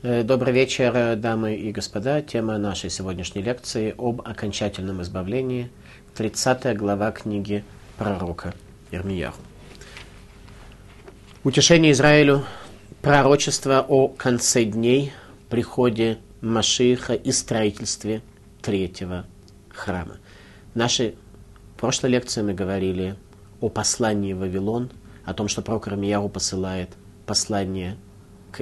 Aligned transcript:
Э, 0.00 0.22
добрый 0.22 0.52
вечер, 0.52 0.92
э, 0.94 1.16
дамы 1.16 1.56
и 1.56 1.72
господа. 1.72 2.22
Тема 2.22 2.56
нашей 2.56 2.88
сегодняшней 2.88 3.42
лекции 3.42 3.96
об 3.98 4.20
окончательном 4.20 5.02
избавлении. 5.02 5.72
30 6.14 6.76
глава 6.76 7.10
книги 7.10 7.64
пророка 7.96 8.54
Ирмияху. 8.92 9.40
Утешение 11.42 11.90
Израилю, 11.90 12.44
пророчество 13.02 13.84
о 13.88 14.06
конце 14.06 14.62
дней, 14.62 15.12
приходе 15.50 16.18
Машиха 16.42 17.14
и 17.14 17.32
строительстве 17.32 18.22
третьего 18.62 19.26
храма. 19.68 20.18
В 20.74 20.76
нашей 20.76 21.16
прошлой 21.76 22.10
лекции 22.10 22.42
мы 22.42 22.54
говорили 22.54 23.16
о 23.60 23.68
послании 23.68 24.32
в 24.32 24.38
Вавилон, 24.38 24.92
о 25.24 25.34
том, 25.34 25.48
что 25.48 25.60
пророк 25.60 25.88
Ирмияху 25.88 26.28
посылает 26.28 26.90
послание 27.26 27.96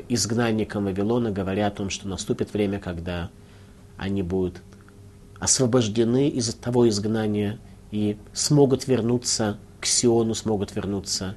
изгнанникам 0.09 0.85
Вавилона, 0.85 1.31
говоря 1.31 1.69
о 1.69 1.71
том, 1.71 1.91
что 1.91 2.09
наступит 2.09 2.53
время, 2.53 2.79
когда 2.79 3.31
они 3.97 4.23
будут 4.23 4.63
освобождены 5.39 6.29
из 6.29 6.55
того 6.55 6.89
изгнания 6.89 7.59
и 7.91 8.17
смогут 8.33 8.87
вернуться 8.87 9.59
к 9.81 9.87
Сиону, 9.87 10.35
смогут 10.35 10.75
вернуться 10.75 11.37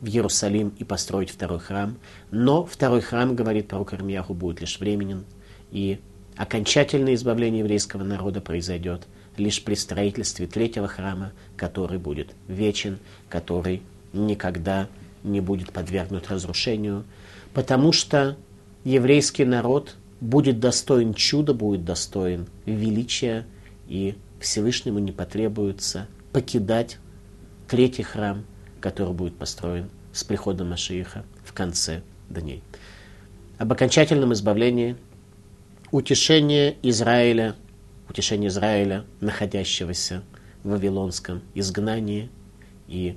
в 0.00 0.06
Иерусалим 0.06 0.72
и 0.78 0.84
построить 0.84 1.30
второй 1.30 1.58
храм. 1.58 1.96
Но 2.30 2.64
второй 2.64 3.00
храм, 3.00 3.34
говорит 3.34 3.68
пророк 3.68 3.92
Армияху, 3.92 4.34
будет 4.34 4.60
лишь 4.60 4.78
временен, 4.78 5.24
и 5.70 5.98
окончательное 6.36 7.14
избавление 7.14 7.60
еврейского 7.60 8.02
народа 8.02 8.40
произойдет 8.40 9.06
лишь 9.36 9.62
при 9.62 9.74
строительстве 9.74 10.46
третьего 10.46 10.88
храма, 10.88 11.32
который 11.56 11.98
будет 11.98 12.34
вечен, 12.48 12.98
который 13.28 13.82
никогда 14.12 14.88
не 15.22 15.40
будет 15.40 15.72
подвергнут 15.72 16.30
разрушению, 16.30 17.04
потому 17.54 17.92
что 17.92 18.36
еврейский 18.84 19.44
народ 19.44 19.96
будет 20.20 20.60
достоин 20.60 21.14
чуда, 21.14 21.54
будет 21.54 21.84
достоин 21.84 22.46
величия, 22.66 23.46
и 23.86 24.16
Всевышнему 24.40 24.98
не 24.98 25.12
потребуется 25.12 26.08
покидать 26.32 26.98
третий 27.68 28.02
храм, 28.02 28.44
который 28.80 29.14
будет 29.14 29.36
построен 29.36 29.88
с 30.12 30.24
приходом 30.24 30.70
Машииха 30.70 31.24
в 31.44 31.52
конце 31.52 32.02
дней. 32.28 32.62
Об 33.58 33.72
окончательном 33.72 34.32
избавлении, 34.32 34.96
утешение 35.92 36.76
Израиля, 36.82 37.54
утешение 38.08 38.48
Израиля, 38.48 39.04
находящегося 39.20 40.22
в 40.64 40.70
Вавилонском 40.70 41.42
изгнании, 41.54 42.30
и 42.88 43.16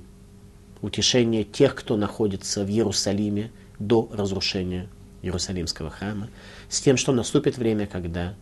утешение 0.82 1.44
тех, 1.44 1.76
кто 1.76 1.98
находится 1.98 2.64
в 2.64 2.70
Иерусалиме, 2.70 3.52
до 3.80 4.10
разрушения 4.12 4.88
Иерусалимского 5.22 5.90
храма, 5.90 6.30
с 6.70 6.82
тем, 6.82 6.98
что 6.98 7.12
наступит 7.12 7.58
время, 7.58 7.88
когда 7.88 8.36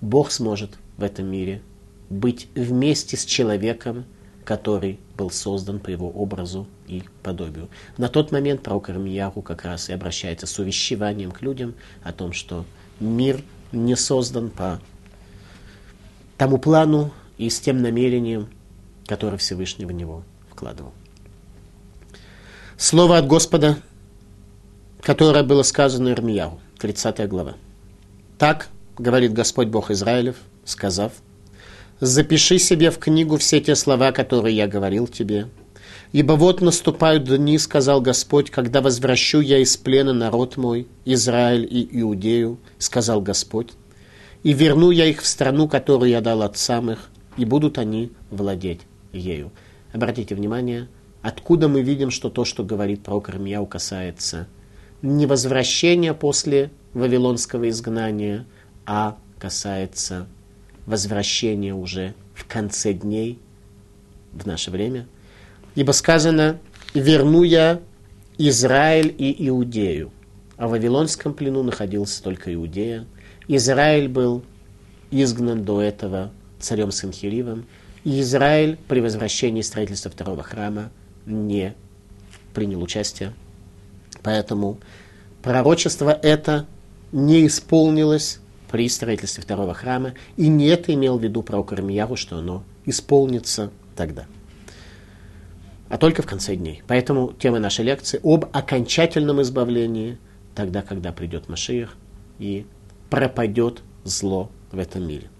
Бог 0.00 0.30
сможет 0.30 0.72
в 0.96 1.02
этом 1.02 1.26
мире 1.26 1.62
быть 2.08 2.48
вместе 2.54 3.16
с 3.16 3.24
человеком, 3.24 4.04
который 4.44 5.00
был 5.16 5.30
создан 5.30 5.80
по 5.80 5.90
его 5.90 6.08
образу 6.08 6.68
и 6.86 7.02
подобию. 7.22 7.68
На 7.98 8.08
тот 8.08 8.30
момент 8.30 8.62
пророк 8.62 8.90
Армияху 8.90 9.42
как 9.42 9.64
раз 9.64 9.88
и 9.88 9.92
обращается 9.92 10.46
с 10.46 10.58
увещеванием 10.58 11.32
к 11.32 11.42
людям 11.42 11.74
о 12.02 12.12
том, 12.12 12.32
что 12.32 12.64
мир 13.00 13.42
не 13.72 13.96
создан 13.96 14.50
по 14.50 14.80
тому 16.36 16.58
плану 16.58 17.12
и 17.38 17.50
с 17.50 17.58
тем 17.58 17.82
намерением, 17.82 18.48
которое 19.06 19.36
Всевышний 19.36 19.84
в 19.84 19.92
него 19.92 20.22
вкладывал. 20.50 20.92
Слово 22.76 23.18
от 23.18 23.26
Господа 23.26 23.78
которое 25.00 25.42
было 25.42 25.62
сказано 25.62 26.10
Ирмияу, 26.10 26.60
30 26.78 27.28
глава. 27.28 27.54
Так 28.38 28.68
говорит 28.98 29.32
Господь 29.32 29.68
Бог 29.68 29.90
Израилев, 29.90 30.36
сказав, 30.64 31.12
«Запиши 32.00 32.58
себе 32.58 32.90
в 32.90 32.98
книгу 32.98 33.36
все 33.38 33.60
те 33.60 33.74
слова, 33.74 34.12
которые 34.12 34.56
я 34.56 34.66
говорил 34.66 35.06
тебе. 35.06 35.48
Ибо 36.12 36.34
вот 36.34 36.60
наступают 36.60 37.24
дни, 37.24 37.58
сказал 37.58 38.00
Господь, 38.00 38.50
когда 38.50 38.80
возвращу 38.80 39.40
я 39.40 39.58
из 39.58 39.76
плена 39.76 40.12
народ 40.12 40.56
мой, 40.56 40.86
Израиль 41.04 41.66
и 41.68 41.88
Иудею, 42.00 42.58
сказал 42.78 43.20
Господь, 43.20 43.72
и 44.42 44.52
верну 44.52 44.90
я 44.90 45.06
их 45.06 45.22
в 45.22 45.26
страну, 45.26 45.68
которую 45.68 46.10
я 46.10 46.20
дал 46.20 46.42
отцам 46.42 46.90
их, 46.90 47.08
и 47.36 47.44
будут 47.44 47.78
они 47.78 48.12
владеть 48.30 48.82
ею». 49.12 49.52
Обратите 49.92 50.34
внимание, 50.34 50.88
откуда 51.22 51.68
мы 51.68 51.80
видим, 51.80 52.10
что 52.10 52.28
то, 52.28 52.44
что 52.44 52.62
говорит 52.62 53.02
пророк 53.02 53.30
Ирмияу, 53.30 53.66
касается 53.66 54.46
не 55.06 55.26
возвращение 55.26 56.14
после 56.14 56.70
вавилонского 56.92 57.68
изгнания, 57.68 58.44
а 58.84 59.16
касается 59.38 60.26
возвращения 60.84 61.74
уже 61.74 62.14
в 62.34 62.44
конце 62.46 62.92
дней 62.92 63.38
в 64.32 64.46
наше 64.46 64.70
время. 64.70 65.06
Ибо 65.74 65.92
сказано, 65.92 66.58
верну 66.94 67.42
я 67.42 67.80
Израиль 68.38 69.14
и 69.16 69.48
Иудею. 69.48 70.10
А 70.56 70.66
в 70.66 70.70
Вавилонском 70.70 71.34
плену 71.34 71.62
находился 71.62 72.22
только 72.22 72.52
Иудея. 72.54 73.06
Израиль 73.46 74.08
был 74.08 74.42
изгнан 75.10 75.64
до 75.64 75.80
этого 75.80 76.32
царем 76.58 76.90
Санхиривом. 76.90 77.66
И 78.04 78.20
Израиль 78.20 78.78
при 78.88 79.00
возвращении 79.00 79.62
строительства 79.62 80.10
второго 80.10 80.42
храма 80.42 80.90
не 81.26 81.74
принял 82.54 82.82
участие 82.82 83.34
Поэтому 84.26 84.78
пророчество 85.40 86.10
это 86.10 86.66
не 87.12 87.46
исполнилось 87.46 88.40
при 88.68 88.88
строительстве 88.88 89.44
второго 89.44 89.72
храма, 89.72 90.14
и 90.36 90.48
не 90.48 90.66
это 90.66 90.92
имел 90.92 91.16
в 91.16 91.22
виду 91.22 91.44
пророк 91.44 91.72
Ирмияру, 91.72 92.16
что 92.16 92.38
оно 92.38 92.64
исполнится 92.86 93.70
тогда, 93.94 94.26
а 95.88 95.96
только 95.96 96.22
в 96.22 96.26
конце 96.26 96.56
дней. 96.56 96.82
Поэтому 96.88 97.34
тема 97.38 97.60
нашей 97.60 97.84
лекции 97.84 98.18
об 98.24 98.46
окончательном 98.52 99.42
избавлении, 99.42 100.18
тогда, 100.56 100.82
когда 100.82 101.12
придет 101.12 101.48
Машиих 101.48 101.96
и 102.40 102.66
пропадет 103.10 103.82
зло 104.02 104.50
в 104.72 104.78
этом 104.80 105.06
мире. 105.06 105.30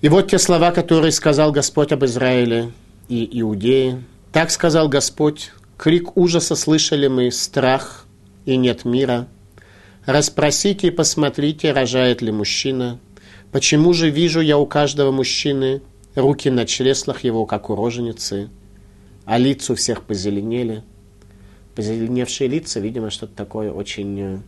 И 0.00 0.08
вот 0.08 0.30
те 0.30 0.38
слова, 0.38 0.70
которые 0.70 1.12
сказал 1.12 1.52
Господь 1.52 1.92
об 1.92 2.02
Израиле 2.06 2.72
и 3.10 3.28
Иудее. 3.42 4.02
Так 4.32 4.50
сказал 4.50 4.88
Господь, 4.88 5.52
Крик 5.78 6.16
ужаса 6.16 6.56
слышали 6.56 7.06
мы, 7.06 7.30
страх 7.30 8.04
и 8.46 8.56
нет 8.56 8.84
мира. 8.84 9.28
Распросите 10.06 10.88
и 10.88 10.90
посмотрите, 10.90 11.70
рожает 11.70 12.20
ли 12.20 12.32
мужчина. 12.32 12.98
Почему 13.52 13.92
же 13.92 14.10
вижу 14.10 14.40
я 14.40 14.58
у 14.58 14.66
каждого 14.66 15.12
мужчины 15.12 15.80
руки 16.16 16.50
на 16.50 16.66
чреслах 16.66 17.22
его, 17.22 17.46
как 17.46 17.70
у 17.70 17.76
роженицы, 17.76 18.50
а 19.24 19.38
лица 19.38 19.72
у 19.72 19.76
всех 19.76 20.02
позеленели. 20.02 20.82
Позеленевшие 21.76 22.48
лица, 22.48 22.80
видимо, 22.80 23.10
что-то 23.10 23.36
такое 23.36 23.70
очень 23.70 24.20
э, 24.20 24.38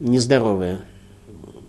нездоровое 0.00 0.82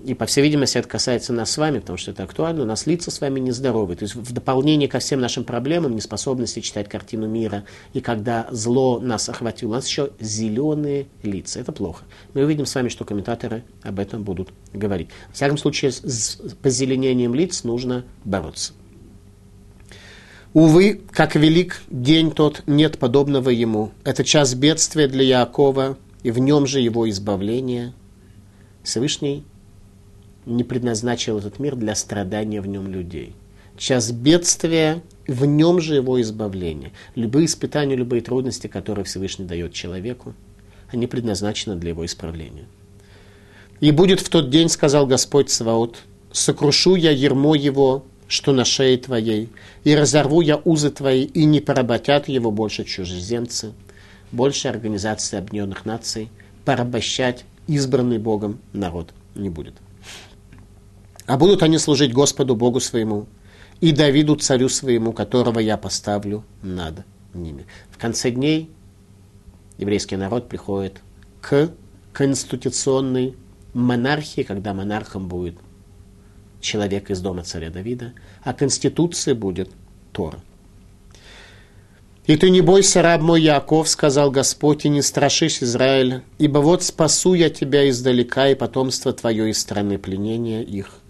и, 0.05 0.13
по 0.13 0.25
всей 0.25 0.41
видимости, 0.41 0.77
это 0.77 0.87
касается 0.87 1.31
нас 1.31 1.51
с 1.51 1.57
вами, 1.57 1.79
потому 1.79 1.97
что 1.97 2.11
это 2.11 2.23
актуально, 2.23 2.63
у 2.63 2.65
нас 2.65 2.85
лица 2.85 3.09
с 3.09 3.21
вами 3.21 3.39
нездоровые. 3.39 3.95
То 3.95 4.03
есть 4.03 4.15
в 4.15 4.33
дополнение 4.33 4.89
ко 4.89 4.99
всем 4.99 5.21
нашим 5.21 5.45
проблемам, 5.45 5.95
неспособности 5.95 6.59
читать 6.59 6.89
картину 6.89 7.27
мира, 7.27 7.63
и 7.93 8.01
когда 8.01 8.47
зло 8.51 8.99
нас 8.99 9.29
охватило, 9.29 9.69
у 9.69 9.73
нас 9.73 9.87
еще 9.87 10.11
зеленые 10.19 11.07
лица. 11.21 11.61
Это 11.61 11.71
плохо. 11.71 12.03
Мы 12.33 12.43
увидим 12.43 12.65
с 12.65 12.75
вами, 12.75 12.89
что 12.89 13.05
комментаторы 13.05 13.63
об 13.81 13.99
этом 13.99 14.23
будут 14.23 14.49
говорить. 14.73 15.09
В 15.31 15.35
всяком 15.35 15.57
случае, 15.57 15.91
с 15.91 16.37
позеленением 16.61 17.33
лиц 17.33 17.63
нужно 17.63 18.03
бороться. 18.25 18.73
Увы, 20.53 21.01
как 21.11 21.35
велик 21.35 21.81
день 21.89 22.29
тот, 22.31 22.63
нет 22.67 22.99
подобного 22.99 23.49
ему. 23.49 23.91
Это 24.03 24.23
час 24.23 24.53
бедствия 24.53 25.07
для 25.07 25.23
Якова, 25.23 25.97
и 26.23 26.31
в 26.31 26.39
нем 26.39 26.67
же 26.67 26.79
его 26.79 27.09
избавление. 27.09 27.93
Всевышний 28.83 29.45
не 30.45 30.63
предназначил 30.63 31.37
этот 31.37 31.59
мир 31.59 31.75
для 31.75 31.95
страдания 31.95 32.61
в 32.61 32.67
нем 32.67 32.87
людей. 32.87 33.35
Час 33.77 34.11
бедствия, 34.11 35.01
в 35.27 35.45
нем 35.45 35.81
же 35.81 35.95
его 35.95 36.21
избавление. 36.21 36.91
Любые 37.15 37.45
испытания, 37.45 37.95
любые 37.95 38.21
трудности, 38.21 38.67
которые 38.67 39.05
Всевышний 39.05 39.45
дает 39.45 39.73
человеку, 39.73 40.33
они 40.91 41.07
предназначены 41.07 41.75
для 41.75 41.89
его 41.89 42.05
исправления. 42.05 42.65
«И 43.79 43.91
будет 43.91 44.19
в 44.19 44.29
тот 44.29 44.49
день,— 44.49 44.69
сказал 44.69 45.07
Господь 45.07 45.49
Саваот,— 45.49 45.99
сокрушу 46.31 46.95
я 46.95 47.11
ермо 47.11 47.55
его, 47.55 48.05
что 48.27 48.51
на 48.51 48.63
шее 48.63 48.97
твоей, 48.97 49.49
и 49.83 49.95
разорву 49.95 50.41
я 50.41 50.61
узы 50.63 50.89
твои, 50.89 51.23
и 51.23 51.45
не 51.45 51.59
поработят 51.59 52.27
его 52.27 52.51
больше 52.51 52.83
чужеземцы, 52.83 53.73
больше 54.31 54.67
Организации 54.67 55.37
Объединенных 55.37 55.85
Наций 55.85 56.29
порабощать 56.65 57.45
избранный 57.67 58.19
Богом 58.19 58.59
народ 58.71 59.09
не 59.35 59.49
будет. 59.49 59.73
А 61.25 61.37
будут 61.37 61.63
они 61.63 61.77
служить 61.77 62.13
Господу 62.13 62.55
Богу 62.55 62.79
своему 62.79 63.27
и 63.79 63.91
Давиду 63.91 64.35
царю 64.35 64.69
своему, 64.69 65.13
которого 65.13 65.59
я 65.59 65.77
поставлю 65.77 66.43
над 66.61 67.05
ними. 67.33 67.65
В 67.89 67.97
конце 67.97 68.31
дней 68.31 68.69
еврейский 69.77 70.17
народ 70.17 70.49
приходит 70.49 71.01
к 71.41 71.69
конституционной 72.11 73.35
монархии, 73.73 74.43
когда 74.43 74.73
монархом 74.73 75.27
будет 75.27 75.55
человек 76.61 77.09
из 77.09 77.19
дома 77.19 77.43
царя 77.43 77.69
Давида, 77.69 78.13
а 78.43 78.53
конституция 78.53 79.35
будет 79.35 79.69
Тора. 80.11 80.39
«И 82.25 82.37
ты 82.37 82.49
не 82.49 82.61
бойся, 82.61 83.01
раб 83.01 83.21
мой 83.21 83.41
Яков,— 83.41 83.89
сказал 83.89 84.31
Господь,— 84.31 84.85
и 84.85 84.89
не 84.89 85.01
страшись, 85.01 85.61
Израиль, 85.61 86.21
ибо 86.37 86.59
вот 86.59 86.81
спасу 86.81 87.33
я 87.33 87.49
тебя 87.49 87.89
издалека 87.89 88.47
и 88.47 88.55
потомство 88.55 89.11
твое 89.11 89.49
из 89.49 89.59
страны 89.59 89.97
пленения 89.97 90.61
их. 90.61 91.02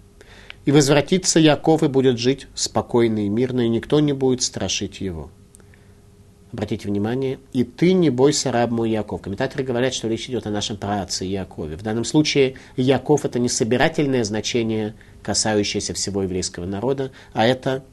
И 0.66 0.72
возвратится 0.72 1.40
Яков 1.40 1.84
и 1.84 1.88
будет 1.88 2.18
жить 2.18 2.48
спокойно 2.56 3.26
и 3.26 3.30
мирно, 3.30 3.62
и 3.62 3.70
никто 3.70 4.00
не 4.00 4.14
будет 4.14 4.42
страшить 4.42 5.02
его». 5.02 5.30
Обратите 6.54 6.88
внимание, 6.88 7.40
«И 7.52 7.64
ты 7.64 7.94
не 7.94 8.12
бойся, 8.12 8.52
раб 8.52 8.70
мой 8.70 8.92
Яков». 8.92 9.24
Комментаторы 9.24 9.64
говорят, 9.64 9.94
что 9.96 10.08
речь 10.08 10.30
идет 10.30 10.46
о 10.46 10.52
нашем 10.52 10.78
праотце 10.78 11.26
Якове. 11.26 11.76
В 11.76 11.82
данном 11.82 12.06
случае 12.06 12.58
Яков– 12.78 13.26
это 13.26 13.40
не 13.40 13.50
собирательное 13.50 14.24
значение, 14.24 14.94
касающееся 15.24 15.96
всего 15.96 16.22
еврейского 16.22 16.66
народа, 16.66 17.12
а 17.34 17.48
это 17.48 17.84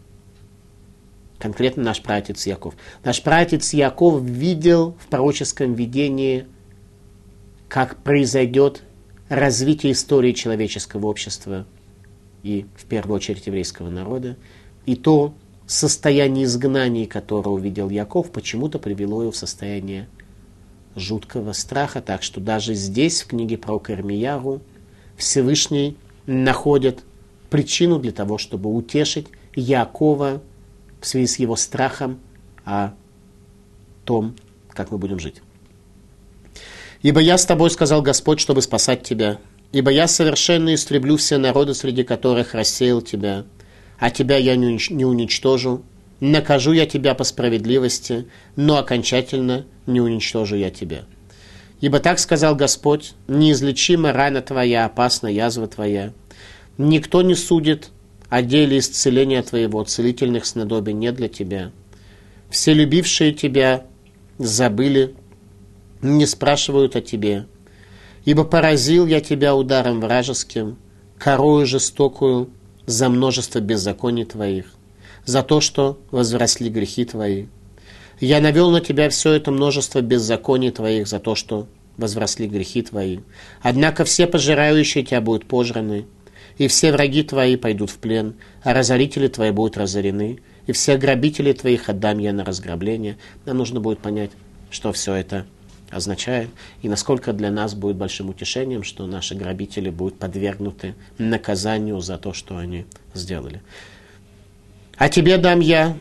конкретно 1.39 1.85
наш 1.85 2.03
праотец 2.03 2.47
Яков. 2.47 2.75
Наш 3.03 3.23
праотец 3.23 3.73
Яков 3.73 4.21
видел 4.23 4.95
в 5.01 5.07
пророческом 5.07 5.73
видении, 5.73 6.45
как 7.69 8.03
произойдет 8.03 8.83
развитие 9.31 9.93
истории 9.93 10.33
человеческого 10.33 11.07
общества 11.07 11.65
и, 12.43 12.67
в 12.77 12.85
первую 12.87 13.17
очередь, 13.17 13.47
еврейского 13.47 13.91
народа, 13.91 14.37
и 14.87 14.97
то 14.97 15.35
состояние 15.67 16.45
изгнания, 16.45 17.07
которое 17.07 17.51
увидел 17.51 17.91
Яков, 17.91 18.31
почему-то 18.31 18.79
привело 18.79 19.23
его 19.23 19.33
в 19.33 19.37
состояние 19.37 20.09
жуткого 20.97 21.53
страха, 21.53 22.01
так 22.01 22.23
что 22.23 22.41
даже 22.41 22.75
здесь, 22.75 23.23
в 23.23 23.29
книге 23.29 23.59
про 23.59 23.79
Кармияру, 23.79 24.61
Всевышний 25.17 25.97
находит 26.27 27.05
причину 27.51 27.99
для 27.99 28.13
того, 28.13 28.39
чтобы 28.39 28.75
утешить 28.75 29.29
Якова 29.55 30.43
в 31.01 31.07
связи 31.07 31.27
с 31.27 31.39
его 31.39 31.57
страхом 31.57 32.19
о 32.65 32.93
том, 34.05 34.35
как 34.71 34.91
мы 34.91 34.99
будем 34.99 35.19
жить. 35.19 35.43
«Ибо 37.03 37.21
я 37.21 37.39
с 37.39 37.47
тобой,— 37.47 37.71
сказал 37.73 38.03
Господь,— 38.03 38.41
чтобы 38.41 38.61
спасать 38.61 39.03
тебя. 39.03 39.39
Ибо 39.73 39.91
я 39.91 40.09
совершенно 40.09 40.75
истреблю 40.75 41.17
все 41.17 41.39
народы, 41.39 41.75
среди 41.75 42.03
которых 42.03 42.55
рассеял 42.55 43.03
тебя. 43.03 43.45
А 43.99 44.11
тебя 44.11 44.37
я 44.37 44.57
не 44.57 45.05
уничтожу. 45.05 45.83
Накажу 46.19 46.73
я 46.73 46.87
тебя 46.87 47.15
по 47.15 47.25
справедливости, 47.25 48.27
но 48.57 48.77
окончательно 48.77 49.65
не 49.87 50.01
уничтожу 50.01 50.57
я 50.57 50.71
тебя. 50.71 51.05
Ибо 51.81 51.99
так 51.99 52.19
сказал 52.19 52.55
Господь, 52.57 53.15
неизлечима 53.27 54.13
рана 54.13 54.43
твоя, 54.43 54.85
опасна 54.85 55.29
язва 55.29 55.67
твоя. 55.67 56.13
Никто 56.77 57.23
не 57.23 57.35
судит 57.35 57.91
о 58.29 58.43
деле 58.43 58.79
исцеления 58.79 59.43
твоего, 59.43 59.83
целительных 59.85 60.45
снадобий 60.45 60.93
нет 60.93 61.15
для 61.15 61.29
тебя. 61.29 61.73
Все 62.51 62.75
любившие 62.75 63.33
тебя 63.33 63.87
забыли, 64.39 65.15
не 66.03 66.27
спрашивают 66.27 66.97
о 66.97 67.01
тебе. 67.01 67.47
Ибо 68.25 68.45
поразил 68.45 69.07
я 69.07 69.21
тебя 69.21 69.55
ударом 69.55 70.01
вражеским, 70.01 70.79
корою 71.19 71.67
жестокую 71.67 72.51
за 72.87 73.09
множество 73.09 73.61
беззаконий 73.61 74.25
твоих, 74.25 74.67
за 75.25 75.43
то, 75.43 75.61
что 75.61 75.99
возросли 76.11 76.69
грехи 76.69 77.05
твои. 77.05 77.47
Я 78.21 78.41
навел 78.41 78.71
на 78.71 78.81
тебя 78.81 79.09
все 79.09 79.33
это 79.33 79.51
множество 79.51 80.01
беззаконий 80.01 80.71
твоих 80.71 81.07
за 81.09 81.21
то, 81.21 81.35
что 81.35 81.67
возросли 81.97 82.47
грехи 82.47 82.83
твои. 82.83 83.21
Однако 83.63 84.05
все 84.05 84.27
пожирающие 84.27 85.05
тебя 85.05 85.21
будут 85.21 85.47
пожраны, 85.47 86.07
и 86.59 86.69
все 86.69 86.93
враги 86.93 87.23
твои 87.23 87.57
пойдут 87.57 87.91
в 87.91 87.99
плен, 87.99 88.35
а 88.63 88.75
разорители 88.75 89.29
твои 89.29 89.51
будут 89.51 89.79
разорены, 89.79 90.41
и 90.67 90.73
все 90.73 90.97
грабители 90.99 91.53
твоих 91.53 91.89
отдам 91.89 92.19
я 92.19 92.33
на 92.33 92.45
разграбление. 92.45 93.17
Нам 93.47 93.57
нужно 93.59 93.81
будет 93.81 94.01
понять, 94.01 94.31
что 94.71 94.93
все 94.93 95.15
это 95.15 95.47
означает, 95.91 96.51
и 96.83 96.89
насколько 96.89 97.33
для 97.33 97.51
нас 97.51 97.75
будет 97.75 97.97
большим 97.97 98.31
утешением, 98.31 98.83
что 98.83 99.07
наши 99.07 99.35
грабители 99.35 99.91
будут 99.91 100.19
подвергнуты 100.19 100.95
наказанию 101.19 102.01
за 102.01 102.19
то, 102.19 102.33
что 102.33 102.57
они 102.57 102.87
сделали. 103.15 103.63
«А 104.97 105.09
тебе 105.09 105.39
дам 105.39 105.61
я 105.61 105.97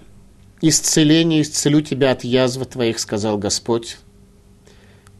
исцеление, 0.61 1.41
исцелю 1.41 1.81
тебя 1.81 2.11
от 2.11 2.23
язвы 2.23 2.65
твоих», 2.65 2.99
сказал 2.99 3.37
Господь, 3.37 3.97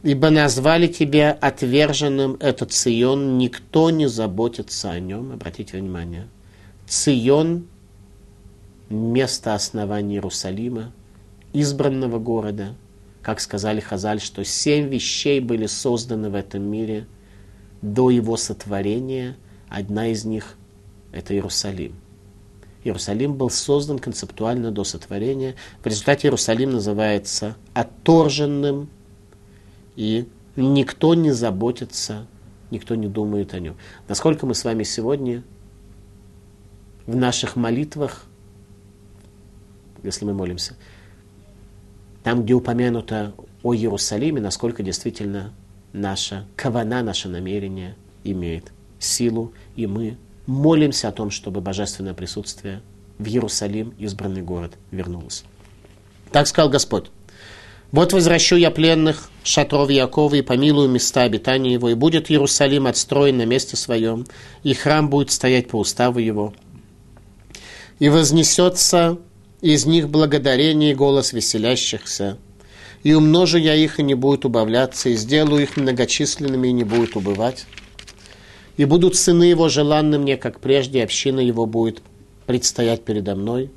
Ибо 0.02 0.30
назвали 0.30 0.86
тебя 0.86 1.32
отверженным 1.32 2.36
этот 2.40 2.72
Цион, 2.72 3.36
никто 3.36 3.90
не 3.90 4.08
заботится 4.08 4.90
о 4.90 4.98
нем. 4.98 5.32
Обратите 5.32 5.76
внимание. 5.76 6.26
Цион– 6.86 7.66
место 8.88 9.54
основания 9.54 10.14
Иерусалима, 10.14 10.92
избранного 11.52 12.18
города. 12.18 12.74
Как 13.22 13.40
сказали 13.40 13.80
Хазаль, 13.80 14.20
что 14.20 14.44
семь 14.44 14.88
вещей 14.88 15.40
были 15.40 15.66
созданы 15.66 16.30
в 16.30 16.34
этом 16.34 16.62
мире 16.62 17.06
до 17.82 18.10
его 18.10 18.36
сотворения. 18.36 19.36
Одна 19.68 20.08
из 20.08 20.24
них– 20.24 20.56
это 21.12 21.34
Иерусалим. 21.34 21.94
Иерусалим 22.82 23.34
был 23.34 23.50
создан 23.50 23.98
концептуально 23.98 24.70
до 24.70 24.84
сотворения. 24.84 25.54
В 25.82 25.86
результате 25.86 26.28
Иерусалим 26.28 26.70
называется 26.70 27.56
отторженным 27.74 28.88
и 29.96 30.26
никто 30.56 31.14
не 31.14 31.30
заботится, 31.30 32.26
никто 32.70 32.94
не 32.94 33.06
думает 33.06 33.52
о 33.52 33.60
нем. 33.60 33.76
Насколько 34.08 34.46
мы 34.46 34.54
с 34.54 34.64
вами 34.64 34.82
сегодня 34.82 35.42
в 37.06 37.14
наших 37.16 37.56
молитвах, 37.56 38.24
если 40.02 40.24
мы 40.24 40.32
молимся, 40.32 40.76
там, 42.22 42.44
где 42.44 42.54
упомянуто 42.54 43.34
о 43.62 43.74
Иерусалиме, 43.74 44.40
насколько 44.40 44.82
действительно 44.82 45.52
наша 45.92 46.46
кавана, 46.56 47.02
наше 47.02 47.28
намерение 47.28 47.96
имеет 48.24 48.72
силу, 48.98 49.52
и 49.76 49.86
мы 49.86 50.16
молимся 50.46 51.08
о 51.08 51.12
том, 51.12 51.30
чтобы 51.30 51.60
божественное 51.60 52.14
присутствие 52.14 52.82
в 53.18 53.26
Иерусалим, 53.26 53.94
избранный 53.98 54.42
город, 54.42 54.72
вернулось. 54.90 55.44
Так 56.32 56.46
сказал 56.46 56.70
Господь. 56.70 57.10
Вот 57.92 58.12
возвращу 58.12 58.56
я 58.56 58.70
пленных 58.70 59.30
шатров 59.42 59.90
Якова 59.90 60.34
и 60.36 60.42
помилую 60.42 60.88
места 60.88 61.22
обитания 61.22 61.72
его, 61.72 61.88
и 61.88 61.94
будет 61.94 62.30
Иерусалим 62.30 62.86
отстроен 62.86 63.38
на 63.38 63.46
месте 63.46 63.76
своем, 63.76 64.26
и 64.62 64.74
храм 64.74 65.10
будет 65.10 65.32
стоять 65.32 65.68
по 65.68 65.76
уставу 65.76 66.20
его. 66.20 66.54
И 67.98 68.08
вознесется 68.08 69.18
из 69.60 69.84
них 69.86 70.08
благодарение 70.08 70.92
и 70.92 70.94
голос 70.94 71.32
веселящихся. 71.32 72.38
И 73.02 73.14
умножу 73.14 73.58
я 73.58 73.74
их, 73.74 73.98
и 73.98 74.02
не 74.02 74.14
будет 74.14 74.44
убавляться, 74.44 75.08
и 75.08 75.16
сделаю 75.16 75.62
их 75.62 75.76
многочисленными, 75.76 76.68
и 76.68 76.72
не 76.72 76.84
будет 76.84 77.16
убывать. 77.16 77.66
И 78.76 78.84
будут 78.84 79.16
сыны 79.16 79.44
его 79.44 79.68
желанны 79.68 80.18
мне, 80.18 80.36
как 80.36 80.60
прежде, 80.60 81.02
община 81.02 81.40
его 81.40 81.66
будет 81.66 82.02
предстоять 82.46 83.04
передо 83.04 83.34
мной. 83.34 83.70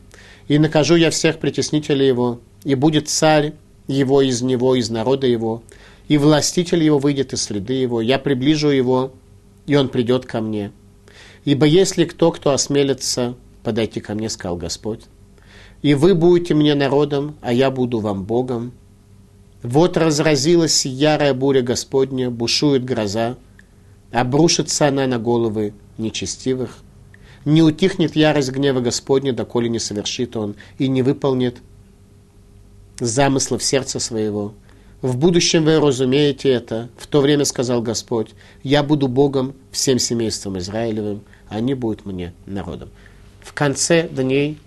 И 0.48 0.58
накажу 0.58 0.96
я 0.96 1.10
всех 1.10 1.40
притеснителей 1.40 2.08
его, 2.08 2.40
и 2.64 2.76
будет 2.76 3.10
царь 3.10 3.54
его 3.88 4.22
из 4.22 4.42
него, 4.42 4.76
из 4.76 4.90
народа 4.90 5.28
его, 5.28 5.64
и 6.08 6.18
властитель 6.18 6.84
его 6.84 7.00
выйдет 7.00 7.34
из 7.34 7.44
среды 7.44 7.74
его, 7.74 8.02
я 8.02 8.20
приближу 8.20 8.70
его, 8.70 9.14
и 9.66 9.76
он 9.76 9.90
придет 9.90 10.26
ко 10.26 10.42
мне. 10.42 10.72
Ибо 11.46 11.66
если 11.66 12.06
кто, 12.06 12.32
кто 12.32 12.52
осмелится 12.52 13.36
подойти 13.64 14.00
ко 14.00 14.16
мне, 14.16 14.30
сказал 14.30 14.58
Господь, 14.58 15.02
и 15.84 15.94
вы 15.94 16.16
будете 16.16 16.56
мне 16.56 16.74
народом, 16.74 17.36
а 17.42 17.54
я 17.54 17.70
буду 17.70 18.00
вам 18.00 18.24
Богом. 18.24 18.72
Вот 19.62 19.98
разразилась 19.98 20.86
ярая 20.86 21.34
буря 21.34 21.62
Господня, 21.62 22.32
бушует 22.32 22.84
гроза, 22.84 23.38
обрушится 24.12 24.88
она 24.88 25.06
на 25.06 25.20
головы 25.20 25.74
нечестивых. 25.98 26.80
Не 27.46 27.62
утихнет 27.62 28.16
ярость 28.16 28.52
гнева 28.52 28.80
Господня, 28.80 29.34
доколе 29.34 29.70
не 29.70 29.80
совершит 29.80 30.38
он 30.38 30.56
и 30.78 30.88
не 30.88 31.02
выполнит 31.02 31.58
замыслов 33.00 33.62
сердца 33.62 34.00
своего. 34.00 34.54
В 35.02 35.18
будущем 35.18 35.66
вы 35.66 35.82
разумеете 35.82 36.50
это. 36.50 36.90
В 36.98 37.08
то 37.08 37.20
время 37.20 37.44
сказал 37.44 37.82
Господь, 37.82 38.30
я 38.64 38.84
буду 38.84 39.10
Богом 39.10 39.54
всем 39.72 40.00
семейством 40.00 40.58
Израилевым, 40.60 41.24
они 41.50 41.74
будут 41.74 42.06
мне 42.06 42.34
народом. 42.46 42.90
В 43.42 43.52
конце 43.54 44.08
дней 44.08 44.58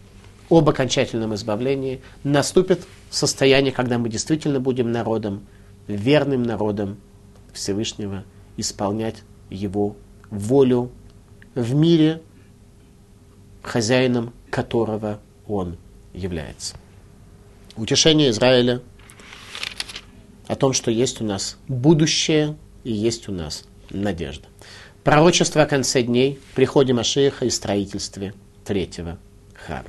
об 0.49 0.69
окончательном 0.69 1.35
избавлении 1.35 2.03
наступит 2.25 2.87
состояние, 3.11 3.73
когда 3.73 3.99
мы 3.99 4.09
действительно 4.09 4.61
будем 4.61 4.93
народом, 4.93 5.47
верным 5.87 6.43
народом 6.43 6.99
Всевышнего, 7.53 8.25
исполнять 8.57 9.23
Его 9.51 9.97
волю 10.31 10.91
в 11.55 11.75
мире, 11.75 12.23
хозяином 13.63 14.33
которого 14.51 15.21
Он 15.47 15.77
является 16.13 16.77
утешение 17.77 18.31
Израиля 18.31 18.83
о 20.47 20.57
том, 20.57 20.73
что 20.73 20.91
есть 20.91 21.21
у 21.21 21.25
нас 21.25 21.59
будущее 21.69 22.57
и 22.85 22.93
есть 22.93 23.29
у 23.29 23.33
нас 23.33 23.65
надежда. 23.91 24.47
Пророчество 25.05 25.63
о 25.63 25.67
конце 25.67 26.03
дней, 26.03 26.41
приходе 26.55 26.93
Машеха 26.93 27.45
и 27.45 27.51
строительстве 27.51 28.35
третьего 28.65 29.19
храма. 29.55 29.89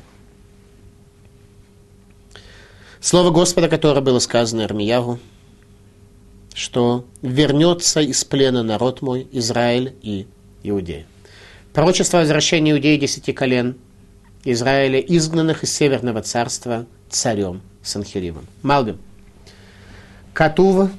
Слово 3.00 3.32
Господа, 3.32 3.70
которое 3.70 4.02
было 4.02 4.20
сказано 4.20 4.66
Армиягу, 4.66 5.20
что 6.54 7.06
вернется 7.22 8.02
из 8.02 8.24
плена 8.26 8.64
народ 8.64 9.02
мой, 9.02 9.28
Израиль 9.32 9.96
и 10.02 10.26
Иудея. 10.64 11.06
Пророчество 11.74 12.20
о 12.20 12.22
возвращении 12.24 12.74
Иудеи 12.74 12.98
десяти 12.98 13.34
колен 13.34 13.78
Израиля, 14.44 15.00
изгнанных 15.00 15.64
из 15.64 15.74
Северного 15.74 16.22
царства 16.22 16.88
царем 17.10 17.62
Санхиривом. 17.84 18.48
Малбим. 18.64 18.98
Катув, 20.34 20.90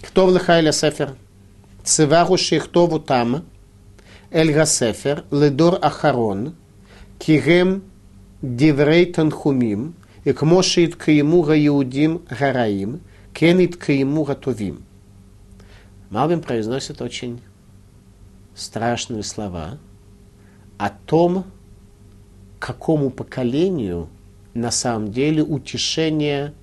кто 0.00 0.26
в 0.26 0.34
Лехайля 0.34 0.72
Сефер, 0.72 1.14
Цивару 1.84 2.36
Шихтову 2.36 2.98
там, 2.98 3.44
Эль 4.30 4.52
Гасефер, 4.52 5.24
Ледор 5.30 5.78
Ахарон, 5.80 6.54
Кигем 7.18 7.82
Диврей 8.42 9.06
Танхумим, 9.06 9.94
и 10.26 10.32
к 10.32 10.42
Моше 10.42 10.86
Иткаиму 10.86 11.42
Гаиудим 11.42 12.20
Гараим, 12.28 13.00
Кен 13.32 13.64
Иткаиму 13.64 14.24
Гатовим. 14.24 14.82
Малбим 16.10 16.42
произносит 16.42 17.00
очень 17.00 17.40
страшные 18.52 19.22
слова 19.22 19.78
о 20.78 20.90
том, 20.90 21.44
какому 22.58 23.10
поколению 23.10 24.08
на 24.52 24.72
самом 24.72 25.12
деле 25.12 25.44
утешение 25.44 26.54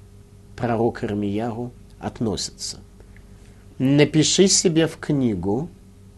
пророка 0.58 1.05
Ирмияру 1.05 1.72
относится. 2.00 2.82
Напиши 3.77 4.50
себе 4.50 4.88
в 4.88 4.98
книгу, 4.98 5.70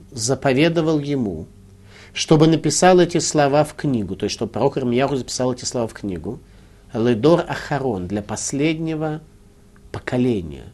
заповедовал 0.10 0.98
ему, 0.98 1.46
чтобы 2.12 2.48
написал 2.48 3.00
эти 3.00 3.20
слова 3.20 3.64
в 3.64 3.76
книгу, 3.76 4.16
то 4.16 4.24
есть, 4.24 4.34
чтобы 4.34 4.52
пророк 4.52 4.80
Ирмияру 4.80 5.16
записал 5.16 5.54
эти 5.54 5.64
слова 5.64 5.88
в 5.88 5.94
книгу, 5.94 6.40
Ледор 6.96 7.42
Ахарон, 7.48 8.08
для 8.08 8.22
последнего 8.22 9.22
поколения. 9.92 10.72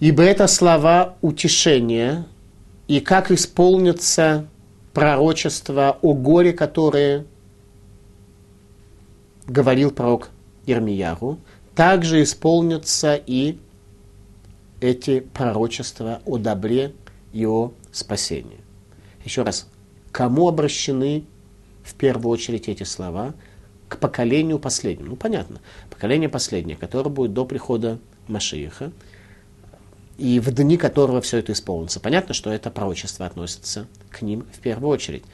Ибо 0.00 0.22
это 0.22 0.46
слова 0.46 1.16
утешения, 1.20 2.26
и 2.88 3.00
как 3.00 3.30
исполнится 3.30 4.48
пророчество 4.92 5.98
о 6.02 6.14
горе, 6.14 6.52
которое 6.52 7.24
говорил 9.46 9.90
пророк 9.90 10.30
Ермияру, 10.66 11.38
также 11.74 12.22
исполнятся 12.22 13.14
и 13.14 13.58
эти 14.80 15.20
пророчества 15.20 16.20
о 16.26 16.38
добре 16.38 16.94
и 17.32 17.46
о 17.46 17.72
спасении. 17.92 18.60
Еще 19.24 19.42
раз, 19.42 19.68
кому 20.10 20.48
обращены 20.48 21.24
в 21.84 21.94
первую 21.94 22.30
очередь 22.30 22.68
эти 22.68 22.82
слова? 22.82 23.34
К 23.88 23.98
поколению 23.98 24.58
последнему. 24.58 25.10
Ну, 25.10 25.16
понятно, 25.16 25.60
поколение 25.90 26.28
последнее, 26.28 26.76
которое 26.76 27.10
будет 27.10 27.34
до 27.34 27.44
прихода 27.44 27.98
Машииха, 28.26 28.92
и 30.18 30.40
в 30.40 30.50
дни 30.52 30.76
которого 30.76 31.20
все 31.20 31.38
это 31.38 31.52
исполнится. 31.52 32.00
Понятно, 32.00 32.34
что 32.34 32.50
это 32.52 32.70
пророчество 32.70 33.26
относится 33.26 33.86
к 34.10 34.22
ним 34.22 34.46
в 34.52 34.60
первую 34.60 34.90
очередь. 34.90 35.24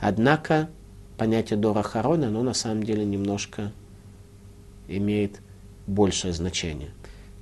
Однако 0.00 0.68
понятие 1.16 1.58
Дора 1.58 1.82
Харона, 1.82 2.28
оно 2.28 2.42
на 2.42 2.54
самом 2.54 2.82
деле 2.82 3.04
немножко 3.04 3.72
имеет 4.88 5.40
большее 5.86 6.32
значение. 6.32 6.90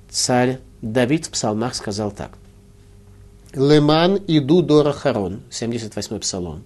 Царь 0.09 0.59
Давид 0.81 1.25
в 1.25 1.31
псалмах 1.31 1.75
сказал 1.75 2.11
так. 2.11 2.37
Леман 3.53 4.19
иду 4.27 4.61
Дора 4.61 4.91
Харон, 4.91 5.41
78-й 5.49 6.19
псалом. 6.19 6.63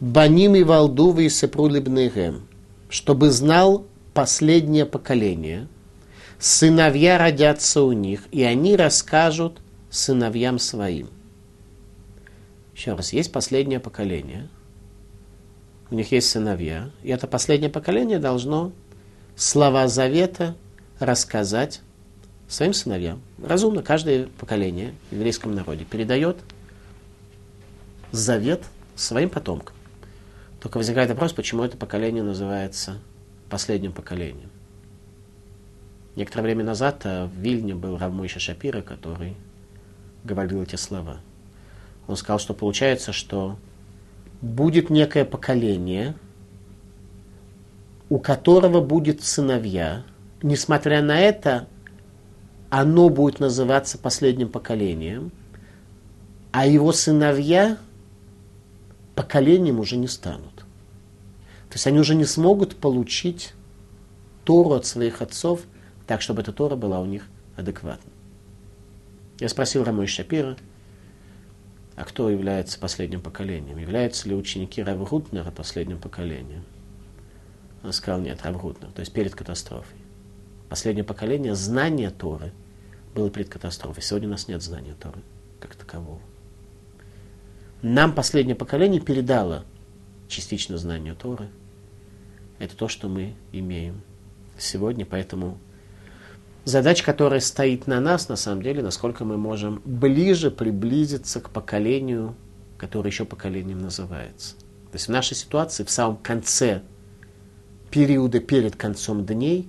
Баним 0.00 0.54
и 0.54 0.62
Валдувы 0.62 1.26
и 1.26 1.30
Сепрулибнегем, 1.30 2.46
чтобы 2.88 3.30
знал 3.30 3.86
последнее 4.12 4.86
поколение– 4.86 5.68
сыновья 6.38 7.18
родятся 7.18 7.82
у 7.82 7.92
них, 7.92 8.22
и 8.30 8.42
они 8.42 8.76
расскажут 8.76 9.60
сыновьям 9.90 10.58
своим. 10.58 11.08
Еще 12.74 12.94
раз, 12.94 13.12
есть 13.12 13.32
последнее 13.32 13.80
поколение, 13.80 14.48
у 15.90 15.94
них 15.94 16.12
есть 16.12 16.28
сыновья, 16.28 16.90
и 17.02 17.10
это 17.10 17.26
последнее 17.26 17.70
поколение 17.70 18.18
должно 18.18 18.72
слова 19.34 19.88
завета 19.88 20.56
рассказать 20.98 21.80
своим 22.48 22.74
сыновьям. 22.74 23.22
Разумно, 23.42 23.82
каждое 23.82 24.26
поколение 24.38 24.94
в 25.10 25.14
еврейском 25.14 25.54
народе 25.54 25.84
передает 25.84 26.38
завет 28.12 28.62
своим 28.94 29.30
потомкам. 29.30 29.75
Только 30.60 30.78
возникает 30.78 31.10
вопрос, 31.10 31.32
почему 31.32 31.62
это 31.62 31.76
поколение 31.76 32.22
называется 32.22 32.98
последним 33.50 33.92
поколением. 33.92 34.50
Некоторое 36.16 36.44
время 36.44 36.64
назад 36.64 37.02
э, 37.04 37.26
в 37.26 37.34
Вильне 37.34 37.74
был 37.74 37.98
Равмойша 37.98 38.40
Шапира, 38.40 38.80
который 38.80 39.36
говорил 40.24 40.62
эти 40.62 40.76
слова. 40.76 41.18
Он 42.06 42.16
сказал, 42.16 42.38
что 42.38 42.54
получается, 42.54 43.12
что 43.12 43.58
будет 44.40 44.90
некое 44.90 45.24
поколение, 45.24 46.14
у 48.08 48.18
которого 48.18 48.80
будет 48.80 49.22
сыновья. 49.22 50.04
Несмотря 50.42 51.02
на 51.02 51.18
это, 51.18 51.66
оно 52.70 53.08
будет 53.08 53.40
называться 53.40 53.98
последним 53.98 54.48
поколением, 54.48 55.32
а 56.52 56.66
его 56.66 56.92
сыновья 56.92 57.76
поколением 59.16 59.80
уже 59.80 59.96
не 59.96 60.06
станут. 60.06 60.54
То 60.54 61.72
есть 61.72 61.88
они 61.88 61.98
уже 61.98 62.14
не 62.14 62.24
смогут 62.24 62.76
получить 62.76 63.54
Тору 64.44 64.74
от 64.74 64.86
своих 64.86 65.22
отцов– 65.22 65.62
так, 66.06 66.22
чтобы 66.22 66.42
эта 66.42 66.52
Тора 66.52 66.76
была 66.76 67.00
у 67.00 67.06
них 67.06 67.28
адекватна. 67.56 68.10
Я 69.40 69.48
спросил 69.48 69.84
Рамой 69.84 70.06
Шапира, 70.06 70.56
а 71.96 72.04
кто 72.04 72.30
является 72.30 72.78
последним 72.78 73.20
поколением? 73.20 73.78
Являются 73.78 74.28
ли 74.28 74.34
ученики 74.34 74.82
Рав 74.82 75.10
Рутнера 75.10 75.50
последним 75.50 75.98
поколением? 75.98 76.64
Он 77.82 77.92
сказал, 77.92 78.20
нет, 78.20 78.42
Рав 78.42 78.62
Рутнер, 78.62 78.90
то 78.92 79.00
есть 79.00 79.12
перед 79.12 79.34
катастрофой. 79.34 79.98
Последнее 80.68 81.04
поколение 81.04 81.54
знания 81.54 82.10
Торы 82.10 82.52
было 83.14 83.30
перед 83.30 83.48
катастрофой. 83.48 84.02
Сегодня 84.02 84.28
у 84.28 84.32
нас 84.32 84.48
нет 84.48 84.62
знания 84.62 84.94
Торы 84.98 85.20
как 85.60 85.74
такового. 85.74 86.20
Нам 87.88 88.12
последнее 88.12 88.56
поколение 88.56 89.00
передало 89.00 89.64
частично 90.26 90.76
знание 90.76 91.14
Торы. 91.14 91.48
Это 92.58 92.76
то, 92.76 92.88
что 92.88 93.08
мы 93.08 93.34
имеем 93.52 94.00
сегодня, 94.58 95.06
поэтому 95.06 95.56
задача, 96.64 97.04
которая 97.04 97.38
стоит 97.38 97.86
на 97.86 98.00
нас, 98.00 98.28
на 98.28 98.34
самом 98.34 98.62
деле, 98.62 98.82
насколько 98.82 99.24
мы 99.24 99.36
можем 99.36 99.82
ближе 99.84 100.50
приблизиться 100.50 101.40
к 101.40 101.50
поколению, 101.50 102.34
которое 102.76 103.10
еще 103.10 103.24
поколением 103.24 103.78
называется. 103.78 104.56
То 104.90 104.94
есть 104.94 105.06
в 105.06 105.10
нашей 105.10 105.36
ситуации, 105.36 105.84
в 105.84 105.90
самом 105.90 106.16
конце 106.16 106.82
периода 107.92 108.40
перед 108.40 108.74
концом 108.74 109.24
дней, 109.24 109.68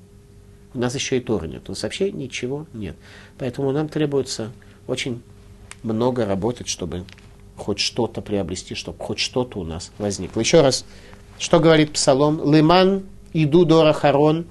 у 0.73 0.79
нас 0.79 0.95
еще 0.95 1.17
и 1.17 1.19
Тора 1.19 1.45
нет. 1.45 1.69
У 1.69 1.73
нас 1.73 1.83
вообще 1.83 2.11
ничего 2.11 2.65
нет. 2.73 2.95
Поэтому 3.37 3.71
нам 3.71 3.87
требуется 3.87 4.51
очень 4.87 5.21
много 5.83 6.25
работать, 6.25 6.67
чтобы 6.67 7.05
хоть 7.57 7.79
что-то 7.79 8.21
приобрести, 8.21 8.75
чтобы 8.75 9.03
хоть 9.03 9.19
что-то 9.19 9.59
у 9.59 9.63
нас 9.63 9.91
возникло. 9.97 10.39
Еще 10.39 10.61
раз, 10.61 10.85
что 11.39 11.59
говорит 11.59 11.93
Псалом? 11.93 12.53
Лиман 12.53 13.03
иду 13.33 13.65
дора 13.65 13.93
харон, 13.93 14.47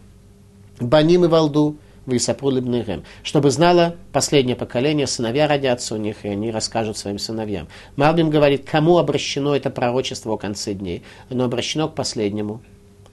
баним 0.81 1.25
и 1.25 1.29
валду, 1.29 1.77
Висапру 2.07 2.51
Либнерем, 2.51 3.03
чтобы 3.25 3.51
знало 3.51 3.97
последнее 4.13 4.55
поколение, 4.55 5.09
сыновья 5.09 5.49
родятся 5.49 5.97
у 5.97 5.99
них, 5.99 6.25
и 6.25 6.29
они 6.29 6.53
расскажут 6.53 6.97
своим 6.97 7.19
сыновьям. 7.19 7.67
Малбим 7.97 8.31
говорит, 8.31 8.65
кому 8.65 8.99
обращено 8.99 9.57
это 9.57 9.71
пророчество 9.71 10.35
о 10.35 10.37
конце 10.37 10.73
дней? 10.73 11.03
Оно 11.31 11.45
обращено 11.45 11.89
к 11.89 11.97
последнему 11.97 12.63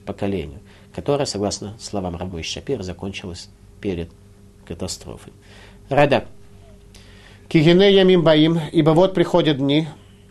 поколению, 0.06 0.60
которое, 0.94 1.26
согласно 1.26 1.76
словам 1.80 2.14
Рабой 2.16 2.44
Шапира, 2.44 2.84
закончилось 2.84 3.48
перед 3.80 4.10
катастрофой. 4.64 5.32
Радак. 5.88 6.26
Кигене 7.48 7.92
ямим 7.92 8.22
баим, 8.22 8.58
ибо 8.72 8.90
вот 8.90 9.14
приходят 9.14 9.58
дни, 9.58 9.86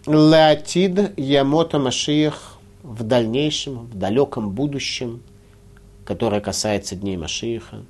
леатид 0.08 1.18
ямота 1.18 1.80
машиях 1.80 2.58
в 2.82 3.04
дальнейшем, 3.04 3.86
в 3.86 3.96
далеком 3.96 4.50
будущем, 4.52 5.22
которое 6.06 6.42
касается 6.42 6.96
дней 6.96 7.16
Машииха, 7.16 7.84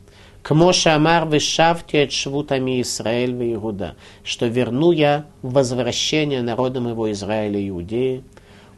Кмоша 0.43 0.95
Амар 0.95 1.25
вышавти 1.25 1.95
от 1.95 2.11
швутами 2.11 2.81
Израиль 2.81 3.33
в 3.33 3.53
Иуда, 3.53 3.95
что 4.25 4.45
верну 4.47 4.91
я 4.91 5.25
возвращение 5.41 6.41
народа 6.41 6.81
моего 6.81 7.09
Израиля 7.13 7.59
и 7.59 7.69
Иудеи, 7.69 8.23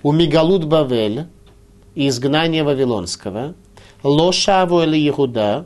у 0.04 0.12
Мигалут 0.12 0.66
Бавель, 0.66 1.25
изгнание 1.96 2.64
Вавилонского, 2.64 3.56
Лошаву 4.04 4.84
или 4.84 5.10
Иуда, 5.10 5.66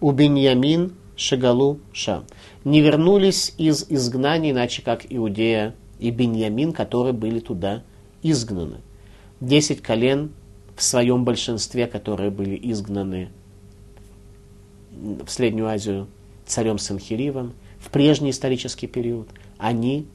у 0.00 0.12
Беньямин, 0.12 0.92
Шегалу 1.16 1.80
Шам. 1.92 2.24
Не 2.64 2.80
вернулись 2.80 3.54
из 3.56 3.86
изгнания, 3.88 4.50
иначе 4.50 4.82
как 4.82 5.06
Иудея 5.08 5.74
и 5.98 6.10
Беньямин, 6.10 6.72
которые 6.72 7.12
были 7.12 7.40
туда 7.40 7.82
изгнаны. 8.22 8.78
Десять 9.40 9.80
колен 9.80 10.32
в 10.76 10.82
своем 10.82 11.24
большинстве, 11.24 11.86
которые 11.86 12.30
были 12.30 12.58
изгнаны 12.70 13.30
в 14.90 15.28
Среднюю 15.28 15.68
Азию 15.68 16.08
царем 16.46 16.78
Санхиривом 16.78 17.54
в 17.78 17.90
прежний 17.90 18.30
исторический 18.30 18.86
период, 18.86 19.28
они 19.56 20.06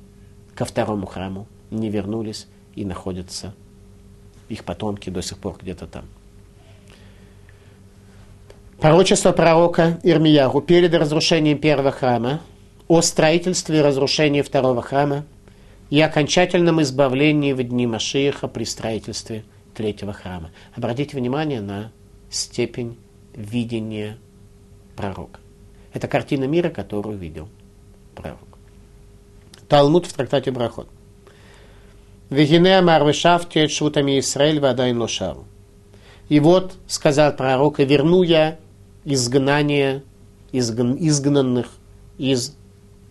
ко 0.54 0.66
второму 0.66 1.08
храму 1.08 1.48
не 1.72 1.90
вернулись 1.90 2.48
и 2.76 2.86
находятся 2.86 3.56
их 4.50 4.64
потомки 4.64 5.10
до 5.10 5.22
сих 5.22 5.40
пор 5.40 5.58
где-то 5.60 5.88
там. 5.88 6.06
Пророчество 8.86 9.32
пророка 9.32 10.00
Ирмияру 10.04 10.62
перед 10.62 10.94
разрушением 10.94 11.58
первого 11.58 11.90
храма 11.90 12.42
о 12.88 13.02
строительстве 13.02 13.80
и 13.80 13.82
разрушении 13.82 14.44
второго 14.44 14.84
храма 14.84 15.26
и 15.90 16.00
окончательном 16.00 16.80
избавлении 16.84 17.54
в 17.54 17.64
дни 17.64 17.88
Машииха 17.88 18.48
при 18.48 18.64
строительстве 18.64 19.44
третьего 19.74 20.14
храма. 20.14 20.52
Обратите 20.76 21.18
внимание 21.18 21.62
на 21.62 21.92
степень 22.30 22.96
видения 23.34 24.20
пророка. 24.96 25.40
Это 25.92 26.08
картина 26.08 26.44
мира, 26.44 26.70
которую 26.70 27.18
видел 27.18 27.50
пророк. 28.14 28.60
Талмуд 29.68 30.06
в 30.06 30.14
трактате 30.14 30.52
Брахот. 30.52 30.90
Вегине 32.30 32.78
амар 32.78 33.04
вешафте 33.04 33.68
шутами 33.68 34.20
Исраэль 34.20 34.60
вадайн 34.60 35.02
лошару. 35.02 35.46
И 36.30 36.40
вот, 36.40 36.76
сказал 36.86 37.36
пророк, 37.36 37.80
и 37.80 37.86
верну 37.86 38.22
я 38.22 38.60
изгнание 39.06 40.04
изгн, 40.52 40.98
изгнанных 41.00 41.68
из 42.18 42.56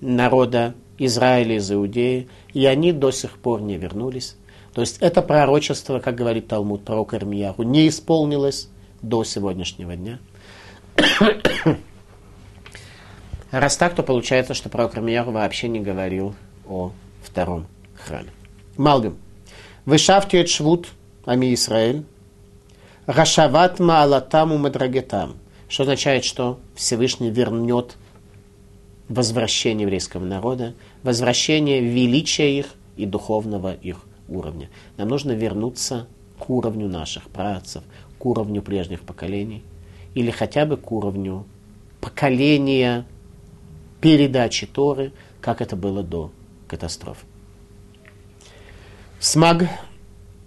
народа 0.00 0.74
Израиля, 0.98 1.56
из 1.56 1.70
Иудеи, 1.70 2.28
и 2.52 2.66
они 2.66 2.92
до 2.92 3.10
сих 3.10 3.38
пор 3.38 3.62
не 3.62 3.76
вернулись. 3.76 4.36
То 4.74 4.80
есть 4.80 4.98
это 5.00 5.22
пророчество, 5.22 6.00
как 6.00 6.16
говорит 6.16 6.48
Талмуд, 6.48 6.84
пророк 6.84 7.14
Ирмияху, 7.14 7.62
не 7.62 7.88
исполнилось 7.88 8.68
до 9.02 9.24
сегодняшнего 9.24 9.94
дня. 9.94 10.18
Раз 13.50 13.76
так, 13.76 13.94
то 13.94 14.02
получается, 14.02 14.54
что 14.54 14.68
пророк 14.68 14.96
Ирмияху 14.96 15.30
вообще 15.30 15.68
не 15.68 15.80
говорил 15.80 16.34
о 16.66 16.90
втором 17.22 17.66
храме. 17.94 18.30
Малгам. 18.76 19.16
Вышавтиет 19.84 20.48
швуд 20.48 20.88
ами 21.24 21.54
Исраэль. 21.54 22.04
Рашават 23.06 23.78
маалатам 23.78 24.58
мадрагетам. 24.60 25.36
Что 25.74 25.82
означает, 25.82 26.24
что 26.24 26.60
Всевышний 26.76 27.30
вернет 27.30 27.96
возвращение 29.08 29.82
еврейского 29.82 30.24
народа, 30.24 30.72
возвращение 31.02 31.80
величия 31.80 32.56
их 32.56 32.66
и 32.96 33.06
духовного 33.06 33.74
их 33.74 33.98
уровня. 34.28 34.70
Нам 34.98 35.08
нужно 35.08 35.32
вернуться 35.32 36.06
к 36.38 36.48
уровню 36.48 36.86
наших 36.86 37.24
працев, 37.28 37.82
к 38.20 38.24
уровню 38.24 38.62
прежних 38.62 39.00
поколений, 39.00 39.64
или 40.14 40.30
хотя 40.30 40.64
бы 40.64 40.76
к 40.76 40.92
уровню 40.92 41.44
поколения 42.00 43.04
передачи 44.00 44.68
Торы, 44.68 45.10
как 45.40 45.60
это 45.60 45.74
было 45.74 46.04
до 46.04 46.30
катастрофы. 46.68 47.26
Смаг, 49.18 49.64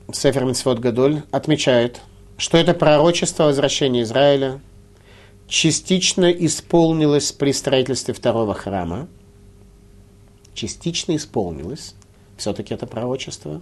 Сефер 0.09 0.45
Митцвот 0.45 0.79
Гадоль, 0.79 1.23
отмечает, 1.31 1.99
что 2.37 2.57
это 2.57 2.73
пророчество 2.73 3.43
возвращения 3.43 4.03
Израиля 4.03 4.61
частично 5.47 6.29
исполнилось 6.31 7.31
при 7.31 7.51
строительстве 7.53 8.13
второго 8.13 8.53
храма. 8.53 9.07
Частично 10.53 11.15
исполнилось, 11.15 11.95
все-таки 12.35 12.73
это 12.73 12.85
пророчество. 12.85 13.61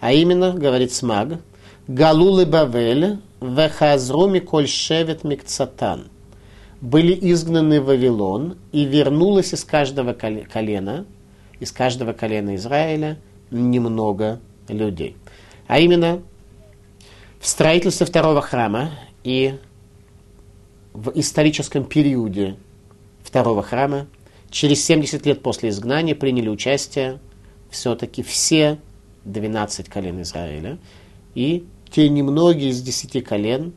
А 0.00 0.12
именно, 0.12 0.52
говорит 0.52 0.92
Смаг, 0.92 1.40
Галулы 1.88 2.46
Бавель, 2.46 3.18
Вехазру 3.40 4.26
Миколь 4.28 4.68
Шевет 4.68 5.24
Микцатан. 5.24 6.08
Были 6.80 7.18
изгнаны 7.32 7.80
в 7.80 7.86
Вавилон, 7.86 8.58
и 8.72 8.84
вернулось 8.84 9.54
из 9.54 9.64
каждого 9.64 10.12
колена, 10.12 11.06
из 11.58 11.72
каждого 11.72 12.12
колена 12.12 12.56
Израиля 12.56 13.18
немного 13.50 14.40
людей. 14.68 15.16
А 15.66 15.78
именно, 15.78 16.22
в 17.40 17.46
строительстве 17.46 18.06
второго 18.06 18.42
храма 18.42 18.90
и 19.24 19.56
в 20.96 21.12
историческом 21.14 21.84
периоде 21.84 22.56
второго 23.22 23.62
храма, 23.62 24.06
через 24.50 24.84
70 24.84 25.24
лет 25.26 25.42
после 25.42 25.68
изгнания, 25.68 26.14
приняли 26.14 26.48
участие 26.48 27.18
все-таки 27.70 28.22
все 28.22 28.78
12 29.24 29.88
колен 29.88 30.22
Израиля 30.22 30.78
и 31.34 31.66
те 31.90 32.08
немногие 32.08 32.70
из 32.70 32.82
10 32.82 33.24
колен, 33.24 33.72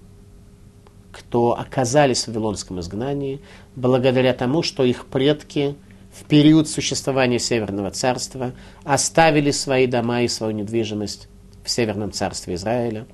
кто 1.12 1.60
оказались 1.60 2.24
в 2.24 2.28
Вавилонском 2.28 2.80
изгнании, 2.80 3.42
благодаря 3.76 4.34
тому, 4.34 4.64
что 4.64 4.84
их 4.84 5.06
предки– 5.06 5.76
в 6.12 6.26
период 6.26 6.68
существования 6.68 7.40
Северного 7.40 7.92
царства 7.92 8.54
оставили 8.84 9.52
свои 9.52 9.88
дома 9.88 10.22
и 10.22 10.28
свою 10.28 10.54
недвижимость 10.54 11.30
в 11.64 11.70
Северном 11.70 12.12
царстве 12.12 12.56
Израиля. 12.56 13.06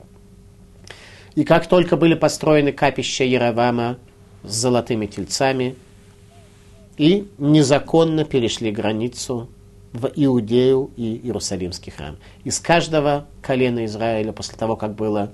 И 1.36 1.44
как 1.44 1.68
только 1.68 1.98
были 1.98 2.14
построены 2.16 2.72
капища 2.72 3.24
Яровама 3.24 3.98
с 4.44 4.54
золотыми 4.54 5.06
тельцами, 5.06 5.76
и 6.98 7.28
незаконно 7.38 8.24
перешли 8.24 8.72
границу 8.72 9.50
в 9.92 10.10
Иудею 10.16 10.92
и 10.96 11.20
Иерусалимский 11.24 11.92
храм. 11.92 12.18
Из 12.46 12.60
каждого 12.60 13.28
колена 13.42 13.86
Израиля, 13.86 14.32
после 14.32 14.58
того, 14.58 14.78
как 14.78 14.96
было 14.96 15.32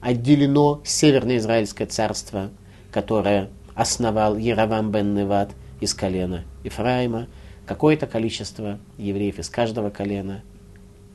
отделено 0.00 0.80
Северное 0.84 1.36
Израильское 1.36 1.86
царство, 1.86 2.50
которое 2.90 3.50
основал 3.74 4.36
Яровам 4.36 4.90
бен 4.90 5.14
Неват– 5.14 5.52
из 5.80 5.94
колена 5.94 6.44
Ифраима, 6.64 7.26
какое-то 7.66 8.06
количество 8.06 8.78
евреев 8.98 9.38
из 9.38 9.48
каждого 9.48 9.90
колена, 9.90 10.42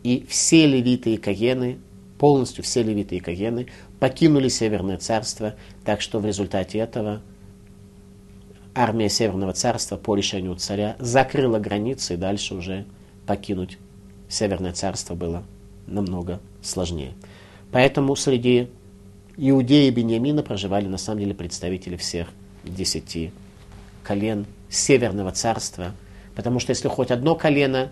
и 0.04 0.26
все 0.28 0.66
левиты 0.66 1.14
и 1.14 1.18
кагены, 1.18 1.80
полностью 2.22 2.64
все 2.64 2.84
левиты 2.84 3.16
и 3.16 3.20
кагены, 3.20 3.66
покинули 4.00 4.48
Северное 4.48 5.00
царство, 5.00 5.56
так 5.84 6.02
что 6.02 6.20
в 6.20 6.26
результате 6.28 6.78
этого 6.78 7.24
армия 8.76 9.10
Северного 9.10 9.54
царства 9.54 9.98
по 9.98 10.16
решению 10.16 10.56
царя 10.56 10.96
закрыла 11.00 11.58
границы, 11.58 12.14
и 12.14 12.18
дальше 12.18 12.54
уже 12.54 12.86
покинуть 13.26 13.80
Северное 14.30 14.72
царство 14.72 15.16
было 15.16 15.44
намного 15.88 16.40
сложнее. 16.62 17.14
Поэтому 17.72 18.16
среди 18.16 18.70
Иудеи 19.36 19.88
и 19.88 19.92
Бениамина 19.92 20.44
проживали 20.44 20.86
на 20.86 21.00
самом 21.00 21.22
деле 21.22 21.34
представители 21.34 21.96
всех 21.96 22.28
десяти 22.64 23.32
колен 24.04 24.46
Северного 24.70 25.32
царства, 25.32 25.96
потому 26.36 26.60
что 26.60 26.70
если 26.70 26.88
хоть 26.88 27.10
одно 27.10 27.34
колено 27.34 27.90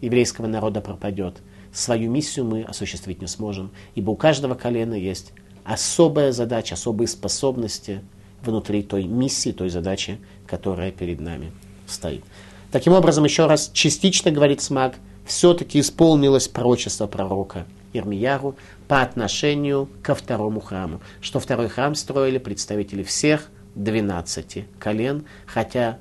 еврейского 0.00 0.46
народа 0.46 0.80
пропадет, 0.80 1.42
свою 1.76 2.10
миссию 2.10 2.46
мы 2.46 2.62
осуществить 2.62 3.20
не 3.20 3.26
сможем, 3.26 3.70
ибо 3.94 4.10
у 4.10 4.16
каждого 4.16 4.54
колена 4.54 4.94
есть 4.94 5.32
особая 5.64 6.32
задача, 6.32 6.74
особые 6.74 7.08
способности 7.08 8.00
внутри 8.42 8.82
той 8.82 9.04
миссии, 9.04 9.52
той 9.52 9.68
задачи, 9.68 10.18
которая 10.46 10.90
перед 10.90 11.20
нами 11.20 11.52
стоит. 11.86 12.24
Таким 12.72 12.92
образом, 12.92 13.24
еще 13.24 13.46
раз, 13.46 13.70
частично, 13.72 14.30
говорит 14.30 14.62
Смак, 14.62 14.96
все-таки 15.26 15.80
исполнилось 15.80 16.48
пророчество 16.48 17.06
пророка 17.06 17.66
Ирмияру 17.92 18.56
по 18.88 19.02
отношению 19.02 19.88
ко 20.02 20.14
второму 20.14 20.60
храму, 20.60 21.00
что 21.20 21.40
второй 21.40 21.68
храм 21.68 21.94
строили 21.94 22.38
представители 22.38 23.02
всех 23.02 23.48
12 23.74 24.64
колен, 24.78 25.24
хотя 25.46 25.98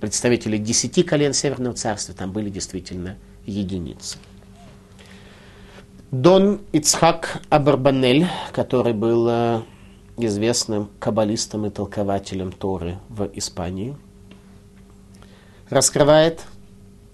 представители 0.00 0.58
10 0.58 1.06
колен 1.06 1.32
Северного 1.32 1.74
царства 1.74 2.14
там 2.14 2.32
были 2.32 2.50
действительно 2.50 3.16
единицы. 3.46 4.18
Дон 6.10 6.60
Ицхак 6.72 7.42
Абарбанель, 7.48 8.26
который 8.52 8.92
был 8.92 9.26
э, 9.28 9.62
известным 10.18 10.90
каббалистом 10.98 11.66
и 11.66 11.70
толкователем 11.70 12.52
Торы 12.52 12.98
в 13.08 13.30
Испании, 13.34 13.96
раскрывает 15.70 16.44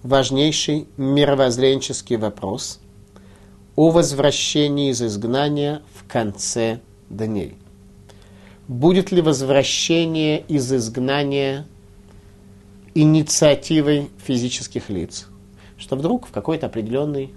важнейший 0.02 0.88
мировоззренческий 0.96 2.16
вопрос 2.16 2.80
о 3.76 3.90
возвращении 3.90 4.90
из 4.90 5.00
изгнания 5.00 5.82
в 5.94 6.10
конце 6.10 6.80
дней– 7.08 7.56
будет 8.68 9.10
ли 9.10 9.22
возвращение 9.22 10.40
из 10.42 10.72
изгнания 10.72 11.66
инициативой 12.94 14.10
физических 14.24 14.90
лиц, 14.90 15.27
что 15.78 15.96
вдруг 15.96 16.26
в 16.26 16.32
какой-то 16.32 16.66
определенный 16.66 17.32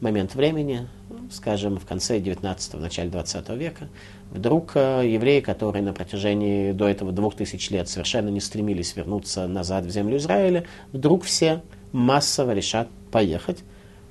момент 0.00 0.34
времени, 0.34 0.88
скажем, 1.30 1.78
в 1.78 1.86
конце 1.86 2.20
19-го, 2.20 2.78
начале 2.78 3.10
20 3.10 3.48
века, 3.50 3.88
вдруг 4.30 4.72
э, 4.74 5.02
евреи, 5.06 5.40
которые 5.40 5.82
на 5.82 5.92
протяжении 5.92 6.72
до 6.72 6.86
этого 6.86 7.12
двух 7.12 7.34
тысяч 7.34 7.70
лет 7.70 7.88
совершенно 7.88 8.28
не 8.28 8.40
стремились 8.40 8.94
вернуться 8.94 9.46
назад 9.48 9.84
в 9.86 9.90
землю 9.90 10.18
Израиля, 10.18 10.64
вдруг 10.92 11.24
все 11.24 11.62
массово 11.92 12.52
решат 12.52 12.88
поехать, 13.10 13.64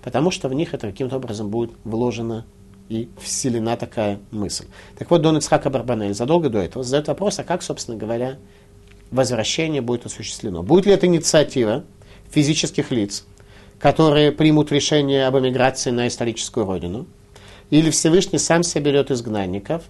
потому 0.04 0.32
что 0.32 0.50
в 0.50 0.54
них 0.54 0.74
это 0.74 0.88
каким-то 0.88 1.18
образом 1.18 1.50
будет 1.50 1.72
вложено 1.84 2.46
и 2.90 3.10
вселена 3.22 3.78
такая 3.78 4.20
мысль. 4.32 4.66
Так 4.98 5.10
вот, 5.12 5.22
Дон 5.22 5.38
Ицхака 5.38 5.70
Барбанель 5.70 6.14
задолго 6.14 6.50
до 6.50 6.60
этого 6.60 6.84
задает 6.84 7.08
вопрос, 7.08 7.40
а 7.40 7.44
как, 7.44 7.62
собственно 7.62 7.98
говоря, 7.98 8.38
возвращение 9.12 9.82
будет 9.82 10.06
осуществлено? 10.06 10.64
Будет 10.64 10.86
ли 10.86 10.94
это 10.94 11.06
инициатива 11.06 11.84
физических 12.30 12.92
лиц, 12.92 13.26
которые 13.80 14.32
примут 14.32 14.72
решение 14.72 15.28
об 15.28 15.38
эмиграции 15.38 15.92
на 15.92 16.08
историческую 16.08 16.66
родину, 16.66 17.06
или 17.70 17.90
Всевышний 17.90 18.40
сам 18.40 18.64
соберет 18.64 19.12
изгнанников, 19.12 19.84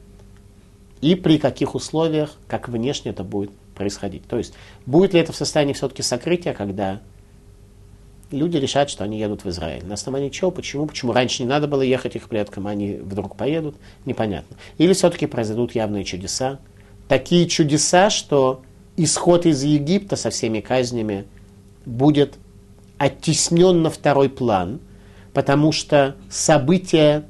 и 1.02 1.16
при 1.16 1.38
каких 1.38 1.76
условиях, 1.76 2.34
как 2.48 2.70
внешне 2.70 3.12
это 3.12 3.24
будет 3.24 3.52
происходить. 3.76 4.26
То 4.28 4.38
есть, 4.38 4.54
будет 4.86 5.14
ли 5.14 5.20
это 5.20 5.32
в 5.32 5.36
состоянии 5.36 5.74
все-таки 5.74 6.02
сокрытия, 6.02 6.54
когда 6.54 7.02
люди 8.32 8.58
решат, 8.58 8.90
что 8.90 9.04
они 9.04 9.20
едут 9.20 9.44
в 9.44 9.50
Израиль. 9.50 9.86
На 9.86 9.94
основании 9.94 10.30
чего, 10.30 10.52
почему, 10.52 10.86
почему 10.86 11.14
раньше 11.14 11.44
не 11.44 11.50
надо 11.50 11.68
было 11.68 11.82
ехать 11.82 12.16
их 12.16 12.28
предкам, 12.28 12.68
а 12.68 12.72
они 12.72 12.96
вдруг 12.96 13.36
поедут, 13.36 13.76
непонятно. 14.06 14.58
Или 14.78 14.94
все-таки 14.94 15.28
произойдут 15.28 15.76
явные 15.76 16.04
чудеса. 16.04 16.60
Такие 17.08 17.48
чудеса, 17.48 18.10
что 18.10 18.62
исход 18.98 19.46
из 19.46 19.64
Египта 19.64 20.16
со 20.16 20.30
всеми 20.30 20.60
казнями 20.60 21.26
будет 21.86 22.36
оттеснен 22.98 23.82
на 23.82 23.90
второй 23.90 24.30
план, 24.30 24.80
потому 25.34 25.72
что 25.72 26.16
события 26.30 27.26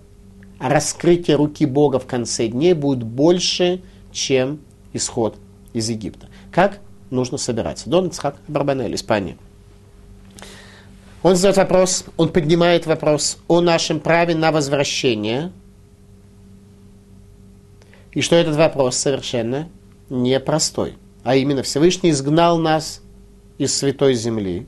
раскрытия 0.59 1.37
руки 1.37 1.65
Бога 1.65 1.99
в 1.99 2.05
конце 2.05 2.47
дней 2.47 2.73
будет 2.73 3.03
больше, 3.03 3.81
чем 4.11 4.59
исход 4.93 5.37
из 5.73 5.89
Египта. 5.89 6.27
Как 6.51 6.79
нужно 7.09 7.37
собираться? 7.37 7.89
Дон 7.89 8.07
Ицхак 8.07 8.37
Барбанель, 8.47 8.95
Испания. 8.95 9.37
Он 11.23 11.35
задает 11.35 11.57
вопрос, 11.57 12.05
он 12.15 12.29
поднимает 12.29 12.85
вопрос 12.85 13.37
о 13.47 13.61
нашем 13.61 13.99
праве 13.99 14.35
на 14.35 14.51
возвращение. 14.51 15.51
И 18.13 18.21
что 18.21 18.35
этот 18.35 18.55
вопрос 18.55 18.97
совершенно 18.97 19.69
непростой. 20.09 20.95
А 21.23 21.35
именно 21.35 21.63
Всевышний 21.63 22.11
изгнал 22.11 22.57
нас 22.57 23.01
из 23.57 23.75
Святой 23.75 24.13
Земли. 24.13 24.67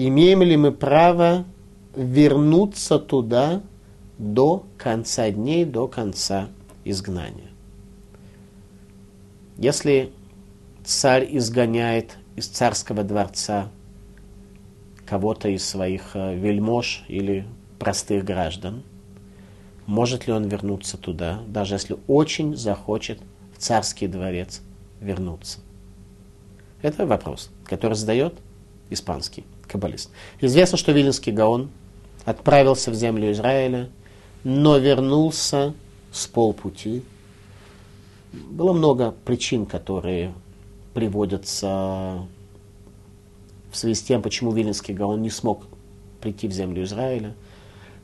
Имеем 0.00 0.44
ли 0.44 0.56
мы 0.56 0.70
право 0.70 1.44
вернуться 1.96 3.00
туда 3.00 3.62
до 4.16 4.64
конца 4.76 5.28
дней, 5.28 5.64
до 5.64 5.88
конца 5.88 6.50
изгнания? 6.84 7.50
Если 9.56 10.12
царь 10.84 11.26
изгоняет 11.36 12.16
из 12.36 12.46
царского 12.46 13.02
дворца 13.02 13.72
кого-то 15.04 15.48
из 15.48 15.64
своих 15.64 16.14
э, 16.14 16.36
вельмож 16.36 17.02
или 17.08 17.44
простых 17.80 18.24
граждан, 18.24 18.84
может 19.86 20.28
ли 20.28 20.32
он 20.32 20.44
вернуться 20.44 20.96
туда, 20.96 21.40
даже 21.48 21.74
если 21.74 21.96
очень 22.06 22.54
захочет 22.54 23.18
в 23.52 23.58
царский 23.58 24.06
дворец 24.06 24.62
вернуться? 25.00 25.58
Это 26.82 27.04
вопрос, 27.04 27.50
который 27.64 27.94
задает 27.94 28.34
испанский 28.90 29.44
каббалист. 29.68 30.10
Известно, 30.40 30.78
что 30.78 30.92
Виленский 30.92 31.32
Гаон 31.32 31.70
отправился 32.24 32.90
в 32.90 32.94
землю 32.94 33.30
Израиля, 33.32 33.88
но 34.44 34.78
вернулся 34.78 35.74
с 36.12 36.26
полпути. 36.26 37.02
Было 38.32 38.72
много 38.72 39.14
причин, 39.24 39.66
которые 39.66 40.34
приводятся 40.94 42.26
в 43.70 43.76
связи 43.76 43.94
с 43.94 44.02
тем, 44.02 44.22
почему 44.22 44.52
Виленский 44.52 44.94
Гаон 44.94 45.22
не 45.22 45.30
смог 45.30 45.64
прийти 46.20 46.48
в 46.48 46.52
землю 46.52 46.82
Израиля. 46.82 47.34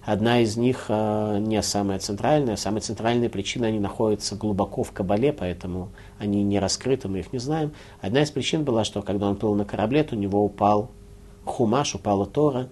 Одна 0.05 0.41
из 0.41 0.59
них 0.59 0.87
э, 0.89 1.39
не 1.41 1.63
самая 1.63 1.99
центральная. 1.99 2.57
Самая 2.57 2.83
центральная 2.83 3.31
причина, 3.31 3.69
они 3.69 3.79
находятся 3.79 4.37
глубоко 4.37 4.83
в 4.83 4.93
Кабале, 4.93 5.33
поэтому 5.33 5.89
они 6.19 6.43
не 6.43 6.59
раскрыты, 6.59 7.09
мы 7.09 7.21
их 7.21 7.33
не 7.33 7.39
знаем. 7.39 7.73
Одна 8.03 8.23
из 8.23 8.31
причин 8.31 8.65
была, 8.65 8.85
что 8.85 9.01
когда 9.01 9.29
он 9.29 9.37
плыл 9.37 9.55
на 9.55 9.65
корабле, 9.65 10.05
то 10.05 10.15
у 10.15 10.19
него 10.19 10.45
упал 10.45 10.91
хумаш, 11.45 11.95
упала 11.95 12.27
Тора 12.27 12.69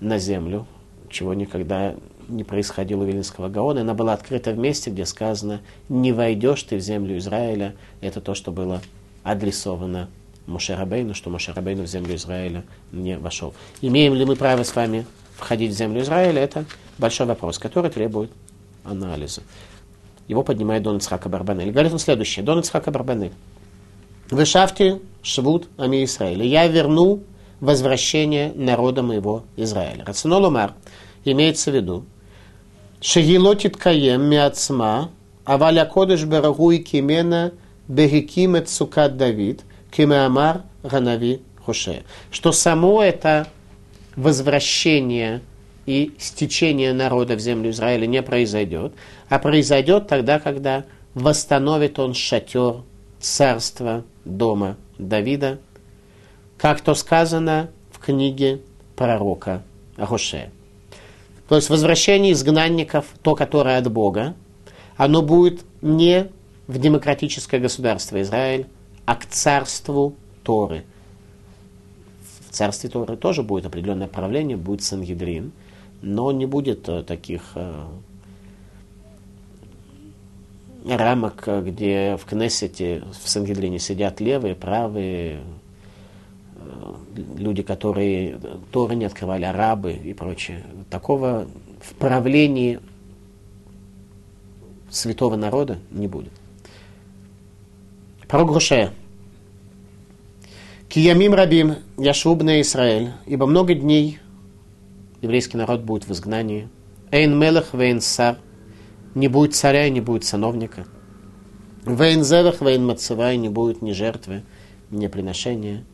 на 0.00 0.18
землю, 0.18 0.66
чего 1.10 1.34
никогда 1.34 1.94
не 2.28 2.44
происходило 2.44 3.02
у 3.02 3.06
Виленского 3.06 3.48
Гаона. 3.48 3.82
Она 3.82 3.94
была 3.94 4.12
открыта 4.12 4.52
в 4.52 4.58
месте, 4.58 4.90
где 4.90 5.04
сказано 5.04 5.60
«Не 5.88 6.12
войдешь 6.12 6.62
ты 6.62 6.76
в 6.76 6.80
землю 6.80 7.18
Израиля». 7.18 7.74
Это 8.00 8.20
то, 8.20 8.34
что 8.34 8.52
было 8.52 8.80
адресовано 9.22 10.08
Мошерабейну, 10.46 11.14
что 11.14 11.30
Мошерабейну 11.30 11.84
в 11.84 11.86
землю 11.86 12.14
Израиля 12.16 12.64
не 12.92 13.18
вошел. 13.18 13.54
Имеем 13.80 14.14
ли 14.14 14.24
мы 14.24 14.36
право 14.36 14.62
с 14.62 14.74
вами 14.74 15.06
входить 15.36 15.72
в 15.72 15.74
землю 15.74 16.02
Израиля, 16.02 16.42
это 16.42 16.64
большой 16.98 17.26
вопрос, 17.26 17.58
который 17.58 17.90
требует 17.90 18.30
анализа. 18.84 19.42
Его 20.28 20.42
поднимает 20.42 20.82
Дон 20.82 20.98
Ицхака 20.98 21.28
Барбанель. 21.28 21.70
Говорит 21.70 21.92
он 21.92 21.98
следующее. 21.98 22.44
Дон 22.44 22.60
Ицхака 22.60 22.90
Барбанель. 22.90 23.32
Вы 24.30 24.44
шафте 24.46 25.00
швуд 25.22 25.68
ами 25.76 26.04
Израиля. 26.04 26.44
Я 26.44 26.66
верну 26.66 27.22
возвращение 27.64 28.52
народа 28.54 29.02
моего 29.02 29.44
Израиля. 29.56 30.04
Рационолумар 30.06 30.74
имеется 31.24 31.70
в 31.70 31.74
виду. 31.74 32.04
Шегилотит 33.00 33.76
каем 33.76 34.22
миацма, 34.22 35.10
аваля 35.44 35.84
кодыш 35.84 36.24
барагу 36.24 36.72
кимена 36.78 37.52
бегикимет 37.88 38.68
сукат 38.68 39.16
Давид– 39.16 39.62
Кимеамар 39.94 40.62
Ганави 40.82 41.40
Хуше. 41.64 42.02
Что 42.30 42.52
само 42.52 43.02
это 43.02 43.46
возвращение 44.16 45.40
и 45.86 46.12
стечение 46.18 46.92
народа 46.92 47.36
в 47.36 47.40
землю 47.40 47.70
Израиля 47.70 48.06
не 48.06 48.22
произойдет, 48.22 48.92
а 49.28 49.38
произойдет 49.38 50.08
тогда, 50.08 50.40
когда 50.40 50.84
восстановит 51.14 51.98
он 51.98 52.14
шатер 52.14 52.82
царства 53.20 54.04
дома 54.24 54.76
Давида, 54.98 55.58
как 56.64 56.80
то 56.80 56.94
сказано 56.94 57.68
в 57.90 57.98
книге 57.98 58.62
пророка 58.96 59.62
Гошея. 59.98 60.50
То 61.46 61.56
есть 61.56 61.68
возвращение 61.68 62.32
изгнанников, 62.32 63.04
то, 63.20 63.34
которое 63.34 63.76
от 63.76 63.92
Бога, 63.92 64.34
оно 64.96 65.20
будет 65.20 65.62
не 65.82 66.30
в 66.66 66.78
демократическое 66.78 67.58
государство 67.58 68.22
Израиль, 68.22 68.64
а 69.04 69.14
к 69.16 69.26
царству 69.26 70.14
Торы. 70.42 70.84
В 72.48 72.54
царстве 72.54 72.88
Торы 72.88 73.18
тоже 73.18 73.42
будет 73.42 73.66
определенное 73.66 74.08
правление, 74.08 74.56
будет 74.56 74.82
Сангидрин, 74.82 75.52
но 76.00 76.32
не 76.32 76.46
будет 76.46 76.88
э, 76.88 77.02
таких 77.02 77.42
э, 77.56 77.84
рамок, 80.86 81.46
где 81.62 82.16
в 82.16 82.24
Кнессете, 82.24 83.02
в 83.22 83.28
Сангидрине 83.28 83.78
сидят 83.78 84.22
левые, 84.22 84.54
правые, 84.54 85.40
э, 85.40 85.42
люди, 87.14 87.62
которые 87.62 88.38
Торы 88.70 88.94
не 88.94 89.04
открывали, 89.04 89.44
арабы 89.44 89.92
и 89.92 90.12
прочее. 90.14 90.64
Такого 90.90 91.46
в 91.80 91.94
правлении 91.94 92.80
святого 94.90 95.36
народа 95.36 95.78
не 95.90 96.06
будет. 96.06 96.32
Пророк 98.28 98.52
Гушея. 98.52 98.92
Киямим 100.88 101.34
рабим 101.34 101.76
яшубна 101.98 102.60
Израиль, 102.60 103.12
ибо 103.26 103.46
много 103.46 103.74
дней 103.74 104.18
еврейский 105.22 105.56
народ 105.56 105.82
будет 105.82 106.06
в 106.06 106.12
изгнании. 106.12 106.68
Эйн 107.10 107.38
мелах 107.38 107.74
вейн 107.74 108.00
сар, 108.00 108.38
не 109.14 109.28
будет 109.28 109.54
царя, 109.54 109.88
не 109.88 110.00
будет 110.00 110.24
сановника. 110.24 110.86
Вейн 111.84 112.24
зевах, 112.24 112.60
вейн 112.60 112.86
мацевай, 112.86 113.36
не 113.36 113.48
будет 113.48 113.82
ни 113.82 113.92
жертвы, 113.92 114.42
ни 114.90 115.06
приношения. 115.06 115.84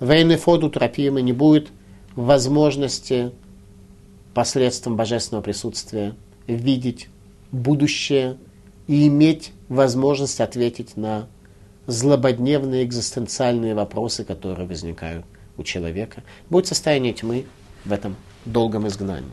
Вейн 0.00 0.34
эфоду 0.34 0.70
тропимы, 0.70 1.20
не 1.20 1.32
будет 1.32 1.68
возможности 2.16 3.32
посредством 4.34 4.96
божественного 4.96 5.42
присутствия 5.42 6.14
видеть 6.46 7.08
будущее 7.52 8.38
и 8.86 9.06
иметь 9.08 9.52
возможность 9.68 10.40
ответить 10.40 10.96
на 10.96 11.28
злободневные 11.86 12.84
экзистенциальные 12.84 13.74
вопросы, 13.74 14.24
которые 14.24 14.66
возникают 14.66 15.24
у 15.56 15.62
человека. 15.62 16.22
Будет 16.48 16.66
состояние 16.66 17.12
тьмы 17.12 17.44
в 17.84 17.92
этом 17.92 18.16
долгом 18.44 18.88
изгнании. 18.88 19.28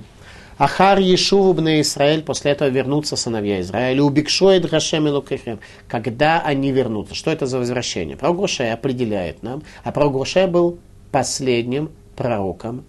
Ахар 0.57 0.97
Ешуву 0.99 1.53
бне 1.53 1.81
Израиль, 1.81 2.23
после 2.23 2.51
этого 2.51 2.67
вернутся 2.69 3.15
сыновья 3.15 3.61
Израиля, 3.61 4.01
убикшоет 4.03 4.67
Гашем 4.67 5.07
и 5.07 5.11
Лукахем. 5.11 5.59
Когда 5.87 6.41
они 6.41 6.71
вернутся? 6.71 7.13
Что 7.13 7.29
это 7.29 7.45
за 7.45 7.59
возвращение? 7.59 8.17
Пророк 8.17 8.39
Гошея 8.39 8.73
определяет 8.73 9.43
нам, 9.43 9.61
а 9.83 9.91
пророк 9.91 10.13
Гошея 10.13 10.47
был 10.47 10.79
последним 11.11 11.91
пророком 12.15 12.85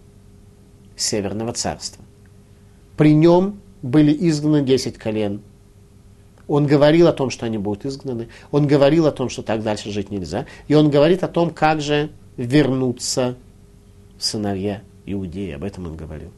Северного 0.97 1.53
царства. 1.53 2.03
При 2.97 3.13
нем 3.13 3.61
были 3.83 4.17
изгнаны 4.29 4.63
10 4.65 4.97
колен. 4.97 5.43
Он 6.49 6.67
говорил 6.67 7.07
о 7.07 7.13
том, 7.13 7.29
что 7.29 7.45
они 7.45 7.59
будут 7.59 7.85
изгнаны. 7.85 8.29
Он 8.51 8.67
говорил 8.67 9.07
о 9.07 9.13
том, 9.13 9.29
что 9.29 9.43
так 9.43 9.63
дальше 9.63 9.91
жить 9.91 10.11
нельзя. 10.11 10.47
И 10.67 10.75
он 10.75 10.89
говорит 10.89 11.23
о 11.23 11.29
том, 11.29 11.51
как 11.51 11.83
же 11.83 12.09
вернуться 12.39 13.37
сыновья 14.19 14.81
Иудеи. 15.05 15.53
Об 15.53 15.65
этом 15.65 15.87
он 15.87 15.97
говорил. 15.97 16.31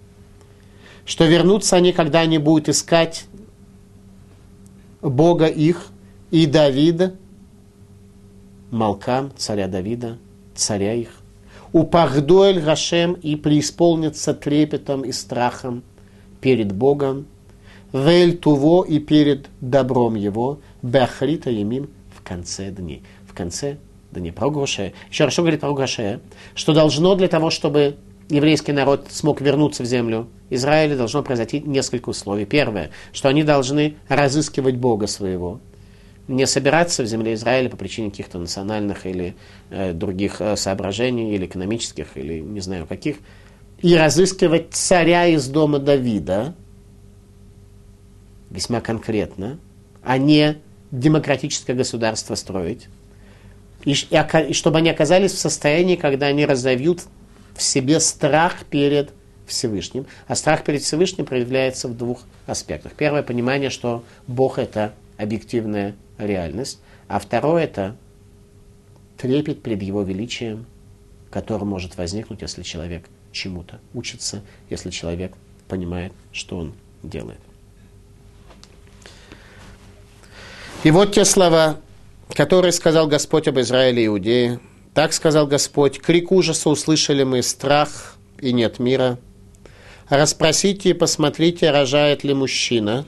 Что 1.10 1.26
вернутся 1.26 1.74
они, 1.74 1.92
когда 1.92 2.20
они 2.20 2.38
будут 2.38 2.68
искать 2.68 3.24
Бога 5.02 5.46
их 5.46 5.88
и 6.30 6.46
Давида, 6.46 7.16
Малкам, 8.70 9.32
царя 9.36 9.66
Давида, 9.66 10.18
царя 10.54 10.94
их. 10.94 11.08
Упахдуэль 11.72 12.60
Гашем 12.60 13.14
и 13.14 13.34
преисполнится 13.34 14.34
трепетом 14.34 15.02
и 15.02 15.10
страхом 15.10 15.82
перед 16.40 16.70
Богом, 16.72 17.26
Вель 17.92 18.38
Туво 18.38 18.84
и 18.84 19.00
перед 19.00 19.48
добром 19.60 20.14
его, 20.14 20.60
Бахрита 20.80 21.50
Емим 21.50 21.90
в 22.16 22.22
конце 22.22 22.70
дней. 22.70 23.02
В 23.26 23.34
конце 23.34 23.78
дней. 24.12 24.30
Про 24.30 24.50
Грошея. 24.50 24.92
Еще 25.10 25.28
что 25.30 25.42
говорит 25.42 25.58
про 25.58 25.74
Грошея? 25.74 26.20
Что 26.54 26.72
должно 26.72 27.16
для 27.16 27.26
того, 27.26 27.50
чтобы 27.50 27.96
еврейский 28.30 28.72
народ 28.72 29.08
смог 29.10 29.40
вернуться 29.40 29.82
в 29.82 29.86
землю 29.86 30.28
Израиля, 30.48 30.96
должно 30.96 31.22
произойти 31.22 31.60
несколько 31.60 32.08
условий. 32.10 32.44
Первое, 32.44 32.90
что 33.12 33.28
они 33.28 33.42
должны 33.42 33.96
разыскивать 34.08 34.76
Бога 34.76 35.06
своего, 35.06 35.60
не 36.28 36.46
собираться 36.46 37.02
в 37.02 37.06
земле 37.06 37.34
Израиля 37.34 37.68
по 37.68 37.76
причине 37.76 38.10
каких-то 38.10 38.38
национальных 38.38 39.04
или 39.04 39.34
э, 39.70 39.92
других 39.92 40.40
э, 40.40 40.56
соображений, 40.56 41.34
или 41.34 41.46
экономических, 41.46 42.16
или 42.16 42.40
не 42.40 42.60
знаю 42.60 42.86
каких, 42.86 43.16
и 43.82 43.96
разыскивать 43.96 44.72
царя 44.72 45.26
из 45.26 45.48
дома 45.48 45.78
Давида, 45.78 46.54
весьма 48.50 48.80
конкретно, 48.80 49.58
а 50.02 50.18
не 50.18 50.58
демократическое 50.92 51.74
государство 51.74 52.34
строить, 52.36 52.88
и, 53.84 53.92
и, 53.92 54.50
и 54.50 54.52
чтобы 54.52 54.78
они 54.78 54.90
оказались 54.90 55.32
в 55.32 55.38
состоянии, 55.38 55.96
когда 55.96 56.26
они 56.26 56.46
разовьют 56.46 57.02
в 57.54 57.62
себе 57.62 58.00
страх 58.00 58.64
перед 58.64 59.10
Всевышним. 59.46 60.06
А 60.26 60.34
страх 60.34 60.64
перед 60.64 60.82
Всевышним 60.82 61.26
проявляется 61.26 61.88
в 61.88 61.96
двух 61.96 62.22
аспектах. 62.46 62.92
Первое 62.92 63.22
понимание, 63.22 63.70
что 63.70 64.04
Бог 64.26 64.58
это 64.58 64.94
объективная 65.16 65.94
реальность, 66.18 66.80
а 67.08 67.18
второе 67.18 67.64
это 67.64 67.96
трепет 69.16 69.62
перед 69.62 69.82
Его 69.82 70.02
величием, 70.02 70.66
который 71.30 71.64
может 71.64 71.96
возникнуть, 71.96 72.42
если 72.42 72.62
человек 72.62 73.04
чему-то 73.32 73.80
учится, 73.94 74.42
если 74.70 74.90
человек 74.90 75.32
понимает, 75.68 76.12
что 76.32 76.56
он 76.56 76.72
делает. 77.02 77.38
И 80.82 80.90
вот 80.90 81.12
те 81.12 81.24
слова, 81.24 81.78
которые 82.34 82.72
сказал 82.72 83.06
Господь 83.06 83.48
об 83.48 83.58
Израиле 83.60 84.02
и 84.02 84.06
Иудее. 84.06 84.60
Так 84.94 85.12
сказал 85.12 85.46
Господь, 85.46 86.00
крик 86.00 86.32
ужаса 86.32 86.68
услышали 86.68 87.22
мы, 87.22 87.42
страх 87.42 88.16
и 88.38 88.52
нет 88.52 88.78
мира. 88.78 89.18
Распросите 90.08 90.90
и 90.90 90.94
посмотрите, 90.94 91.70
рожает 91.70 92.24
ли 92.24 92.34
мужчина. 92.34 93.06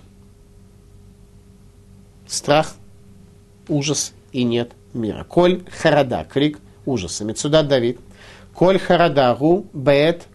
Страх, 2.26 2.74
ужас 3.68 4.12
и 4.30 4.44
нет 4.44 4.72
мира. 4.94 5.24
Коль 5.24 5.64
харада, 5.70 6.26
крик 6.30 6.58
ужаса. 6.86 7.24
Мецуда 7.24 7.62
Давид– 7.62 7.98
Коль 8.54 8.78
харадагу 8.78 9.66
бет 9.72 10.28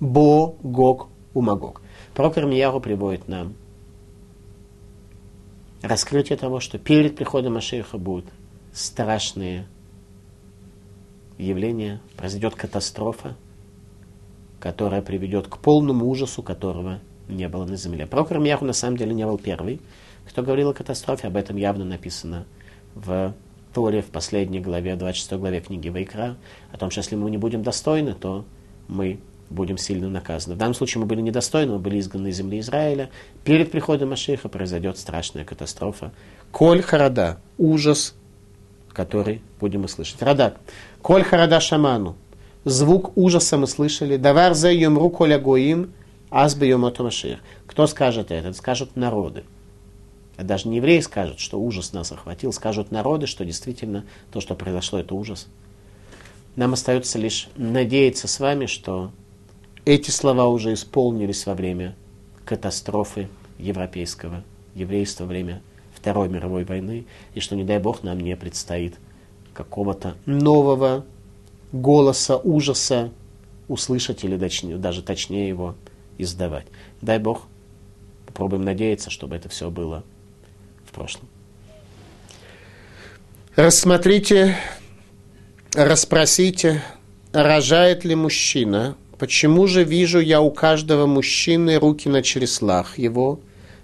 бо 0.00 0.56
гог 0.62 1.08
умагог. 1.34 1.80
Пророк 2.14 2.38
Ирмияру 2.38 2.80
приводит 2.80 3.28
нам 3.28 3.54
раскрытие 5.82 6.36
того, 6.36 6.58
что 6.58 6.78
перед 6.78 7.14
приходом 7.16 7.54
Машеха 7.54 7.98
будут 7.98 8.26
страшные 8.72 9.66
явления, 11.38 12.00
произойдет 12.16 12.54
катастрофа, 12.54 13.36
которая 14.60 15.02
приведет 15.02 15.48
к 15.48 15.58
полному 15.58 16.08
ужасу, 16.08 16.42
которого 16.42 17.00
не 17.28 17.48
было 17.48 17.64
на 17.64 17.76
земле. 17.76 18.06
Пророк 18.06 18.32
Ирмияру 18.32 18.66
на 18.66 18.72
самом 18.72 18.96
деле 18.96 19.14
не 19.14 19.24
был 19.24 19.38
первый, 19.38 19.80
кто 20.28 20.42
говорил 20.42 20.70
о 20.70 20.74
катастрофе, 20.74 21.28
об 21.28 21.36
этом 21.36 21.56
явно 21.56 21.84
написано 21.84 22.44
в 22.94 23.34
Торе 23.72 24.02
в 24.02 24.06
последней 24.06 24.60
главе, 24.60 24.96
26 24.96 25.32
главе 25.34 25.60
книги 25.60 25.88
Вайкра, 25.88 26.36
о 26.72 26.76
том, 26.76 26.90
что 26.90 27.00
если 27.00 27.16
мы 27.16 27.30
не 27.30 27.38
будем 27.38 27.62
достойны, 27.62 28.14
то 28.14 28.44
мы 28.88 29.20
будем 29.50 29.78
сильно 29.78 30.08
наказаны. 30.08 30.54
В 30.54 30.58
данном 30.58 30.74
случае 30.74 31.00
мы 31.00 31.06
были 31.06 31.20
недостойны, 31.20 31.72
мы 31.72 31.78
были 31.78 32.00
изгнаны 32.00 32.28
из 32.28 32.36
земли 32.36 32.60
Израиля. 32.60 33.10
Перед 33.44 33.70
приходом 33.70 34.10
Машиха 34.10 34.48
произойдет 34.48 34.98
страшная 34.98 35.44
катастрофа. 35.44 36.12
Коль 36.50 36.82
харада, 36.82 37.38
ужас, 37.56 38.14
который 38.92 39.42
будем 39.60 39.82
мы 39.82 39.88
слышать. 39.88 40.20
Коль 41.02 41.22
харада 41.22 41.60
шаману. 41.60 42.16
Звук 42.64 43.16
ужаса 43.16 43.56
мы 43.56 43.66
слышали. 43.66 44.16
Давар 44.16 44.54
за 44.54 44.72
юмру 44.72 45.10
коля 45.10 45.38
гоим, 45.38 45.92
азбе 46.30 46.68
йомоту 46.68 47.04
Маших. 47.04 47.38
Кто 47.66 47.86
скажет 47.86 48.30
это? 48.30 48.52
Скажут 48.52 48.96
народы. 48.96 49.44
А 50.36 50.44
даже 50.44 50.68
не 50.68 50.76
евреи 50.76 51.00
скажут, 51.00 51.40
что 51.40 51.60
ужас 51.60 51.92
нас 51.92 52.12
охватил, 52.12 52.52
скажут 52.52 52.90
народы, 52.90 53.26
что 53.26 53.44
действительно 53.44 54.04
то, 54.32 54.40
что 54.40 54.54
произошло, 54.54 54.98
это 54.98 55.14
ужас. 55.14 55.48
Нам 56.56 56.74
остается 56.74 57.18
лишь 57.18 57.48
надеяться 57.56 58.28
с 58.28 58.38
вами, 58.38 58.66
что 58.66 59.10
эти 59.84 60.10
слова 60.10 60.46
уже 60.48 60.74
исполнились 60.74 61.46
во 61.46 61.54
время 61.54 61.96
катастрофы 62.44 63.28
европейского 63.58 64.44
еврейства, 64.74 65.24
во 65.24 65.28
время 65.28 65.62
Второй 65.92 66.28
мировой 66.28 66.64
войны, 66.64 67.06
и 67.34 67.40
что, 67.40 67.56
не 67.56 67.64
дай 67.64 67.78
Бог, 67.78 68.02
нам 68.02 68.20
не 68.20 68.36
предстоит 68.36 68.94
какого-то 69.58 70.14
нового 70.24 71.04
голоса 71.72 72.36
ужаса 72.36 73.10
услышать 73.66 74.22
или 74.22 74.36
даже 74.78 75.02
точнее 75.02 75.48
его 75.48 75.74
издавать. 76.16 76.66
Дай 77.02 77.18
Бог, 77.18 77.42
попробуем 78.24 78.64
надеяться, 78.64 79.10
чтобы 79.10 79.34
это 79.34 79.48
все 79.48 79.68
было 79.68 80.04
в 80.86 80.92
прошлом. 80.92 81.28
Рассмотрите, 83.56 84.56
расспросите, 85.74 86.84
рожает 87.32 88.04
ли 88.04 88.14
мужчина, 88.14 88.96
почему 89.18 89.66
же 89.66 89.82
вижу 89.82 90.20
я 90.20 90.40
у 90.40 90.52
каждого 90.52 91.06
мужчины 91.06 91.80
руки 91.80 92.08
на 92.08 92.22
чреслах 92.22 92.96
его, 92.96 93.40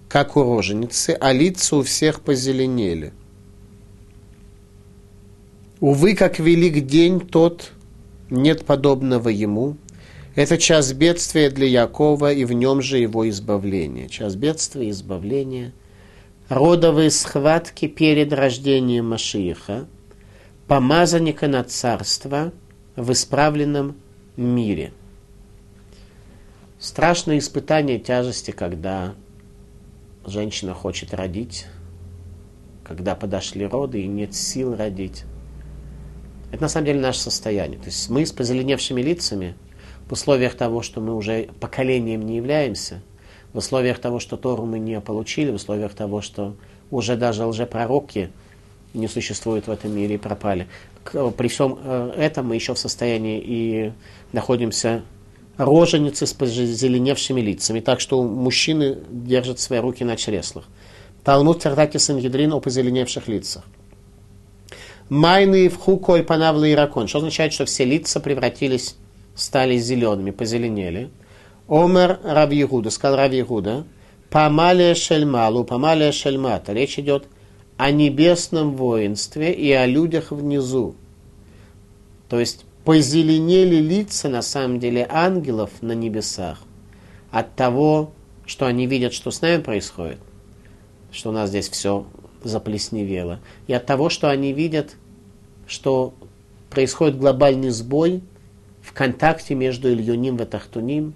как 0.09 0.37
у 0.37 0.57
роженицы, 0.57 1.19
а 1.21 1.33
лица 1.33 1.75
у 1.75 1.83
всех 1.83 2.21
позеленели. 2.21 3.13
Увы, 5.85 6.15
как 6.15 6.39
велик 6.39 6.87
день 6.87 7.21
тот, 7.21 7.73
нет 8.31 8.65
подобного 8.65 9.29
ему. 9.29 9.77
Это 10.35 10.57
час 10.57 10.95
бедствия 10.95 11.51
для 11.51 11.67
Якова, 11.67 12.33
и 12.33 12.47
в 12.47 12.55
нем 12.55 12.81
же 12.81 12.97
его 12.97 13.29
избавление. 13.29 14.09
Час 14.09 14.35
бедствия 14.35 14.87
и 14.87 14.91
избавления– 14.93 15.75
родовые 16.49 17.11
схватки 17.11 17.87
перед 17.87 18.33
рождением 18.33 19.11
Машииха, 19.11 19.87
помазанника 20.69 21.49
на 21.49 21.63
царство 21.65 22.55
в 22.97 23.13
исправленном 23.13 23.95
мире. 24.39 24.91
Страшное 26.79 27.37
испытание 27.37 27.99
тяжести, 27.99 28.53
когда 28.53 29.13
женщина 30.25 30.73
хочет 30.73 31.13
родить, 31.13 31.67
когда 32.85 33.15
подошли 33.15 33.67
роды 33.67 34.01
и 34.01 34.07
нет 34.07 34.35
сил 34.35 34.75
родить. 34.75 35.25
Это 36.55 36.63
на 36.63 36.69
самом 36.69 36.87
деле 36.87 37.01
наше 37.01 37.21
состояние. 37.21 37.79
То 37.79 37.87
есть 37.87 38.09
мы 38.09 38.25
с 38.25 38.33
позеленевшими 38.33 39.03
лицами 39.03 39.55
в 40.09 40.13
условиях 40.13 40.55
того, 40.55 40.83
что 40.83 41.01
мы 41.01 41.15
уже 41.15 41.49
поколением 41.61 42.25
не 42.25 42.37
являемся– 42.37 43.03
в 43.55 43.59
условиях 43.59 44.01
того, 44.01 44.19
что 44.19 44.37
Тору 44.37 44.67
мы 44.67 44.79
не 44.79 45.01
получили, 45.01 45.51
в 45.51 45.55
условиях 45.55 45.95
того, 45.95 46.21
что 46.21 46.55
уже 46.91 47.17
даже 47.17 47.47
лжепророки 47.47 48.31
не 48.93 49.09
существуют 49.09 49.69
в 49.69 49.71
этом 49.71 49.97
мире 49.97 50.17
и 50.17 50.19
пропали. 50.19 50.67
При 51.37 51.49
всем 51.49 51.79
э, 51.83 52.15
этом 52.17 52.49
мы 52.49 52.57
еще 52.57 52.75
в 52.75 52.79
состоянии 52.79 53.43
и 53.45 53.93
находимся 54.33 55.03
роженицы 55.57 56.27
с 56.27 56.33
позеленевшими 56.33 57.41
лицами, 57.41 57.79
так 57.79 58.01
что 58.01 58.23
мужчины 58.25 58.99
держат 59.09 59.61
свои 59.61 59.79
руки 59.79 60.05
на 60.05 60.17
чреслах. 60.17 60.65
Талмуд 61.23 61.61
Тартаки 61.63 61.99
Сангедрин 61.99 62.53
о 62.53 62.61
позеленевших 62.61 63.29
лицах. 63.29 63.65
Майны 65.09 65.69
в 65.69 65.77
хуколь 65.77 66.23
панавлы 66.23 66.73
и 66.73 66.75
ракон, 66.75 67.09
что 67.09 67.19
означает, 67.19 67.53
что 67.53 67.65
все 67.65 67.85
лица 67.85 68.21
превратились, 68.21 68.97
стали 69.35 69.77
зелеными, 69.77 70.31
позеленели– 70.31 71.11
Омер 71.69 72.21
Раби 72.23 72.63
Игуда, 72.63 72.91
сказал 72.91 73.17
Раби 73.17 73.41
Игуда, 73.41 73.87
Памалия 74.31 74.95
Шельмалу, 74.95 75.65
Памалия 75.65 76.13
Шельмата. 76.13 76.73
Речь 76.73 76.99
идет 76.99 77.27
о 77.77 77.91
небесном 77.91 78.77
воинстве 78.77 79.53
и 79.53 79.73
о 79.73 79.87
людях 79.87 80.31
внизу. 80.31 80.95
То 82.29 82.39
есть 82.39 82.65
позеленели 82.85 83.77
лица, 83.77 84.29
на 84.29 84.43
самом 84.43 84.79
деле, 84.79 85.07
ангелов 85.09 85.71
на 85.81 85.93
небесах 85.93 86.59
от 87.31 87.55
того, 87.55 88.13
что 88.45 88.67
они 88.67 88.87
видят, 88.87 89.15
что 89.15 89.31
с 89.31 89.41
нами 89.41 89.63
происходит, 89.63 90.19
что 91.11 91.31
у 91.31 91.33
нас 91.33 91.49
здесь 91.49 91.71
все 91.71 92.07
заплесневело, 92.45 93.41
и 93.67 93.73
от 93.73 93.87
того, 93.87 94.09
что 94.09 94.31
они 94.31 94.53
видят, 94.53 94.97
что 95.67 96.15
происходит 96.71 97.19
глобальный 97.19 97.71
сбой 97.71 98.23
в 98.83 98.93
контакте 98.93 99.55
между 99.55 99.91
Ильюним 99.93 100.37
и 100.37 100.45
Тахтуним, 100.45 101.15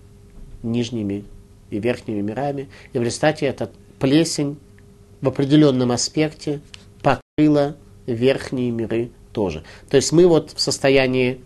нижними 0.63 1.25
и 1.71 1.79
верхними 1.79 2.21
мирами, 2.21 2.69
и 2.93 2.99
в 2.99 3.03
результате 3.03 3.47
эта 3.47 3.71
плесень 3.99 4.59
в 5.21 5.29
определенном 5.29 5.93
аспекте 5.93 6.61
покрыла 7.03 7.77
верхние 8.07 8.71
миры 8.71 9.11
тоже. 9.33 9.65
То 9.91 9.97
есть 9.97 10.13
мы 10.13 10.27
вот 10.27 10.53
в 10.53 10.61
состоянии 10.61 11.41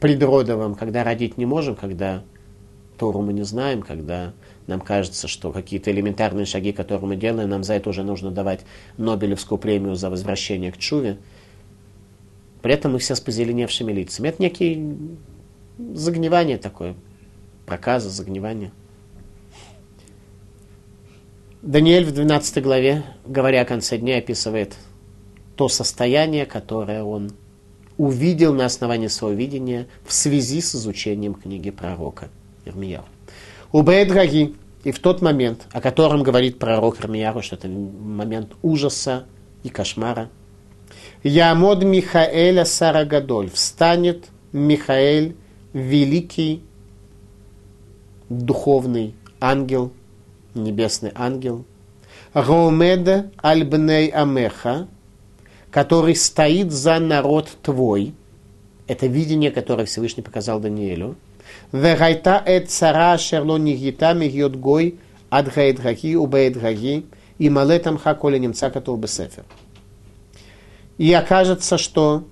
предродовом, 0.00 0.74
когда 0.74 1.04
родить 1.04 1.38
не 1.38 1.46
можем, 1.46 1.76
когда 1.76 2.22
Тору 2.96 3.22
мы 3.22 3.32
не 3.32 3.42
знаем, 3.42 3.82
когда 3.82 4.32
нам 4.66 4.80
кажется, 4.80 5.28
что 5.28 5.52
какие-то 5.52 5.90
элементарные 5.90 6.46
шаги, 6.46 6.72
которые 6.72 7.06
мы 7.06 7.16
делаем, 7.16 7.48
нам 7.48 7.64
за 7.64 7.74
это 7.74 7.90
уже 7.90 8.02
нужно 8.02 8.30
давать 8.30 8.60
Нобелевскую 8.96 9.58
премию 9.58 9.96
за 9.96 10.10
возвращение 10.10 10.72
к 10.72 10.78
Чуве. 10.78 11.18
При 12.62 12.72
этом 12.72 12.92
мы 12.92 12.98
все 12.98 13.14
с 13.14 13.20
позеленевшими 13.20 13.92
лицами. 13.92 14.28
Это 14.28 14.42
некий 14.42 14.96
загнивание 15.78 16.56
такое, 16.56 16.94
проказа, 17.66 18.08
загнивание. 18.08 18.72
Даниэль 21.60 22.04
в 22.04 22.12
12 22.12 22.62
главе, 22.62 23.04
говоря 23.26 23.62
о 23.62 23.64
конце 23.64 23.98
дня, 23.98 24.18
описывает 24.18 24.76
то 25.56 25.68
состояние, 25.68 26.46
которое 26.46 27.02
он 27.02 27.32
увидел 27.96 28.54
на 28.54 28.66
основании 28.66 29.08
своего 29.08 29.38
видения 29.38 29.86
в 30.04 30.12
связи 30.12 30.60
с 30.60 30.74
изучением 30.74 31.34
книги 31.34 31.70
пророка 31.70 32.28
Ирмияу. 32.64 33.04
Убейт 33.72 34.10
Гаги, 34.10 34.54
и 34.84 34.92
в 34.92 34.98
тот 34.98 35.22
момент, 35.22 35.66
о 35.72 35.80
котором 35.80 36.22
говорит 36.22 36.58
пророк 36.58 37.00
Ирмияру, 37.00 37.42
что 37.42 37.56
это 37.56 37.68
момент 37.68 38.52
ужаса 38.62 39.24
и 39.62 39.68
кошмара, 39.68 40.30
Ямод 41.22 41.82
Михаэля 41.82 42.64
Сарагадоль, 42.64 43.50
встанет 43.50 44.26
Михаэль, 44.52 45.36
великий 45.72 46.62
духовный 48.28 49.14
ангел, 49.40 49.92
небесный 50.54 51.12
ангел, 51.14 51.64
Роумеда 52.32 53.30
Альбней 53.38 54.08
Амеха, 54.08 54.88
который 55.70 56.14
стоит 56.14 56.72
за 56.72 56.98
народ 56.98 57.48
твой, 57.62 58.14
это 58.86 59.06
видение, 59.06 59.50
которое 59.50 59.86
Всевышний 59.86 60.22
показал 60.22 60.60
Даниэлю, 60.60 61.16
Вегайта 61.72 62.42
эт 62.46 62.70
цара 62.70 63.18
шерло 63.18 63.56
нигита 63.56 64.14
мигиот 64.14 64.56
гой 64.56 64.98
ад 65.30 65.52
гаэт 65.52 65.80
гаги 65.80 66.14
убаэт 66.14 66.56
гаги 66.56 67.06
и 67.38 67.50
малетам 67.50 67.98
хаколя 67.98 68.38
немца 68.38 68.70
котов 68.70 69.00
бесефер. 69.00 69.44
И 70.98 71.12
окажется, 71.12 71.78
что 71.78 72.24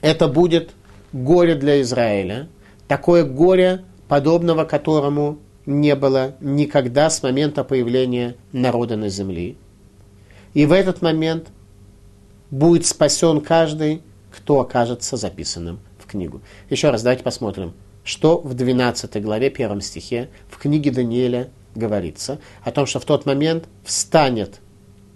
это 0.00 0.28
будет 0.28 0.70
горе 1.12 1.54
для 1.54 1.80
Израиля, 1.82 2.48
такое 2.86 3.24
горе, 3.24 3.84
подобного 4.08 4.64
которому 4.64 5.38
не 5.66 5.94
было 5.94 6.34
никогда 6.40 7.10
с 7.10 7.22
момента 7.22 7.62
появления 7.62 8.36
народа 8.52 8.96
на 8.96 9.10
земле. 9.10 9.56
И 10.54 10.64
в 10.64 10.72
этот 10.72 11.02
момент 11.02 11.48
будет 12.50 12.86
спасен 12.86 13.42
каждый, 13.42 14.02
кто 14.30 14.60
окажется 14.60 15.16
записанным 15.16 15.80
в 15.98 16.06
книгу. 16.06 16.40
Еще 16.70 16.90
раз 16.90 17.02
давайте 17.02 17.22
посмотрим, 17.22 17.74
что 18.08 18.38
в 18.38 18.54
12 18.54 19.22
главе, 19.22 19.50
первом 19.50 19.82
стихе, 19.82 20.30
в 20.48 20.56
книге 20.56 20.90
Даниэля 20.90 21.50
говорится 21.74 22.40
о 22.64 22.70
том, 22.70 22.86
что 22.86 23.00
в 23.00 23.04
тот 23.04 23.26
момент 23.26 23.68
встанет, 23.84 24.60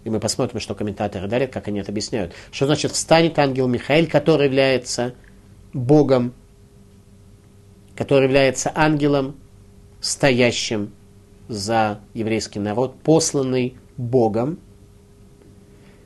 и 0.04 0.10
мы 0.10 0.20
посмотрим, 0.20 0.60
что 0.60 0.74
комментаторы 0.74 1.26
дали, 1.26 1.46
как 1.46 1.68
они 1.68 1.80
это 1.80 1.90
объясняют, 1.90 2.34
что 2.50 2.66
значит 2.66 2.92
встанет 2.92 3.38
ангел 3.38 3.66
Михаил, 3.66 4.06
который 4.06 4.44
является 4.44 5.14
Богом, 5.72 6.34
который 7.96 8.24
является 8.24 8.70
ангелом, 8.74 9.36
стоящим 10.02 10.92
за 11.48 12.00
еврейский 12.12 12.58
народ, 12.58 13.00
посланный 13.02 13.78
Богом, 13.96 14.58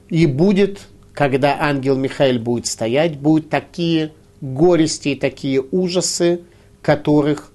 и 0.09 0.27
будет 0.27 0.87
когда 1.15 1.57
ангел 1.59 1.97
Михаил 1.97 2.39
будет 2.39 2.67
стоять, 2.67 3.19
будут 3.19 3.49
такие 3.49 4.13
горести 4.43 5.09
и 5.09 5.15
такие 5.15 5.63
ужасы, 5.63 6.43
которых 6.87 7.51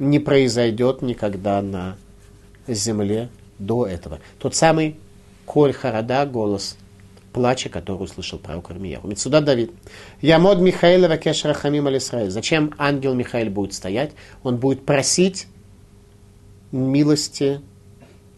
не 0.00 0.18
произойдет 0.18 1.00
никогда 1.00 1.62
на 1.62 1.96
земле 2.66 3.28
до 3.60 3.86
этого. 3.86 4.18
Тот 4.40 4.56
самый 4.56 4.96
Коль 5.44 5.72
Харада, 5.72 6.26
голос 6.26 6.76
плача, 7.32 7.68
который 7.68 8.02
услышал 8.02 8.40
пророк 8.40 8.68
Армияру. 8.72 9.06
Мецуда 9.06 9.40
Давид. 9.40 9.70
Ямод 10.22 10.58
Михаила 10.58 11.16
Кеш 11.16 11.44
Рахамим 11.44 11.86
Алисраиль. 11.86 12.30
Зачем 12.30 12.74
ангел 12.78 13.14
Михаил 13.14 13.48
будет 13.48 13.74
стоять? 13.74 14.10
Он 14.42 14.56
будет 14.56 14.84
просить 14.84 15.46
милости 16.72 17.60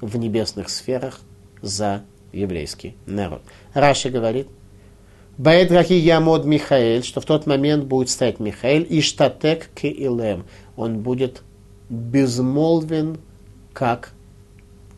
в 0.03 0.18
небесных 0.18 0.68
сферах 0.68 1.20
за 1.62 2.05
еврейский 2.35 2.94
народ. 3.07 3.40
Раши 3.72 4.11
говорит, 4.11 4.48
Баэдраки 5.38 5.92
Ямод 5.92 6.44
Михаэль, 6.44 7.05
что 7.05 7.20
в 7.20 7.24
тот 7.24 7.46
момент 7.46 7.85
будет 7.85 8.11
стоять 8.11 8.40
Михаэль, 8.40 8.85
и 8.90 9.01
штатек 9.01 9.70
к 9.72 9.85
Илем. 9.85 10.46
Он 10.77 10.98
будет 10.98 11.42
безмолвен, 11.88 13.18
как 13.72 14.12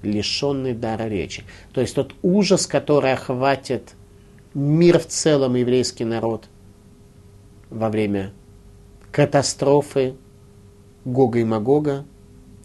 лишенный 0.03 0.73
дара 0.73 1.09
речи. 1.09 1.45
То 1.75 1.83
есть 1.83 1.95
тот 1.95 2.15
ужас, 2.23 2.67
который 2.67 3.13
охватит 3.13 3.93
мир 4.55 4.99
в 4.99 5.07
целом, 5.07 5.57
еврейский 5.57 6.07
народ, 6.07 6.47
во 7.69 7.91
время 7.91 8.33
катастрофы 9.13 10.15
Гога 11.05 11.41
и 11.41 11.45
Магога, 11.45 12.07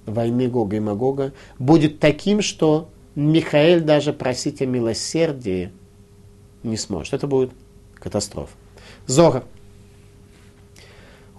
войны 0.05 0.47
Гога 0.47 0.77
и 0.77 0.79
Магога, 0.79 1.33
будет 1.59 1.99
таким, 1.99 2.41
что 2.41 2.87
Михаил 3.15 3.83
даже 3.83 4.13
просить 4.13 4.61
о 4.61 4.65
милосердии 4.65 5.71
не 6.63 6.77
сможет. 6.77 7.13
Это 7.13 7.27
будет 7.27 7.51
катастрофа. 8.05 8.53
Зора. 9.07 9.43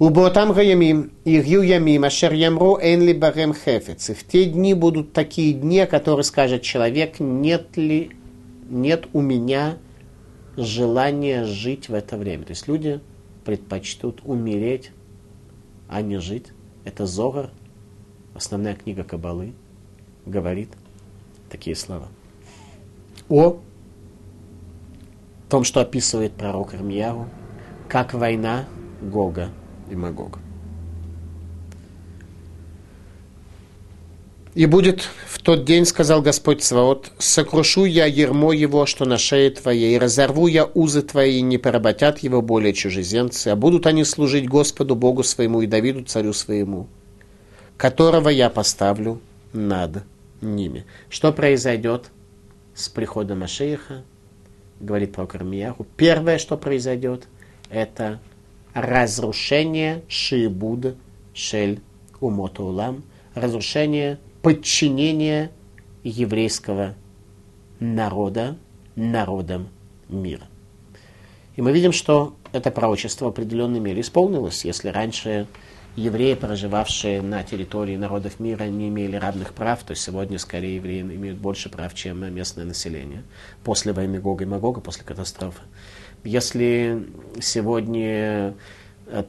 Уботам 0.00 0.52
гаямим, 0.52 1.12
ирью 1.24 1.62
ямим, 1.62 2.05
ашер 2.05 2.33
ямру 2.33 2.76
эн 2.76 3.00
ли 3.00 3.14
барем 3.14 3.55
хефец. 3.55 4.11
И 4.11 4.14
в 4.14 4.26
те 4.26 4.44
дни 4.44 4.74
будут 4.74 5.12
такие 5.12 5.55
дни, 5.55 5.87
которые 5.87 6.24
скажет 6.24 6.62
человек, 6.62 7.20
нет 7.20 7.76
ли, 7.76 8.11
нет 8.68 9.07
у 9.12 9.20
меня 9.20 9.79
желания 10.57 11.44
жить 11.44 11.88
в 11.88 11.94
это 11.94 12.16
время. 12.16 12.44
То 12.44 12.50
есть 12.50 12.66
люди 12.66 13.00
предпочтут 13.44 14.20
умереть, 14.24 14.90
а 15.88 16.02
не 16.02 16.18
жить. 16.18 16.46
Это 16.85 17.07
Зогар, 17.07 17.50
основная 18.35 18.74
книга 18.74 19.05
Кабалы, 19.05 19.52
говорит 20.26 20.70
такие 21.48 21.76
слова. 21.76 22.09
О 23.29 23.61
том, 25.48 25.64
что 25.64 25.80
описывает 25.80 26.32
пророк 26.32 26.74
Ирмияру, 26.74 27.28
как 27.88 28.14
война 28.14 28.64
Гога 29.00 29.50
и 29.90 29.96
Магога. 29.96 30.40
И 34.56 34.64
будет 34.64 35.06
в 35.28 35.38
тот 35.42 35.66
день, 35.66 35.85
сказал 35.85 36.22
Господь 36.22 36.62
Сваот, 36.62 37.12
сокрушу 37.18 37.85
я 37.85 38.06
ермо 38.06 38.54
его, 38.54 38.87
что 38.87 39.04
на 39.04 39.18
шее 39.18 39.50
твоей, 39.50 39.94
и 39.94 39.98
разорву 39.98 40.46
я 40.46 40.64
узы 40.64 41.02
твои, 41.02 41.40
и 41.40 41.42
не 41.42 41.59
поработят 41.59 42.20
его 42.20 42.40
более 42.40 42.72
чужеземцы, 42.72 43.48
а 43.48 43.54
будут 43.54 43.87
они 43.87 44.02
служить 44.02 44.48
Господу 44.48 44.96
Богу 44.96 45.24
своему 45.24 45.61
и 45.61 45.66
Давиду 45.66 46.04
царю 46.04 46.32
своему, 46.32 46.88
которого 47.76 48.30
я 48.30 48.49
поставлю 48.49 49.20
над 49.53 50.05
ними. 50.40 50.86
Что 51.11 51.34
произойдет 51.34 52.11
с 52.74 52.88
приходом 52.88 53.40
Машеиха? 53.40 54.05
Говорит 54.81 55.12
про 55.12 55.27
Кармияху, 55.27 55.87
первое, 55.97 56.39
что 56.39 56.57
произойдет, 56.57 57.29
это 57.70 58.20
разрушение 58.74 60.03
Шиебуд 60.09 60.97
Шель 61.35 61.81
Умота 62.20 62.62
Улам, 62.62 63.05
разрушение 63.35 64.18
подчинения 64.43 65.51
еврейского 66.03 66.95
народа 67.81 68.57
народам 68.95 69.68
мира. 70.09 70.47
И 71.57 71.62
мы 71.62 71.72
видим, 71.72 71.93
что 71.93 72.37
это 72.53 72.70
пророчество 72.70 73.27
в 73.27 73.29
определенной 73.29 73.81
мере 73.81 74.01
исполнилось. 74.01 74.64
Если 74.64 74.89
раньше 74.89 75.47
евреи, 75.97 76.34
проживавшие 76.34 77.22
на 77.22 77.42
территории 77.42 77.97
народов 77.97 78.38
мира, 78.38 78.64
не 78.64 78.88
имели 78.88 79.16
равных 79.16 79.55
прав, 79.55 79.82
то 79.82 79.94
сегодня 79.94 80.38
скорее 80.38 80.76
евреи 80.76 81.01
имеют 81.01 81.38
больше 81.38 81.70
прав, 81.70 81.94
чем 81.94 82.32
местное 82.32 82.64
население. 82.64 83.22
После 83.64 83.92
войны 83.92 84.20
Гога 84.20 84.44
и 84.44 84.47
Магога, 84.47 84.80
после 84.80 85.05
катастрофы. 85.05 85.62
Если 86.22 87.07
сегодня 87.40 88.55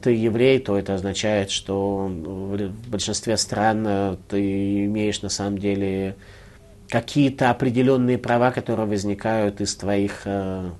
ты 0.02 0.10
еврей, 0.10 0.58
то 0.58 0.76
это 0.76 0.94
означает, 0.94 1.50
что 1.50 2.06
в 2.08 2.90
большинстве 2.90 3.36
стран 3.36 3.86
э, 3.86 4.16
ты 4.28 4.86
имеешь 4.86 5.22
на 5.22 5.28
самом 5.28 5.58
деле 5.58 6.16
какие-то 6.88 7.50
определенные 7.50 8.18
права, 8.18 8.50
которые 8.50 8.86
возникают 8.86 9.60
из 9.60 9.76
твоих 9.76 10.22
э, 10.24 10.70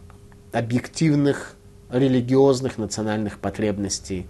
объективных 0.52 1.54
религиозных 1.90 2.76
национальных 2.76 3.38
потребностей 3.38 4.26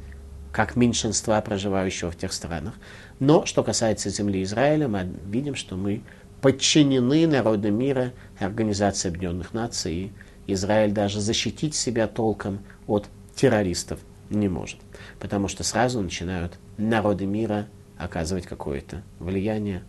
как 0.58 0.74
меньшинства, 0.74 1.40
проживающего 1.40 2.10
в 2.10 2.16
тех 2.16 2.32
странах. 2.32 2.74
Но 3.20 3.46
что 3.46 3.62
касается 3.62 4.10
земли 4.10 4.42
Израиля, 4.42 4.88
мы 4.88 5.08
видим, 5.24 5.54
что 5.54 5.76
мы 5.76 6.02
подчинены 6.40 7.28
народам 7.28 7.78
мира, 7.78 8.12
Организации 8.40 9.08
Объединенных 9.08 9.54
Наций, 9.54 9.94
и 9.94 10.12
Израиль 10.52 10.90
даже 10.90 11.20
защитить 11.20 11.76
себя 11.76 12.08
толком 12.08 12.58
от 12.88 13.06
террористов 13.36 14.00
не 14.30 14.48
может. 14.48 14.78
Потому 15.20 15.46
что 15.46 15.62
сразу 15.62 16.00
начинают 16.00 16.58
народы 16.76 17.24
мира 17.24 17.68
оказывать 17.96 18.46
какое-то 18.46 19.04
влияние 19.20 19.84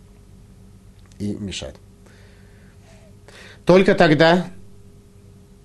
и 1.18 1.34
мешать. 1.34 1.74
Только 3.66 3.96
тогда 3.96 4.46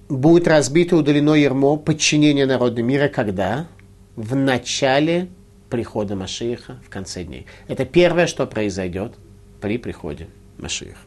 будет 0.10 0.48
разбито 0.48 0.98
удалено 0.98 1.36
ермо 1.36 1.78
подчинения 1.78 2.48
народа 2.48 2.82
мира, 2.82 3.08
когда? 3.08 3.68
В 4.16 4.36
начале 4.36 5.30
прихода 5.70 6.16
Машииха 6.16 6.80
в 6.86 6.90
конце 6.90 7.24
дней. 7.24 7.48
Это 7.68 7.86
первое, 7.86 8.28
что 8.28 8.46
произойдет 8.46 9.14
при 9.62 9.78
приходе 9.78 10.28
Машииха. 10.58 11.00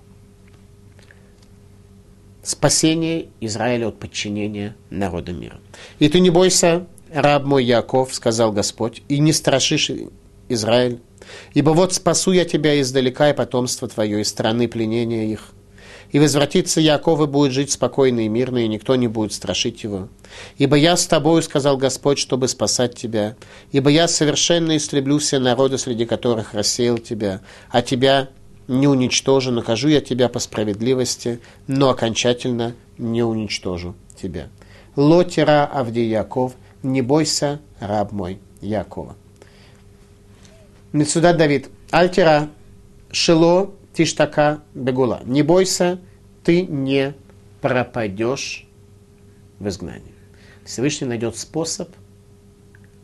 Спасение 2.43 3.29
Израиля 3.41 3.89
от 3.89 3.99
подчинения 3.99 4.75
народа 4.91 5.33
мира. 5.33 5.61
И 5.99 6.09
ты 6.09 6.21
не 6.21 6.31
бойся 6.31 6.87
раб 7.13 7.45
мой 7.45 7.65
Яков, 7.65 8.15
сказал 8.15 8.53
Господь, 8.53 9.03
и 9.09 9.19
не 9.19 9.33
страшишь 9.33 9.91
Израиль, 10.49 11.01
ибо 11.55 11.71
вот 11.71 11.95
спасу 11.95 12.33
я 12.33 12.45
тебя 12.45 12.81
издалека 12.81 13.31
и 13.31 13.35
потомство 13.35 13.89
твое 13.89 14.21
из 14.21 14.29
страны 14.29 14.69
пленения 14.69 15.25
их. 15.25 15.53
И 16.11 16.19
возвратится 16.19 16.81
Яков 16.81 17.21
и 17.21 17.27
будет 17.27 17.53
жить 17.53 17.71
спокойно 17.71 18.21
и 18.21 18.29
мирно, 18.29 18.59
и 18.59 18.69
никто 18.69 18.97
не 18.97 19.09
будет 19.09 19.33
страшить 19.33 19.85
его. 19.85 20.09
Ибо 20.57 20.77
я 20.77 20.97
с 20.97 21.07
тобою, 21.07 21.43
сказал 21.43 21.77
Господь, 21.77 22.19
чтобы 22.19 22.49
спасать 22.49 22.95
тебя. 22.95 23.37
Ибо 23.73 23.91
я 23.91 24.09
совершенно 24.09 24.77
истреблю 24.77 25.19
все 25.19 25.39
народы, 25.39 25.77
среди 25.79 26.07
которых 26.07 26.55
рассеял 26.55 26.99
тебя, 26.99 27.41
а 27.71 27.83
тебя 27.83 28.29
не 28.69 28.87
уничтожу, 28.87 29.51
накажу 29.51 29.89
я 29.89 30.01
тебя 30.01 30.29
по 30.29 30.39
справедливости, 30.39 31.41
но 31.67 31.91
окончательно 31.91 32.75
не 32.97 33.23
уничтожу 33.23 33.95
тебя. 34.21 34.49
Лотера 34.97 35.67
Авди 35.67 36.05
Яков– 36.09 36.55
не 36.83 37.03
бойся, 37.03 37.61
раб 37.81 38.13
мой, 38.13 38.39
Якова. 38.61 39.17
Мецуда 40.93 41.35
Давид, 41.35 41.69
Альтера, 41.91 42.49
Шило, 43.11 43.71
Тиштака, 43.99 44.63
Бегула. 44.75 45.23
Не 45.25 45.43
бойся, 45.43 45.99
ты 46.45 46.65
не 46.65 47.15
пропадешь 47.61 48.65
в 49.59 49.67
изгнании. 49.67 50.15
Всевышний 50.65 51.09
найдет 51.09 51.37
способ 51.37 51.91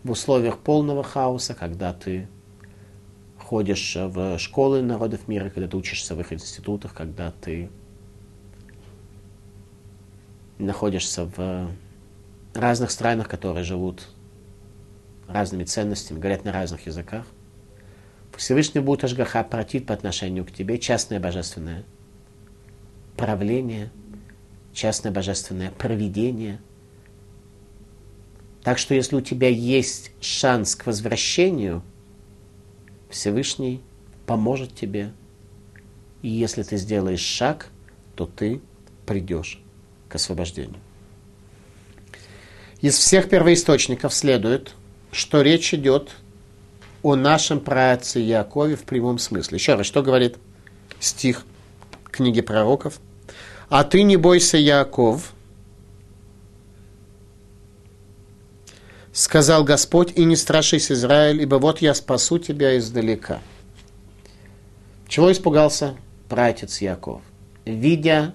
в 0.04 0.12
условиях 0.12 0.58
полного 0.58 1.02
хаоса, 1.02 1.54
когда 1.54 1.92
ты 1.92 2.28
ходишь 3.40 3.96
в 3.96 4.38
школы 4.38 4.82
народов 4.82 5.26
мира, 5.26 5.50
когда 5.50 5.66
ты 5.66 5.76
учишься 5.76 6.14
в 6.14 6.20
их 6.20 6.32
институтах, 6.32 6.94
когда 6.94 7.32
ты 7.32 7.70
находишься 10.58 11.24
в 11.24 11.72
разных 12.54 12.92
странах, 12.92 13.28
которые 13.28 13.64
живут 13.64 14.06
разными 15.26 15.64
ценностями, 15.64 16.20
говорят 16.20 16.44
на 16.44 16.52
разных 16.52 16.86
языках. 16.86 17.26
Всевышний 18.36 18.80
будет 18.80 19.04
Ашгаха 19.04 19.44
протит 19.44 19.86
по 19.86 19.94
отношению 19.94 20.44
к 20.44 20.52
тебе 20.52 20.78
частное 20.78 21.20
божественное 21.20 21.84
правление, 23.16 23.90
частное 24.72 25.12
божественное 25.12 25.70
проведение. 25.70 26.60
Так 28.62 28.78
что 28.78 28.94
если 28.94 29.16
у 29.16 29.20
тебя 29.20 29.48
есть 29.48 30.10
шанс 30.20 30.74
к 30.74 30.86
возвращению, 30.86 31.82
Всевышний 33.10 33.80
поможет 34.26 34.74
тебе. 34.74 35.12
И 36.22 36.28
если 36.28 36.62
ты 36.62 36.76
сделаешь 36.76 37.20
шаг, 37.20 37.68
то 38.16 38.26
ты 38.26 38.60
придешь 39.06 39.60
к 40.08 40.14
освобождению. 40.14 40.80
Из 42.80 42.96
всех 42.96 43.28
первоисточников 43.28 44.12
следует, 44.12 44.74
что 45.12 45.42
речь 45.42 45.72
идет 45.74 46.16
о 47.04 47.16
нашем 47.16 47.60
праотце 47.60 48.18
Якове 48.18 48.76
в 48.76 48.84
прямом 48.84 49.18
смысле. 49.18 49.58
Еще 49.58 49.74
раз, 49.74 49.86
что 49.86 50.02
говорит 50.02 50.38
стих 50.98 51.44
книги 52.10 52.40
пророков? 52.40 52.98
«А 53.68 53.84
ты 53.84 54.02
не 54.02 54.16
бойся, 54.16 54.56
Яков, 54.56 55.34
сказал 59.12 59.64
Господь, 59.64 60.12
и 60.16 60.24
не 60.24 60.34
страшись, 60.34 60.90
Израиль, 60.90 61.42
ибо 61.42 61.56
вот 61.56 61.82
я 61.82 61.92
спасу 61.92 62.38
тебя 62.38 62.78
издалека». 62.78 63.40
Чего 65.06 65.30
испугался 65.30 65.96
пратец 66.30 66.80
Яков? 66.80 67.20
Видя 67.66 68.34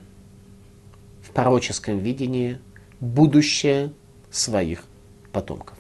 в 1.24 1.32
пророческом 1.32 1.98
видении 1.98 2.60
будущее 3.00 3.94
своих 4.30 4.84
потомков. 5.32 5.76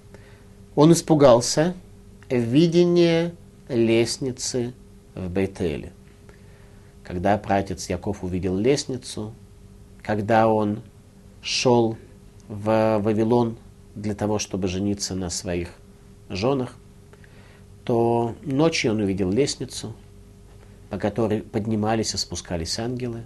Он 0.76 0.92
испугался 0.94 1.76
видения 2.30 3.34
лестницы 3.68 4.74
в 5.16 5.30
Бейтеле. 5.30 5.94
Когда 7.04 7.38
пратец 7.38 7.90
Яков 7.90 8.24
увидел 8.24 8.56
лестницу, 8.58 9.34
когда 10.04 10.48
он 10.48 10.82
шел 11.42 11.98
в 12.48 13.00
Вавилон 13.00 13.58
для 13.96 14.16
того, 14.16 14.40
чтобы 14.40 14.68
жениться 14.68 15.16
на 15.16 15.30
своих 15.30 15.70
женах, 16.30 16.76
то 17.84 18.36
ночью 18.44 18.92
он 18.92 19.00
увидел 19.02 19.32
лестницу, 19.32 19.96
по 20.90 20.98
которой 20.98 21.42
поднимались 21.42 22.14
и 22.14 22.18
спускались 22.18 22.78
ангелы. 22.78 23.24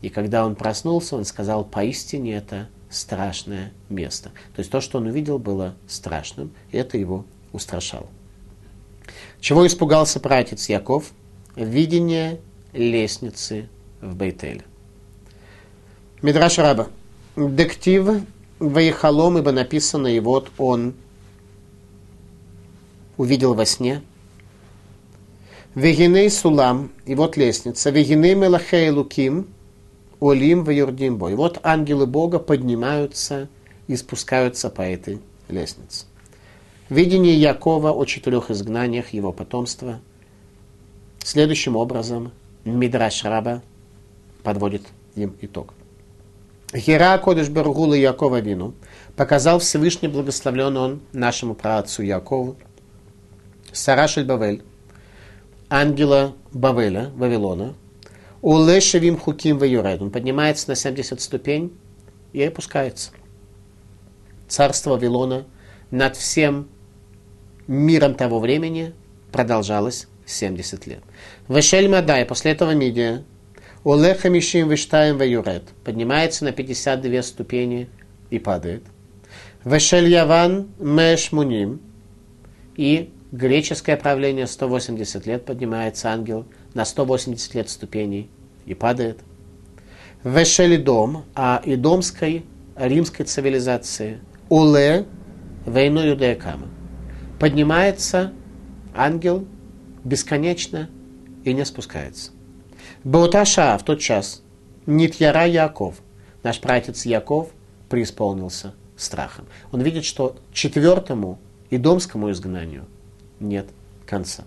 И 0.00 0.08
когда 0.08 0.46
он 0.46 0.56
проснулся, 0.56 1.16
он 1.16 1.26
сказал, 1.26 1.64
поистине 1.64 2.34
это 2.34 2.68
страшное 2.88 3.72
место. 3.90 4.30
То 4.54 4.60
есть 4.60 4.70
то, 4.70 4.80
что 4.80 4.98
он 4.98 5.06
увидел, 5.06 5.38
было 5.38 5.74
страшным, 5.86 6.52
и 6.70 6.78
это 6.78 6.96
его 6.96 7.26
устрашало. 7.52 8.08
Чего 9.40 9.66
испугался 9.66 10.20
пратец 10.20 10.68
Яков? 10.68 11.12
Видение 11.56 12.40
лестницы 12.72 13.68
в 14.00 14.14
Бейтеле. 14.14 14.64
Мидраш 16.22 16.58
Раба. 16.58 16.88
Дектив 17.36 18.22
Ваихалом, 18.58 19.38
ибо 19.38 19.52
написано, 19.52 20.08
и 20.08 20.20
вот 20.20 20.50
он 20.58 20.94
увидел 23.16 23.54
во 23.54 23.64
сне. 23.64 24.02
Вегиней 25.74 26.28
Сулам, 26.28 26.92
и 27.06 27.14
вот 27.14 27.38
лестница. 27.38 27.90
Вегиней 27.90 28.34
Мелахей 28.34 28.90
Луким, 28.90 29.48
Олим 30.20 30.64
в 30.64 30.70
Юрдимбо. 30.70 31.30
И 31.30 31.34
вот 31.34 31.60
ангелы 31.62 32.06
Бога 32.06 32.38
поднимаются 32.38 33.48
и 33.86 33.96
спускаются 33.96 34.68
по 34.68 34.82
этой 34.82 35.20
лестнице. 35.48 36.04
Видение 36.90 37.36
Якова 37.40 37.92
о 37.92 38.04
четырех 38.04 38.50
изгнаниях 38.50 39.10
его 39.10 39.32
потомства 39.32 40.00
следующим 41.22 41.76
образом 41.76 42.32
Мидраш 42.64 43.22
Раба 43.22 43.62
подводит 44.42 44.82
им 45.14 45.36
итог. 45.40 45.72
Хера 46.74 47.16
Кодыш 47.18 47.48
Баргула 47.48 47.94
Якова 47.94 48.40
Вину 48.40 48.74
показал 49.14 49.60
Всевышний 49.60 50.08
благословлен 50.08 50.76
он 50.76 51.00
нашему 51.12 51.54
праотцу 51.54 52.02
Якову, 52.02 52.56
Сарашель 53.70 54.24
Бавель, 54.24 54.64
ангела 55.68 56.34
Бавеля, 56.50 57.12
Вавилона, 57.14 57.74
Улешевим 58.42 59.16
хуким 59.16 59.58
ваюред. 59.58 60.02
Он 60.02 60.10
поднимается 60.10 60.68
на 60.68 60.74
70 60.74 61.20
ступень 61.20 61.72
и 62.32 62.42
опускается. 62.42 63.12
Царство 64.48 64.90
Вавилона 64.90 65.44
над 65.92 66.16
всем 66.16 66.66
миром 67.70 68.14
того 68.14 68.38
времени 68.38 68.92
продолжалось 69.32 70.08
70 70.26 70.86
лет. 70.86 71.00
Вешель 71.48 71.88
Мадай, 71.88 72.24
после 72.24 72.52
этого 72.52 72.72
Мидия, 72.72 73.24
Олеха 73.84 74.28
Мишим 74.28 74.68
Виштаем 74.68 75.16
Ваюред, 75.16 75.64
поднимается 75.84 76.44
на 76.44 76.52
52 76.52 77.22
ступени 77.22 77.88
и 78.30 78.38
падает. 78.38 78.82
Вешель 79.64 80.08
Яван 80.08 80.68
Меш 80.78 81.32
Муним, 81.32 81.80
и 82.76 83.10
греческое 83.32 83.96
правление 83.96 84.46
180 84.46 85.26
лет 85.26 85.44
поднимается 85.44 86.10
ангел– 86.10 86.44
на 86.74 86.84
180 86.84 87.54
лет 87.54 87.70
ступеней 87.70 88.28
и 88.66 88.74
падает. 88.74 89.20
Вешели 90.22 90.76
дом, 90.76 91.24
а 91.34 91.62
идомской 91.64 92.44
римской 92.76 93.24
цивилизации 93.24 94.20
Уле 94.48 95.06
войну 95.64 96.00
Юдеякама 96.00 96.68
поднимается 97.40 98.32
ангел 98.94 99.46
бесконечно 100.04 100.90
и 101.42 101.52
не 101.52 101.64
спускается. 101.64 102.32
Бауташа 103.02 103.76
в 103.78 103.84
тот 103.84 103.98
час 103.98 104.42
Нитьяра 104.86 105.46
Яков, 105.46 105.96
наш 106.42 106.60
пратец 106.60 107.06
Яков, 107.06 107.48
преисполнился 107.88 108.74
страхом. 108.96 109.46
Он 109.72 109.80
видит, 109.80 110.04
что 110.04 110.36
четвертому 110.52 111.38
и 111.70 111.78
домскому 111.78 112.30
изгнанию 112.30 112.84
нет 113.40 113.66
конца. 114.06 114.44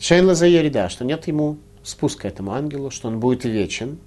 Шейн 0.00 0.34
Заерида, 0.34 0.88
что 0.88 1.04
нет 1.04 1.28
ему 1.28 1.58
спуска 1.84 2.26
этому 2.26 2.52
ангелу, 2.52 2.90
что 2.90 3.08
он 3.08 3.20
будет 3.20 3.44
вечен. 3.44 3.98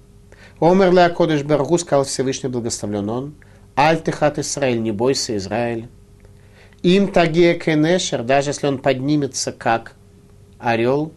Омер 0.60 0.92
Ля 0.92 1.08
Кодыш 1.08 1.42
Баргу 1.42 1.78
сказал 1.78 2.04
Всевышний 2.04 2.50
благословлен 2.50 3.08
он. 3.08 3.34
Аль 3.76 4.02
Техат 4.02 4.38
Исраиль, 4.38 4.82
не 4.82 4.92
бойся, 4.92 5.36
Израиль. 5.38 5.88
Им 6.82 7.12
Тагия 7.12 7.54
Кенешер, 7.58 8.24
даже 8.24 8.50
если 8.50 8.66
он 8.66 8.78
поднимется 8.78 9.52
как 9.52 9.94
орел. 10.58 11.12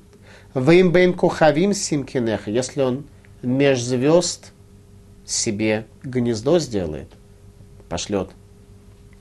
Вим 0.54 0.92
Бейм 0.92 1.14
Кухавим 1.14 1.74
Симкинеха, 1.74 2.52
если 2.52 2.82
он 2.82 3.06
меж 3.42 3.82
звезд 3.82 4.54
себе 5.26 5.86
гнездо 6.04 6.60
сделает, 6.60 7.10
пошлет 7.90 8.30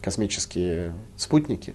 космические 0.01 0.95
спутники. 1.17 1.75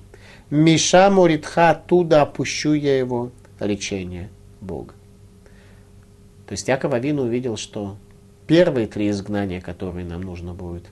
Миша 0.50 1.10
Муритха, 1.10 1.72
оттуда 1.72 2.22
опущу 2.22 2.74
я 2.74 2.98
его 2.98 3.32
лечение 3.60 4.30
Бога. 4.62 4.94
То 6.48 6.54
есть 6.54 6.68
Яков 6.68 6.94
Авин 6.94 7.20
увидел, 7.20 7.58
что 7.58 7.98
первые 8.48 8.88
три 8.88 9.10
изгнания, 9.10 9.62
которые 9.62 10.06
нам 10.06 10.22
нужно 10.22 10.54
будет 10.54 10.86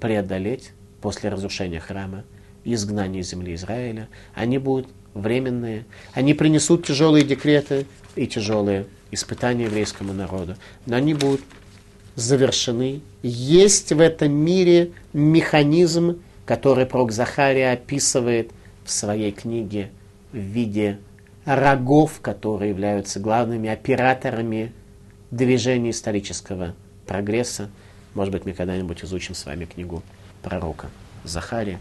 преодолеть 0.00 0.72
после 1.00 1.28
разрушения 1.28 1.80
храма, 1.80 2.24
изгнания 2.74 3.22
земли 3.22 3.54
Израиля, 3.54 4.08
они 4.34 4.58
будут 4.58 4.88
временные, 5.14 5.84
они 6.12 6.34
принесут 6.34 6.86
тяжелые 6.86 7.24
декреты 7.24 7.86
и 8.14 8.26
тяжелые 8.26 8.86
испытания 9.10 9.64
еврейскому 9.64 10.12
народу, 10.12 10.56
но 10.84 10.96
они 10.96 11.14
будут 11.14 11.40
завершены. 12.14 13.00
Есть 13.22 13.92
в 13.92 14.00
этом 14.00 14.32
мире 14.32 14.92
механизм, 15.12 16.20
который 16.44 16.86
пророк 16.86 17.12
Захария 17.12 17.72
описывает 17.72 18.50
в 18.84 18.90
своей 18.90 19.32
книге 19.32 19.90
в 20.32 20.38
виде 20.38 20.98
рогов, 21.44 22.20
которые 22.20 22.70
являются 22.70 23.20
главными 23.20 23.68
операторами 23.68 24.72
движения 25.30 25.90
исторического 25.90 26.74
прогресса. 27.06 27.70
Может 28.14 28.32
быть, 28.32 28.46
мы 28.46 28.52
когда-нибудь 28.52 29.04
изучим 29.04 29.34
с 29.34 29.44
вами 29.44 29.64
книгу 29.64 30.02
пророка 30.42 30.88
Захария. 31.24 31.80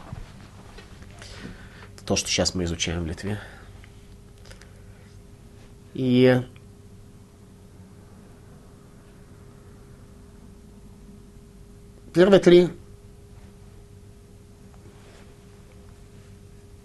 То, 2.06 2.16
что 2.16 2.30
сейчас 2.30 2.54
мы 2.54 2.66
изучаем 2.66 3.04
в 3.04 3.08
Литве. 3.08 3.40
И 5.94 6.42
первые 12.14 12.40
три 12.40 12.70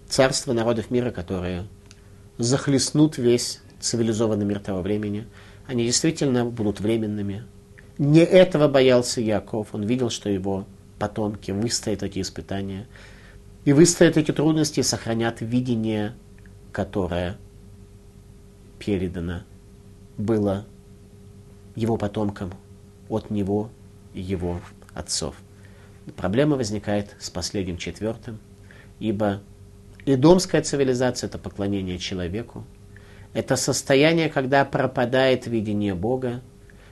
царства 0.09 0.53
народов 0.53 0.91
мира, 0.91 1.11
которые 1.11 1.67
захлестнут 2.39 3.19
весь 3.19 3.61
цивилизованный 3.79 4.45
мир 4.45 4.61
того 4.61 4.81
времени. 4.81 5.27
Они 5.67 5.85
действительно 5.85 6.45
будут 6.45 6.81
временными. 6.81 7.45
Не 7.99 8.21
этого 8.21 8.69
боялся 8.69 9.21
Яков. 9.21 9.69
Он 9.73 9.85
видел, 9.85 10.11
что 10.11 10.31
его 10.31 10.67
потомки 10.99 11.51
выстоят 11.51 12.03
эти 12.03 12.21
испытания. 12.21 12.87
И 13.65 13.73
выстоят 13.73 14.17
эти 14.17 14.33
трудности 14.33 14.81
сохранят 14.81 15.41
видение, 15.41 16.15
которое 16.73 17.37
передано 18.79 19.43
было 20.17 20.67
его 21.77 21.97
потомкам 21.97 22.53
от 23.09 23.31
него 23.31 23.71
и 24.15 24.21
его 24.21 24.61
отцов. 24.95 25.35
Проблема 26.17 26.57
возникает 26.57 27.15
с 27.21 27.31
последним 27.31 27.77
четвертым, 27.77 28.39
ибо 28.99 29.43
Идомская 30.07 30.63
цивилизация– 30.63 31.29
это 31.29 31.39
поклонение 31.39 31.99
человеку. 31.99 32.65
Это 33.33 33.57
состояние, 33.57 34.29
когда 34.29 34.65
пропадает 34.65 35.47
видение 35.47 35.95
Бога, 35.95 36.41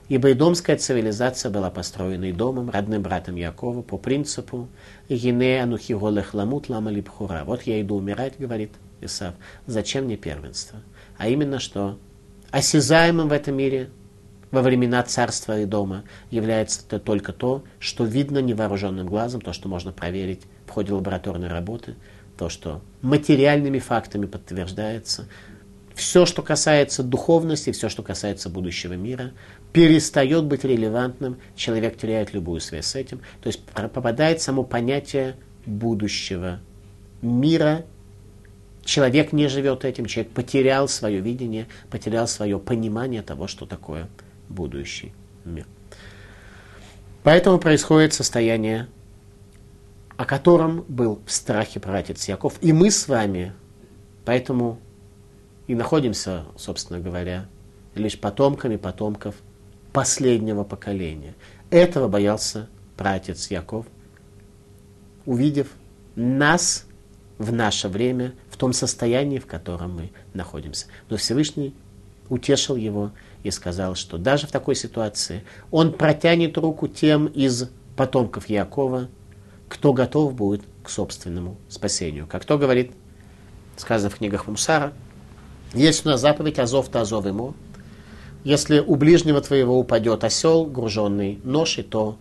ибо 0.09 0.31
идомская 0.31 0.75
цивилизация 0.75 1.51
была 1.51 1.69
построена 1.69 2.29
Идомом, 2.31 2.69
родным 2.69 3.01
братом 3.03 3.35
Якова, 3.35 3.81
по 3.81 3.97
принципу 3.97 4.67
«Гине 5.07 5.61
анухи 5.61 5.93
голех 5.93 6.33
ламут 6.33 6.67
лама 6.67 6.91
липхура». 6.91 7.43
Вот 7.45 7.61
я 7.63 7.79
иду 7.79 7.95
умирать, 7.95 8.33
говорит 8.37 8.71
Исав, 9.01 9.35
зачем 9.67 10.05
мне 10.05 10.17
первенство? 10.17 10.79
А 11.17 11.29
именно, 11.29 11.59
что 11.59 11.97
осязаемым 12.51 13.29
в 13.29 13.31
этом 13.31 13.55
мире 13.55 13.91
во 14.51 14.63
времена 14.63 15.03
царства 15.03 15.59
и 15.59 15.65
дома 15.65 16.03
является 16.31 16.81
это 16.85 16.99
только 16.99 17.31
то, 17.31 17.63
что 17.77 18.03
видно 18.03 18.39
невооруженным 18.39 19.07
глазом, 19.07 19.41
то, 19.41 19.53
что 19.53 19.69
можно 19.69 19.91
проверить 19.91 20.41
в 20.65 20.71
ходе 20.71 20.91
лабораторной 20.93 21.47
работы– 21.47 21.95
то, 22.39 22.47
что 22.47 22.81
материальными 23.01 23.79
фактами 23.79 24.25
подтверждается, 24.25 25.27
все, 25.99 26.25
что 26.25 26.41
касается 26.41 27.03
духовности, 27.03 27.71
все, 27.71 27.89
что 27.89 28.03
касается 28.03 28.49
будущего 28.49 28.93
мира, 28.93 29.31
перестает 29.73 30.45
быть 30.45 30.63
релевантным, 30.63 31.37
человек 31.55 31.97
теряет 31.97 32.33
любую 32.33 32.59
связь 32.61 32.87
с 32.87 32.95
этим, 32.95 33.19
то 33.41 33.47
есть 33.47 33.61
попадает 33.63 34.41
само 34.41 34.63
понятие 34.63 35.35
будущего 35.65 36.59
мира, 37.21 37.85
человек 38.83 39.31
не 39.31 39.47
живет 39.47 39.85
этим, 39.85 40.05
человек 40.05 40.31
потерял 40.33 40.87
свое 40.87 41.19
видение, 41.19 41.67
потерял 41.89 42.27
свое 42.27 42.59
понимание 42.59 43.21
того, 43.21 43.47
что 43.47 43.65
такое 43.65 44.07
будущий 44.47 45.13
мир. 45.45 45.65
Поэтому 47.23 47.59
происходит 47.59 48.13
состояние 48.13 48.87
о 50.19 50.25
котором 50.25 50.83
был 50.89 51.21
в 51.25 51.31
страхе 51.31 51.79
пратец 51.79 52.27
Яков. 52.27 52.55
И 52.59 52.73
мы 52.73 52.91
с 52.91 53.07
вами 53.07 53.53
поэтому 54.25 54.77
и 55.69 55.75
находимся, 55.75 56.45
собственно 56.57 56.99
говоря, 56.99 57.47
лишь 57.93 58.19
потомками 58.19 58.75
потомков 58.75 59.35
последнего 59.93 60.63
поколения. 60.63 61.35
Этого 61.69 62.07
боялся 62.07 62.67
пратец 62.97 63.51
Яков, 63.51 63.85
увидев 65.27 65.67
нас 66.15 66.87
в 67.37 67.53
наше 67.53 67.87
время, 67.87 68.33
в 68.49 68.57
том 68.57 68.73
состоянии, 68.73 69.37
в 69.37 69.45
котором 69.45 69.93
мы 69.97 70.11
находимся. 70.33 70.87
Но 71.07 71.17
Всевышний 71.17 71.75
утешил 72.29 72.75
его 72.75 73.11
и 73.43 73.51
сказал, 73.51 73.93
что 73.93 74.17
даже 74.17 74.47
в 74.47 74.51
такой 74.51 74.73
ситуации 74.73 75.43
он 75.69 75.93
протянет 75.93 76.57
руку 76.57 76.87
тем 76.87 77.27
из 77.27 77.69
потомков 77.95 78.49
Якова, 78.49 79.07
кто 79.67 79.93
готов 79.93 80.33
будет 80.33 80.63
к 80.81 80.89
собственному 80.89 81.57
спасению. 81.69 82.25
Как 82.25 82.43
то 82.43 82.57
говорит, 82.57 82.91
сказано 83.77 84.09
в 84.09 84.15
книгах 84.15 84.47
Мусара, 84.47 84.93
есть 85.73 86.05
у 86.05 86.09
нас 86.09 86.21
заповедь 86.21 86.59
Азов-то 86.59 87.01
Азов 87.01 87.25
ему. 87.25 87.53
Если 88.43 88.79
у 88.79 88.95
ближнего 88.95 89.41
твоего 89.41 89.77
упадет 89.77 90.23
осел, 90.23 90.65
груженный 90.65 91.39
ношей, 91.43 91.83
то 91.83 92.17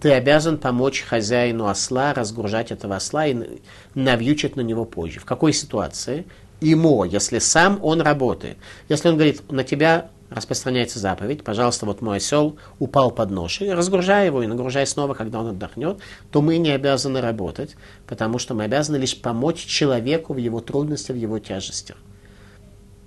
ты 0.00 0.12
обязан 0.12 0.58
помочь 0.58 1.02
хозяину 1.02 1.66
осла 1.66 2.12
разгружать 2.12 2.72
этого 2.72 2.96
осла 2.96 3.26
и 3.26 3.60
навьючить 3.94 4.56
на 4.56 4.60
него 4.60 4.84
позже. 4.84 5.20
В 5.20 5.24
какой 5.24 5.52
ситуации? 5.52 6.26
Ему, 6.60 7.04
если 7.04 7.38
сам 7.38 7.78
он 7.82 8.00
работает. 8.00 8.56
Если 8.88 9.08
он 9.08 9.14
говорит, 9.14 9.50
на 9.50 9.64
тебя 9.64 10.10
распространяется 10.28 10.98
заповедь, 10.98 11.44
пожалуйста, 11.44 11.86
вот 11.86 12.02
мой 12.02 12.18
осел 12.18 12.56
упал 12.78 13.10
под 13.10 13.30
ношей, 13.30 13.72
разгружай 13.72 14.26
его 14.26 14.42
и 14.42 14.46
нагружай 14.46 14.86
снова, 14.86 15.14
когда 15.14 15.40
он 15.40 15.48
отдохнет, 15.48 15.98
то 16.30 16.40
мы 16.40 16.58
не 16.58 16.70
обязаны 16.70 17.20
работать, 17.20 17.76
потому 18.06 18.38
что 18.38 18.54
мы 18.54 18.64
обязаны 18.64 18.96
лишь 18.96 19.20
помочь 19.20 19.64
человеку 19.64 20.34
в 20.34 20.38
его 20.38 20.60
трудностях, 20.60 21.16
в 21.16 21.18
его 21.18 21.38
тяжестях. 21.38 21.96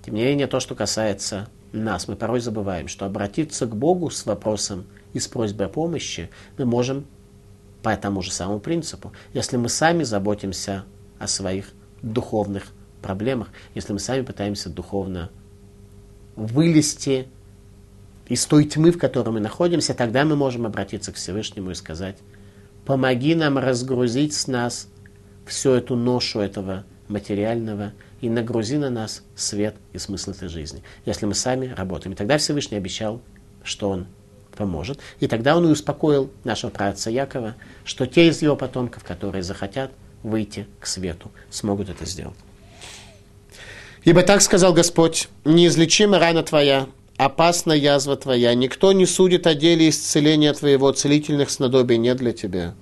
Тем 0.06 0.14
не 0.14 0.24
менее, 0.24 0.46
то, 0.46 0.60
что 0.60 0.76
касается 0.76 1.50
нас, 1.72 2.08
мы 2.08 2.16
порой 2.16 2.40
забываем, 2.40 2.88
что 2.88 3.08
обратиться 3.08 3.66
к 3.66 3.76
Богу 3.76 4.12
с 4.12 4.28
вопросом 4.28 4.86
и 5.14 5.20
с 5.20 5.28
просьбой 5.28 5.66
о 5.66 5.70
помощи 5.70 6.30
мы 6.60 6.66
можем 6.66 7.08
по 7.82 7.96
тому 7.98 8.22
же 8.22 8.32
самому 8.32 8.60
принципу, 8.60 9.14
если 9.34 9.58
мы 9.58 9.68
сами 9.68 10.04
заботимся 10.04 10.86
о 11.18 11.28
своих 11.28 11.72
духовных 12.04 12.68
проблемах, 13.02 13.50
если 13.74 13.94
мы 13.94 14.00
сами 14.00 14.22
пытаемся 14.22 14.70
духовно 14.70 15.32
вылезти 16.36 17.28
из 18.28 18.46
той 18.46 18.66
тьмы, 18.66 18.92
в 18.92 19.00
которой 19.00 19.32
мы 19.32 19.40
находимся, 19.40 19.96
тогда 19.96 20.24
мы 20.24 20.36
можем 20.36 20.68
обратиться 20.68 21.12
к 21.14 21.16
Всевышнему 21.16 21.72
и 21.72 21.76
сказать, 21.76 22.18
помоги 22.86 23.34
нам 23.34 23.58
разгрузить 23.58 24.36
с 24.36 24.46
нас 24.46 24.88
всю 25.48 25.72
эту 25.72 25.96
ношу 25.96 26.42
этого 26.42 26.84
материального 27.08 27.94
и 28.26 28.30
нагрузи 28.30 28.78
на 28.78 28.90
нас 28.90 29.22
свет 29.36 29.76
и 29.94 30.00
смысл 30.00 30.32
этой 30.32 30.50
жизни, 30.50 30.82
если 31.06 31.28
мы 31.28 31.36
сами 31.36 31.68
работаем. 31.68 32.14
И 32.14 32.16
тогда 32.16 32.40
Всевышний 32.40 32.76
обещал, 32.76 33.22
что 33.64 33.92
Он 33.92 34.08
поможет. 34.58 35.00
И 35.20 35.28
тогда 35.28 35.56
Он 35.56 35.68
и 35.68 35.72
успокоил 35.72 36.32
нашего 36.44 36.72
праотца 36.72 37.12
Якова, 37.12 37.54
что 37.84 38.08
те 38.08 38.28
из 38.28 38.42
его 38.42 38.56
потомков, 38.56 39.04
которые 39.04 39.44
захотят 39.44 39.92
выйти 40.24 40.66
к 40.80 40.88
свету, 40.88 41.32
смогут 41.52 41.90
это 41.90 42.04
сделать. 42.08 42.36
Ибо 44.06 44.24
так 44.24 44.42
сказал 44.42 44.74
Господь, 44.74 45.30
неизлечима 45.44 46.18
рана 46.18 46.42
твоя, 46.42 46.88
опасна 47.18 47.74
язва 47.74 48.18
твоя, 48.18 48.56
никто 48.56 48.92
не 48.92 49.06
судит 49.06 49.46
о 49.46 49.54
деле 49.54 49.88
исцеления 49.88 50.54
твоего, 50.54 50.92
целительных 50.92 51.52
снадобий 51.52 51.98
нет 51.98 52.18
для 52.18 52.32
тебя. 52.32 52.74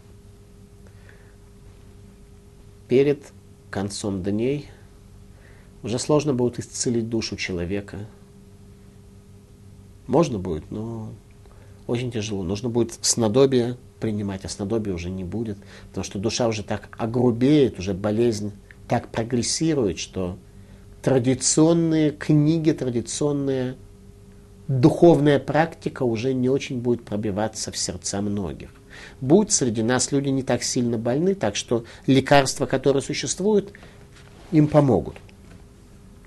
Перед 2.88 3.26
концом 3.70 4.24
дней 4.24 4.70
уже 5.84 6.00
сложно 6.00 6.34
будет 6.34 6.60
исцелить 6.60 7.10
душу 7.10 7.36
человека. 7.36 8.00
Можно 10.08 10.40
будет, 10.40 10.72
но 10.72 11.10
очень 11.88 12.12
тяжело. 12.12 12.44
Нужно 12.44 12.70
будет 12.70 12.98
снадобие 13.02 13.78
принимать, 14.00 14.46
а 14.46 14.50
снадобия 14.50 14.94
уже 14.94 15.10
не 15.10 15.24
будет, 15.24 15.58
потому 15.90 16.04
что 16.04 16.20
душа 16.20 16.48
уже 16.48 16.64
так 16.64 16.90
огрубеет, 16.98 17.80
уже 17.80 17.94
болезнь 17.94 18.52
так 18.88 19.10
прогрессирует, 19.10 20.00
что 20.00 20.38
традиционные 21.02 22.12
книги, 22.12 22.72
традиционная 22.72 23.76
духовная 24.68 25.40
практика 25.40 26.04
уже 26.04 26.34
не 26.34 26.50
очень 26.50 26.80
будет 26.80 27.04
пробиваться 27.04 27.72
в 27.72 27.78
сердца 27.78 28.22
многих. 28.22 28.70
Будь 29.22 29.52
среди 29.52 29.84
нас 29.84 30.12
люди 30.12 30.30
не 30.30 30.44
так 30.44 30.64
сильно 30.64 30.98
больны, 30.98 31.36
так 31.36 31.56
что 31.56 31.84
лекарства, 32.08 32.66
которые 32.66 33.02
существуют, 33.02 33.74
им 34.52 34.68
помогут. 34.68 35.16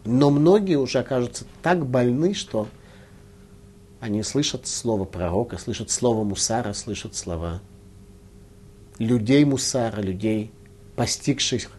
Но 0.06 0.30
многие 0.30 0.76
уже 0.76 1.00
окажутся 1.00 1.44
так 1.62 1.84
больны, 1.84 2.32
что 2.32 2.68
они 4.00 4.22
слышат 4.22 4.66
слово 4.66 5.04
пророка, 5.04 5.58
слышат 5.58 5.90
слово 5.90 6.22
мусара, 6.22 6.72
слышат 6.72 7.16
слова 7.16 7.60
людей 8.98 9.44
мусара, 9.44 10.00
людей, 10.00 10.52
постигших 10.94 11.70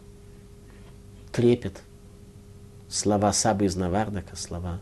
трепет, 1.31 1.81
слова 2.89 3.31
Сабы 3.33 3.65
из 3.65 3.75
Навардака, 3.75 4.35
слова 4.35 4.79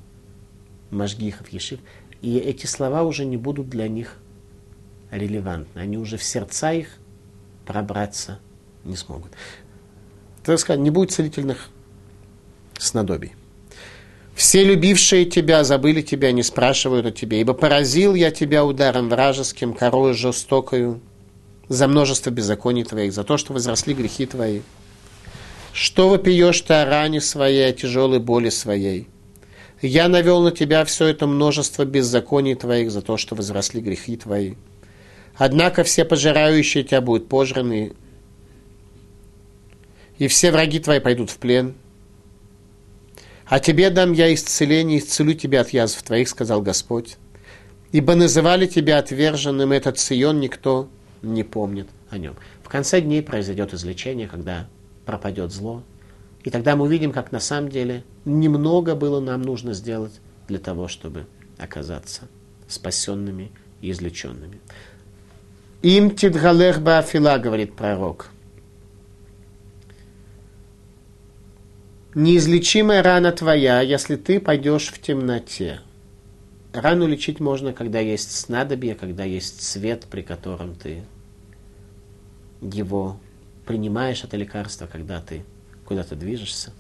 Машгихов 0.90 1.50
Ешив. 1.50 1.80
И 2.22 2.38
эти 2.38 2.66
слова 2.66 3.04
уже 3.04 3.26
не 3.26 3.38
будут 3.38 3.70
для 3.70 3.88
них 3.88 4.18
релевантны. 5.12 5.80
Они 5.80 5.98
уже 5.98 6.18
в 6.18 6.24
сердца 6.24 6.74
их 6.74 6.98
пробраться 7.66 8.40
не 8.84 8.96
смогут. 8.96 9.32
Так 10.44 10.60
сказать, 10.60 10.82
не 10.82 10.90
будет 10.90 11.12
целительных 11.12 11.70
снадобий. 12.78 13.34
Все 14.36 14.66
любившие 14.66 15.26
тебя 15.26 15.64
забыли 15.64 16.02
тебя, 16.02 16.34
не 16.34 16.44
спрашивают 16.44 17.06
о 17.06 17.12
тебе, 17.12 17.40
ибо 17.40 17.54
поразил 17.54 18.14
я 18.16 18.32
тебя 18.32 18.66
ударом 18.66 19.08
вражеским, 19.08 19.74
корою 19.74 20.14
жестокою, 20.14 21.00
за 21.70 21.88
множество 21.88 22.32
беззаконий 22.32 22.84
твоих, 22.84 23.14
за 23.14 23.24
то, 23.24 23.38
что 23.38 23.54
возросли 23.54 23.94
грехи 23.94 24.26
твои. 24.26 24.62
Что 25.72 26.10
вопиешь 26.10 26.62
ты 26.62 26.74
о 26.74 26.86
ране 26.86 27.22
своей, 27.22 27.70
о 27.70 27.74
тяжелой 27.74 28.20
боли 28.20 28.50
своей? 28.50 29.08
Я 29.82 30.10
навел 30.10 30.42
на 30.42 30.52
тебя 30.52 30.84
все 30.84 31.08
это 31.08 31.28
множество 31.28 31.86
беззаконий 31.86 32.56
твоих 32.56 32.92
за 32.92 33.02
то, 33.02 33.18
что 33.18 33.36
возросли 33.36 33.82
грехи 33.82 34.18
твои. 34.18 34.56
Однако 35.38 35.84
все 35.84 36.06
пожирающие 36.06 36.84
тебя 36.84 37.02
будут 37.02 37.30
пожраны, 37.30 37.94
и 40.18 40.28
все 40.28 40.52
враги 40.52 40.80
твои 40.80 41.00
пойдут 41.00 41.30
в 41.30 41.38
плен– 41.38 41.76
а 43.48 43.60
тебе 43.60 43.90
дам 43.90 44.12
я 44.14 44.34
исцеление, 44.34 45.00
исцелю 45.00 45.34
тебя 45.34 45.62
от 45.62 45.70
язв 45.70 46.02
твоих, 46.04 46.28
сказал 46.30 46.62
Господь. 46.62 47.18
Ибо 47.92 48.16
называли 48.16 48.66
тебя 48.66 48.98
отверженным, 48.98 49.72
этот 49.72 50.00
Сион 50.00 50.40
никто 50.40 50.90
не 51.22 51.44
помнит 51.44 51.88
о 52.10 52.18
нем. 52.18 52.36
В 52.64 52.70
конце 52.70 53.02
дней 53.02 53.22
произойдет 53.22 53.74
излечение, 53.74 54.28
когда 54.28 54.68
пропадет 55.06 55.52
зло. 55.52 55.84
И 56.44 56.50
тогда 56.50 56.76
мы 56.76 56.86
увидим, 56.86 57.12
как 57.12 57.32
на 57.32 57.40
самом 57.40 57.70
деле 57.70 58.04
немного 58.26 58.96
было 58.96 59.20
нам 59.20 59.42
нужно 59.42 59.74
сделать 59.74 60.14
для 60.48 60.60
того, 60.60 60.88
чтобы 60.88 61.28
оказаться 61.58 62.28
спасенными 62.68 63.52
и 63.82 63.92
излеченными. 63.92 64.60
Им 65.82 66.16
тидгалех 66.16 66.82
баафила, 66.82 67.38
говорит 67.38 67.76
пророк. 67.76 68.30
Неизлечимая 72.16 73.04
рана 73.04 73.34
твоя, 73.34 73.82
если 73.82 74.16
ты 74.16 74.40
пойдешь 74.40 74.88
в 74.88 75.02
темноте. 75.02 75.82
Рану 76.72 77.08
лечить 77.08 77.42
можно, 77.42 77.74
когда 77.74 78.00
есть 78.00 78.32
снадобье, 78.32 78.96
когда 78.96 79.26
есть 79.26 79.62
свет, 79.62 80.06
при 80.10 80.22
котором 80.22 80.76
ты 80.76 81.04
его 82.62 83.20
принимаешь, 83.66 84.24
это 84.24 84.38
лекарство, 84.38 84.88
когда 84.88 85.20
ты 85.20 85.44
куда-то 85.84 86.16
движешься. 86.16 86.72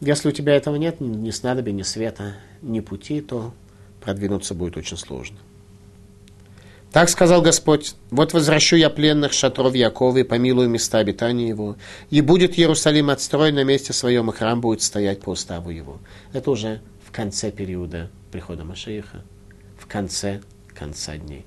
Если 0.00 0.28
у 0.28 0.32
тебя 0.32 0.54
этого 0.54 0.76
нет, 0.76 1.00
ни 1.00 1.30
снадобья, 1.30 1.72
ни 1.72 1.82
света, 1.82 2.36
ни 2.62 2.78
пути, 2.78 3.20
то 3.20 3.52
продвинуться 4.00 4.54
будет 4.54 4.76
очень 4.76 4.96
сложно. 4.96 5.38
Так 6.94 7.08
сказал 7.08 7.42
Господь, 7.42 7.96
вот 8.12 8.34
возвращу 8.34 8.76
я 8.76 8.88
пленных 8.88 9.32
шатров 9.32 9.74
Якова 9.74 10.18
и 10.18 10.22
помилую 10.22 10.68
места 10.68 10.98
обитания 10.98 11.48
его, 11.48 11.74
и 12.08 12.20
будет 12.20 12.56
Иерусалим 12.56 13.10
отстроен 13.10 13.56
на 13.56 13.64
месте 13.64 13.92
своем, 13.92 14.30
и 14.30 14.32
храм 14.32 14.60
будет 14.60 14.80
стоять 14.80 15.20
по 15.20 15.30
уставу 15.30 15.70
его. 15.70 15.98
Это 16.32 16.52
уже 16.52 16.82
в 17.04 17.10
конце 17.10 17.50
периода 17.50 18.12
прихода 18.30 18.62
Машииха, 18.62 19.24
в 19.76 19.88
конце 19.88 20.40
конца 20.72 21.16
дней. 21.16 21.44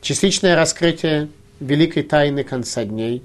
Частичное 0.00 0.54
раскрытие 0.54 1.28
великой 1.58 2.04
тайны 2.04 2.44
конца 2.44 2.84
дней. 2.84 3.24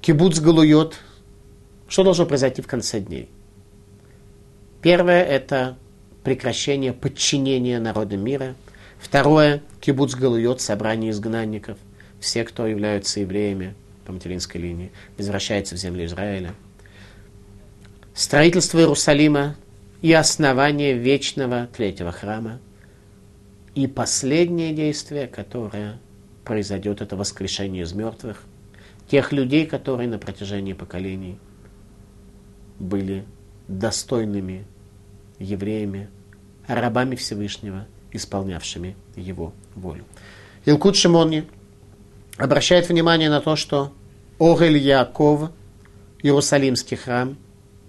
Кибуц 0.00 0.40
Галуйот. 0.40 0.96
Что 1.88 2.04
должно 2.04 2.24
произойти 2.24 2.62
в 2.62 2.66
конце 2.66 3.00
дней? 3.00 3.28
Первое– 4.80 5.22
это 5.24 5.76
прекращение 6.24 6.94
подчинения 6.94 7.78
народа 7.78 8.16
мира– 8.16 8.54
Второе, 8.98 9.62
кибуц 9.80 10.14
Галуйот, 10.14 10.60
собрание 10.60 11.10
изгнанников. 11.10 11.78
Все, 12.20 12.44
кто 12.44 12.66
являются 12.66 13.20
евреями 13.20 13.74
по 14.04 14.12
материнской 14.12 14.60
линии, 14.60 14.92
возвращаются 15.18 15.74
в 15.74 15.78
землю 15.78 16.04
Израиля. 16.06 16.54
Строительство 18.14 18.78
Иерусалима 18.78 19.56
и 20.00 20.12
основание 20.12 20.94
вечного 20.94 21.68
третьего 21.74 22.12
храма. 22.12 22.58
И 23.74 23.86
последнее 23.86 24.72
действие, 24.72 25.26
которое 25.26 25.98
произойдет, 26.44 27.02
это 27.02 27.16
воскрешение 27.16 27.82
из 27.82 27.92
мертвых. 27.92 28.44
Тех 29.08 29.32
людей, 29.32 29.66
которые 29.66 30.08
на 30.08 30.18
протяжении 30.18 30.72
поколений 30.72 31.38
были 32.78 33.24
достойными 33.68 34.64
евреями, 35.38 36.08
рабами 36.66 37.16
Всевышнего– 37.16 37.86
исполнявшими 38.16 38.96
его 39.14 39.52
волю. 39.74 40.04
Илкут 40.64 40.96
Шимони 40.96 41.44
обращает 42.36 42.88
внимание 42.88 43.30
на 43.30 43.40
то, 43.40 43.56
что 43.56 43.92
Огель 44.38 44.78
Яков, 44.78 45.50
Иерусалимский 46.22 46.96
храм, 46.96 47.36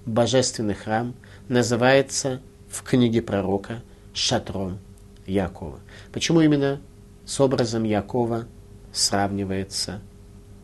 божественный 0.06 0.76
храм, 0.76 1.14
называется 1.50 2.42
в 2.70 2.84
книге 2.84 3.22
пророка 3.22 3.82
шатром 4.14 4.80
Якова. 5.26 5.80
Почему 6.12 6.42
именно 6.42 6.80
с 7.26 7.40
образом 7.40 7.84
Якова 7.84 8.46
сравнивается, 8.94 10.02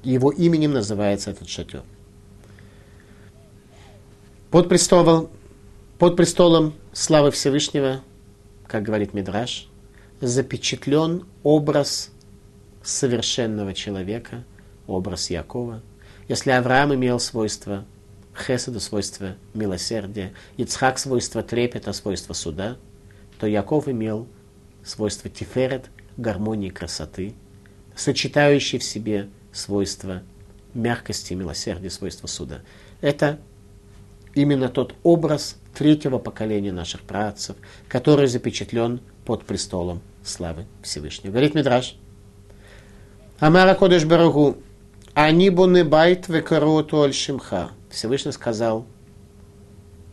его 0.03 0.31
именем 0.31 0.73
называется 0.73 1.31
этот 1.31 1.49
шатер? 1.49 1.83
Под 4.49 4.69
престолом, 4.69 5.29
под 5.97 6.15
престолом 6.15 6.73
славы 6.93 7.31
Всевышнего 7.31 8.01
как 8.73 8.81
говорит 8.81 9.13
Мидраш, 9.13 9.67
запечатлен 10.19 11.27
образ 11.43 12.09
совершенного 12.81 13.75
человека, 13.75 14.45
образ 14.87 15.29
Якова. 15.29 15.83
Если 16.27 16.49
Авраам 16.49 16.95
имел 16.95 17.19
свойство 17.19 17.85
хеседа, 18.35 18.79
свойство 18.79 19.35
милосердия, 19.53 20.33
Ицхак 20.57 20.97
свойство 20.97 21.43
трепета, 21.43 21.93
свойство 21.93 22.33
суда, 22.33 22.77
то 23.39 23.45
Яков 23.45 23.87
имел 23.87 24.27
свойство 24.83 25.29
тиферет, 25.29 25.91
гармонии 26.17 26.69
красоты, 26.69 27.35
сочетающий 27.95 28.79
в 28.79 28.83
себе 28.83 29.29
свойства 29.51 30.23
мягкости, 30.73 31.35
милосердия, 31.35 31.91
свойства 31.91 32.25
суда. 32.25 32.61
Это 33.01 33.39
именно 34.35 34.69
тот 34.69 34.95
образ 35.03 35.57
третьего 35.73 36.17
поколения 36.17 36.71
наших 36.71 37.01
працев, 37.01 37.55
который 37.87 38.27
запечатлен 38.27 39.01
под 39.25 39.43
престолом 39.45 40.01
славы 40.23 40.65
Всевышнего. 40.81 41.31
Говорит 41.31 41.55
Мидраш. 41.55 41.95
Амара 43.39 43.75
Кодеш 43.75 44.05
Барагу. 44.05 44.57
Они 45.13 45.49
буны 45.49 45.83
байт 45.83 46.27
векароту 46.27 47.01
аль 47.01 47.13
шимха. 47.13 47.71
Всевышний 47.89 48.31
сказал 48.31 48.85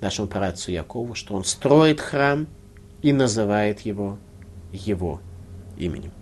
нашему 0.01 0.29
працу 0.29 0.71
Якову, 0.71 1.15
что 1.15 1.35
он 1.35 1.45
строит 1.45 2.01
храм 2.01 2.47
и 3.03 3.13
называет 3.13 3.81
его 3.81 4.19
его 4.73 5.21
именем. 5.77 6.13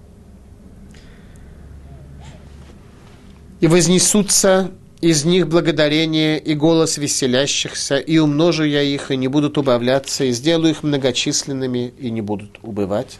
И 3.61 3.67
вознесутся 3.67 4.71
из 5.01 5.25
них 5.25 5.49
благодарение 5.49 6.39
и 6.39 6.55
голос 6.55 6.99
веселящихся, 6.99 7.99
и 7.99 8.19
умножу 8.19 8.65
я 8.65 8.83
их, 8.83 9.11
и 9.11 9.17
не 9.17 9.29
будут 9.29 9.57
убавляться, 9.57 10.25
и 10.25 10.33
сделаю 10.33 10.71
их 10.71 10.83
многочисленными, 10.83 11.93
и 11.99 12.11
не 12.11 12.21
будут 12.21 12.59
убывать. 12.63 13.19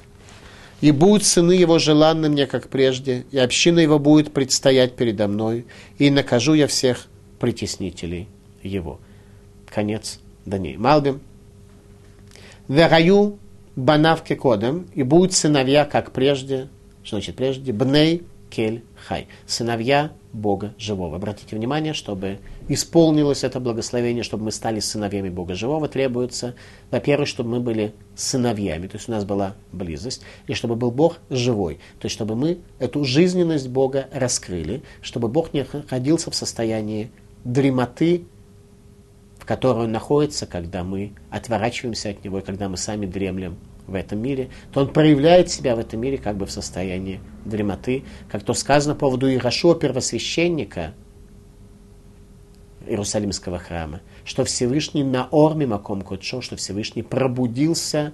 И 0.81 0.91
будут 0.91 1.25
сыны 1.25 1.53
его 1.53 1.79
желанны 1.79 2.29
мне, 2.29 2.47
как 2.47 2.69
прежде, 2.69 3.27
и 3.31 3.39
община 3.39 3.79
его 3.81 3.99
будет 3.99 4.33
предстоять 4.33 4.97
передо 4.97 5.29
мной, 5.29 5.67
и 5.99 6.11
накажу 6.11 6.55
я 6.55 6.67
всех 6.67 7.07
притеснителей 7.39 8.29
его. 8.63 9.01
Конец 9.73 10.19
Дании. 10.47 10.77
Малбим. 10.77 11.21
Вераю 12.67 13.39
банавке 13.77 14.35
кодом, 14.35 14.87
и 14.95 15.05
будут 15.05 15.33
сыновья, 15.33 15.85
как 15.85 16.13
прежде, 16.13 16.69
что 17.05 17.17
значит 17.17 17.37
прежде, 17.37 17.73
бней 17.73 18.25
кель 18.51 18.83
хай, 19.07 19.29
сыновья 19.47 20.11
Бога 20.33 20.75
Живого. 20.79 21.17
Обратите 21.17 21.57
внимание, 21.57 21.95
чтобы 21.95 22.39
исполнилось 22.69 23.45
это 23.45 23.61
благословение, 23.61 24.23
чтобы 24.23 24.45
мы 24.45 24.53
стали 24.53 24.81
сыновьями 24.81 25.31
Бога 25.31 25.55
Живого, 25.55 25.89
требуется, 25.89 26.55
во-первых, 26.91 27.29
чтобы 27.29 27.51
мы 27.51 27.61
были 27.61 27.95
сыновьями, 28.15 28.89
то 28.89 28.97
есть 28.97 29.09
у 29.09 29.13
нас 29.13 29.25
была 29.25 29.55
близость, 29.73 30.23
и 30.47 30.55
чтобы 30.55 30.77
был 30.77 30.91
Бог 30.91 31.19
живой, 31.31 31.77
то 31.99 32.07
есть 32.07 32.15
чтобы 32.15 32.37
мы 32.37 32.59
эту 32.79 33.05
жизненность 33.05 33.69
Бога 33.69 34.09
раскрыли, 34.13 34.83
чтобы 35.01 35.29
Бог 35.29 35.55
не 35.55 35.67
находился 35.73 36.31
в 36.31 36.35
состоянии 36.35 37.11
дремоты, 37.45 38.25
в 39.39 39.47
которой 39.47 39.85
Он 39.85 39.93
находится, 39.93 40.47
когда 40.47 40.85
мы 40.85 41.13
отворачиваемся 41.31 42.11
от 42.11 42.23
Него, 42.23 42.41
и 42.41 42.43
когда 42.43 42.69
мы 42.69 42.77
сами 42.77 43.07
дремлем 43.07 43.57
в 43.89 43.95
этом 43.95 44.21
мире, 44.21 44.51
то 44.73 44.81
он 44.81 44.93
проявляет 44.93 45.51
себя 45.51 45.75
в 45.75 45.79
этом 45.79 46.01
мире 46.01 46.19
как 46.19 46.37
бы 46.37 46.47
в 46.47 46.53
состоянии 46.53 47.21
дремоты, 47.45 48.05
как 48.31 48.45
то 48.45 48.55
сказано 48.55 48.95
по 48.95 49.01
поводу 49.01 49.33
Ирашуа, 49.33 49.75
первосвященника 49.75 50.95
Иерусалимского 52.87 53.59
храма, 53.59 54.01
что 54.25 54.45
Всевышний 54.45 55.03
на 55.03 55.29
Орме 55.33 55.67
Маком 55.67 56.03
Кодшо, 56.03 56.41
что 56.41 56.57
Всевышний 56.57 57.03
пробудился 57.03 58.13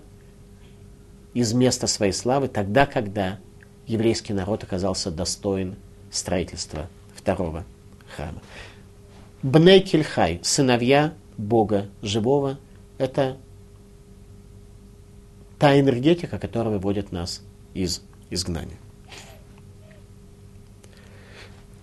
из 1.35 1.53
места 1.53 1.87
своей 1.87 2.12
славы 2.12 2.49
тогда, 2.49 2.87
когда 2.87 3.39
еврейский 3.87 4.33
народ 4.33 4.62
оказался 4.62 5.11
достоин 5.11 5.77
строительства 6.11 6.89
второго 7.14 7.64
храма. 8.16 8.41
Бней 9.43 9.81
Кельхай, 9.81 10.41
сыновья 10.43 11.12
Бога 11.37 11.89
живого, 12.01 12.59
это 12.99 13.37
та 15.59 15.79
энергетика, 15.79 16.39
которая 16.39 16.75
выводит 16.75 17.13
нас 17.13 17.43
из 17.75 18.03
изгнания. 18.31 18.79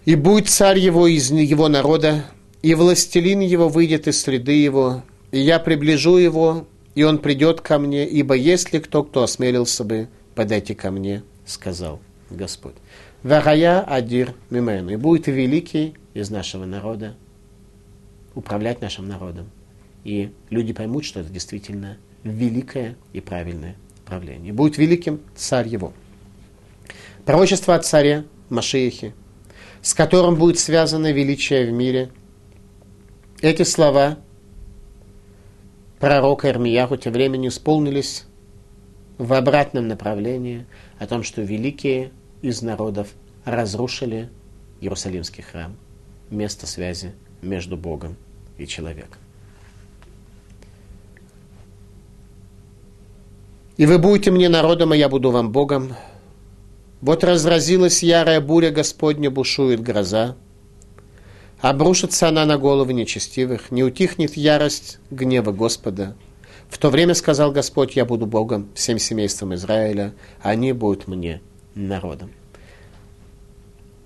И 0.06 0.16
будет 0.16 0.50
царь 0.50 0.80
его 0.80 1.08
из 1.08 1.32
его 1.32 1.68
народа, 1.68 2.26
и 2.62 2.74
властелин 2.74 3.40
его 3.40 3.70
выйдет 3.70 4.08
из 4.08 4.22
среды 4.22 4.54
его, 4.54 5.04
и 5.32 5.40
я 5.40 5.60
приближу 5.60 6.18
его, 6.18 6.68
и 6.96 7.04
он 7.04 7.20
придет 7.20 7.62
ко 7.62 7.78
мне, 7.78 8.08
ибо 8.08 8.36
есть 8.36 8.74
ли 8.74 8.80
кто, 8.80 9.04
кто 9.04 9.24
осмелился 9.24 9.84
бы 9.84 10.10
подойти 10.36 10.74
ко 10.74 10.92
мне, 10.92 11.24
сказал 11.46 12.00
Господь. 12.30 12.76
Варая 13.24 13.82
Адир 13.82 14.34
Мимен, 14.50 14.90
и 14.90 14.96
будет 14.96 15.28
великий 15.28 15.94
из 16.14 16.30
нашего 16.30 16.66
народа 16.66 17.16
управлять 18.34 18.82
нашим 18.82 19.08
народом. 19.08 19.50
И 20.04 20.32
люди 20.50 20.74
поймут, 20.74 21.06
что 21.06 21.20
это 21.20 21.30
действительно 21.30 21.98
великое 22.24 22.96
и 23.14 23.22
правильное 23.22 23.76
правление. 24.06 24.54
Будет 24.54 24.78
великим 24.78 25.22
царь 25.36 25.68
его. 25.68 25.94
Пророчество 27.26 27.76
о 27.76 27.80
царе 27.80 28.26
Машиихе, 28.50 29.14
с 29.82 29.94
которым 29.94 30.36
будет 30.36 30.60
связано 30.60 31.12
величие 31.12 31.68
в 31.68 31.72
мире. 31.72 32.12
Эти 33.42 33.64
слова 33.64 34.18
пророка 36.00 36.50
Ирмияху 36.50 36.98
тем 36.98 37.14
временем 37.14 37.50
исполнились 37.50 38.26
в 39.18 39.34
обратном 39.34 39.88
направлении 39.88 40.66
о 41.00 41.08
том, 41.08 41.24
что 41.24 41.42
великие 41.42 42.12
из 42.42 42.62
народов 42.62 43.10
разрушили 43.46 44.30
Иерусалимский 44.82 45.44
храм, 45.44 45.76
место 46.30 46.66
связи 46.66 47.14
между 47.42 47.78
Богом 47.78 48.18
и 48.58 48.66
человеком. 48.66 49.21
И 53.78 53.86
вы 53.86 53.98
будете 54.00 54.32
мне 54.32 54.50
народом, 54.50 54.92
а 54.92 54.96
я 54.96 55.10
буду 55.10 55.32
вам 55.32 55.52
Богом. 55.52 55.96
Вот 57.02 57.24
разразилась 57.24 58.04
ярая 58.04 58.42
буря 58.42 58.70
Господня, 58.70 59.32
бушует 59.32 59.82
гроза. 59.82 60.36
Обрушится 61.62 62.28
она 62.28 62.46
на 62.46 62.58
головы 62.58 62.94
нечестивых, 62.94 63.72
не 63.72 63.84
утихнет 63.84 64.36
ярость 64.36 65.00
гнева 65.10 65.52
Господа. 65.52 66.16
В 66.70 66.78
то 66.78 66.90
время 66.90 67.14
сказал 67.14 67.52
Господь, 67.52 67.96
я 67.96 68.06
буду 68.06 68.26
Богом 68.26 68.70
всем 68.74 68.98
семействам 68.98 69.54
Израиля, 69.56 70.14
а 70.42 70.52
они 70.52 70.74
будут 70.74 71.08
мне 71.08 71.42
народом. 71.76 72.32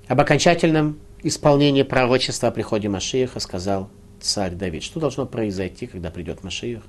Об 0.07 0.19
окончательном 0.19 0.99
исполнении 1.23 1.83
пророчества 1.83 2.49
о 2.49 2.51
приходе 2.51 2.89
Машииха 2.89 3.39
сказал 3.39 3.89
царь 4.19 4.53
Давид. 4.53 4.83
Что 4.83 4.99
должно 4.99 5.25
произойти, 5.25 5.87
когда 5.87 6.11
придет 6.11 6.43
Машиих? 6.43 6.81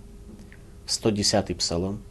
110-й 0.87 1.55
псалом. 1.55 2.03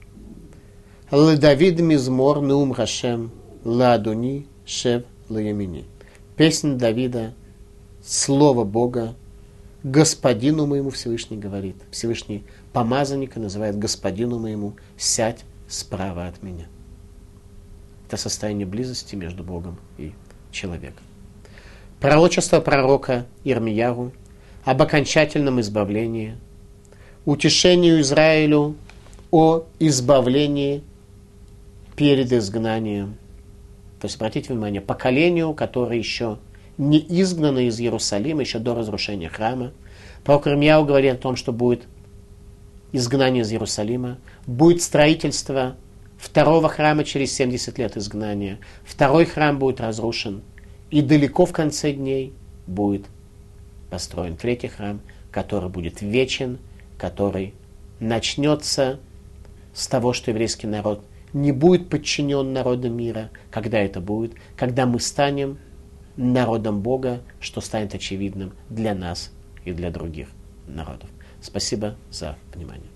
Ледавид 1.11 1.79
Мизмор 1.81 2.41
Нум 2.41 2.73
Хашем 2.73 3.29
Ладуни 3.63 4.47
Шев 4.65 5.03
Лаямини. 5.29 5.85
Песня 6.35 6.73
Давида, 6.73 7.35
Слово 8.03 8.63
Бога, 8.63 9.13
Господину 9.83 10.65
моему 10.65 10.89
Всевышний 10.89 11.37
говорит. 11.37 11.75
Всевышний 11.91 12.43
помазанника 12.73 13.39
называет 13.39 13.77
Господину 13.77 14.39
моему, 14.39 14.73
сядь 14.97 15.45
справа 15.67 16.25
от 16.25 16.41
меня. 16.41 16.65
Это 18.07 18.17
состояние 18.17 18.65
близости 18.65 19.15
между 19.15 19.43
Богом 19.43 19.77
и 19.99 20.11
человеком. 20.51 21.03
Пророчество 21.99 22.61
пророка 22.61 23.27
Ирмияру 23.43 24.11
об 24.63 24.81
окончательном 24.81 25.61
избавлении, 25.61 26.35
утешению 27.25 28.01
Израилю 28.01 28.75
о 29.29 29.65
избавлении 29.77 30.81
перед 31.95 32.31
изгнанием. 32.31 33.17
То 33.99 34.05
есть, 34.05 34.17
обратите 34.17 34.53
внимание, 34.53 34.81
поколению, 34.81 35.53
которое 35.53 35.97
еще 35.97 36.37
не 36.77 36.99
изгнано 36.99 37.67
из 37.67 37.79
Иерусалима, 37.79 38.41
еще 38.41 38.59
до 38.59 38.75
разрушения 38.75 39.29
храма. 39.29 39.71
Пророк 40.23 40.47
Ирмияу 40.47 40.85
говорит 40.85 41.13
о 41.13 41.17
том, 41.17 41.35
что 41.35 41.53
будет 41.53 41.83
изгнание 42.91 43.43
из 43.43 43.51
Иерусалима, 43.51 44.17
будет 44.45 44.81
строительство 44.81 45.75
второго 46.17 46.67
храма 46.69 47.03
через 47.03 47.33
70 47.33 47.77
лет 47.77 47.97
изгнания, 47.97 48.59
второй 48.83 49.25
храм 49.25 49.57
будет 49.57 49.79
разрушен, 49.79 50.41
и 50.91 51.01
далеко 51.01 51.45
в 51.45 51.53
конце 51.53 51.93
дней 51.93 52.33
будет 52.67 53.05
построен 53.89 54.35
третий 54.35 54.67
храм, 54.67 55.01
который 55.31 55.69
будет 55.69 56.01
вечен, 56.01 56.57
который 56.97 57.53
начнется 57.99 58.99
с 59.73 59.87
того, 59.87 60.13
что 60.13 60.31
еврейский 60.31 60.67
народ– 60.67 61.01
не 61.35 61.51
будет 61.51 61.89
подчинен 61.89 62.53
народам 62.53 62.95
мира. 62.95 63.29
Когда 63.51 63.77
это 63.79 63.99
будет? 63.99 64.33
Когда 64.55 64.85
мы 64.85 65.01
станем 65.01 65.57
народом 66.15 66.79
Бога, 66.81 67.21
что 67.41 67.59
станет 67.59 67.93
очевидным 67.93 68.53
для 68.69 68.95
нас 68.95 69.31
и 69.65 69.73
для 69.73 69.91
других 69.91 70.29
народов. 70.65 71.09
Спасибо 71.41 71.95
за 72.09 72.37
внимание. 72.53 72.94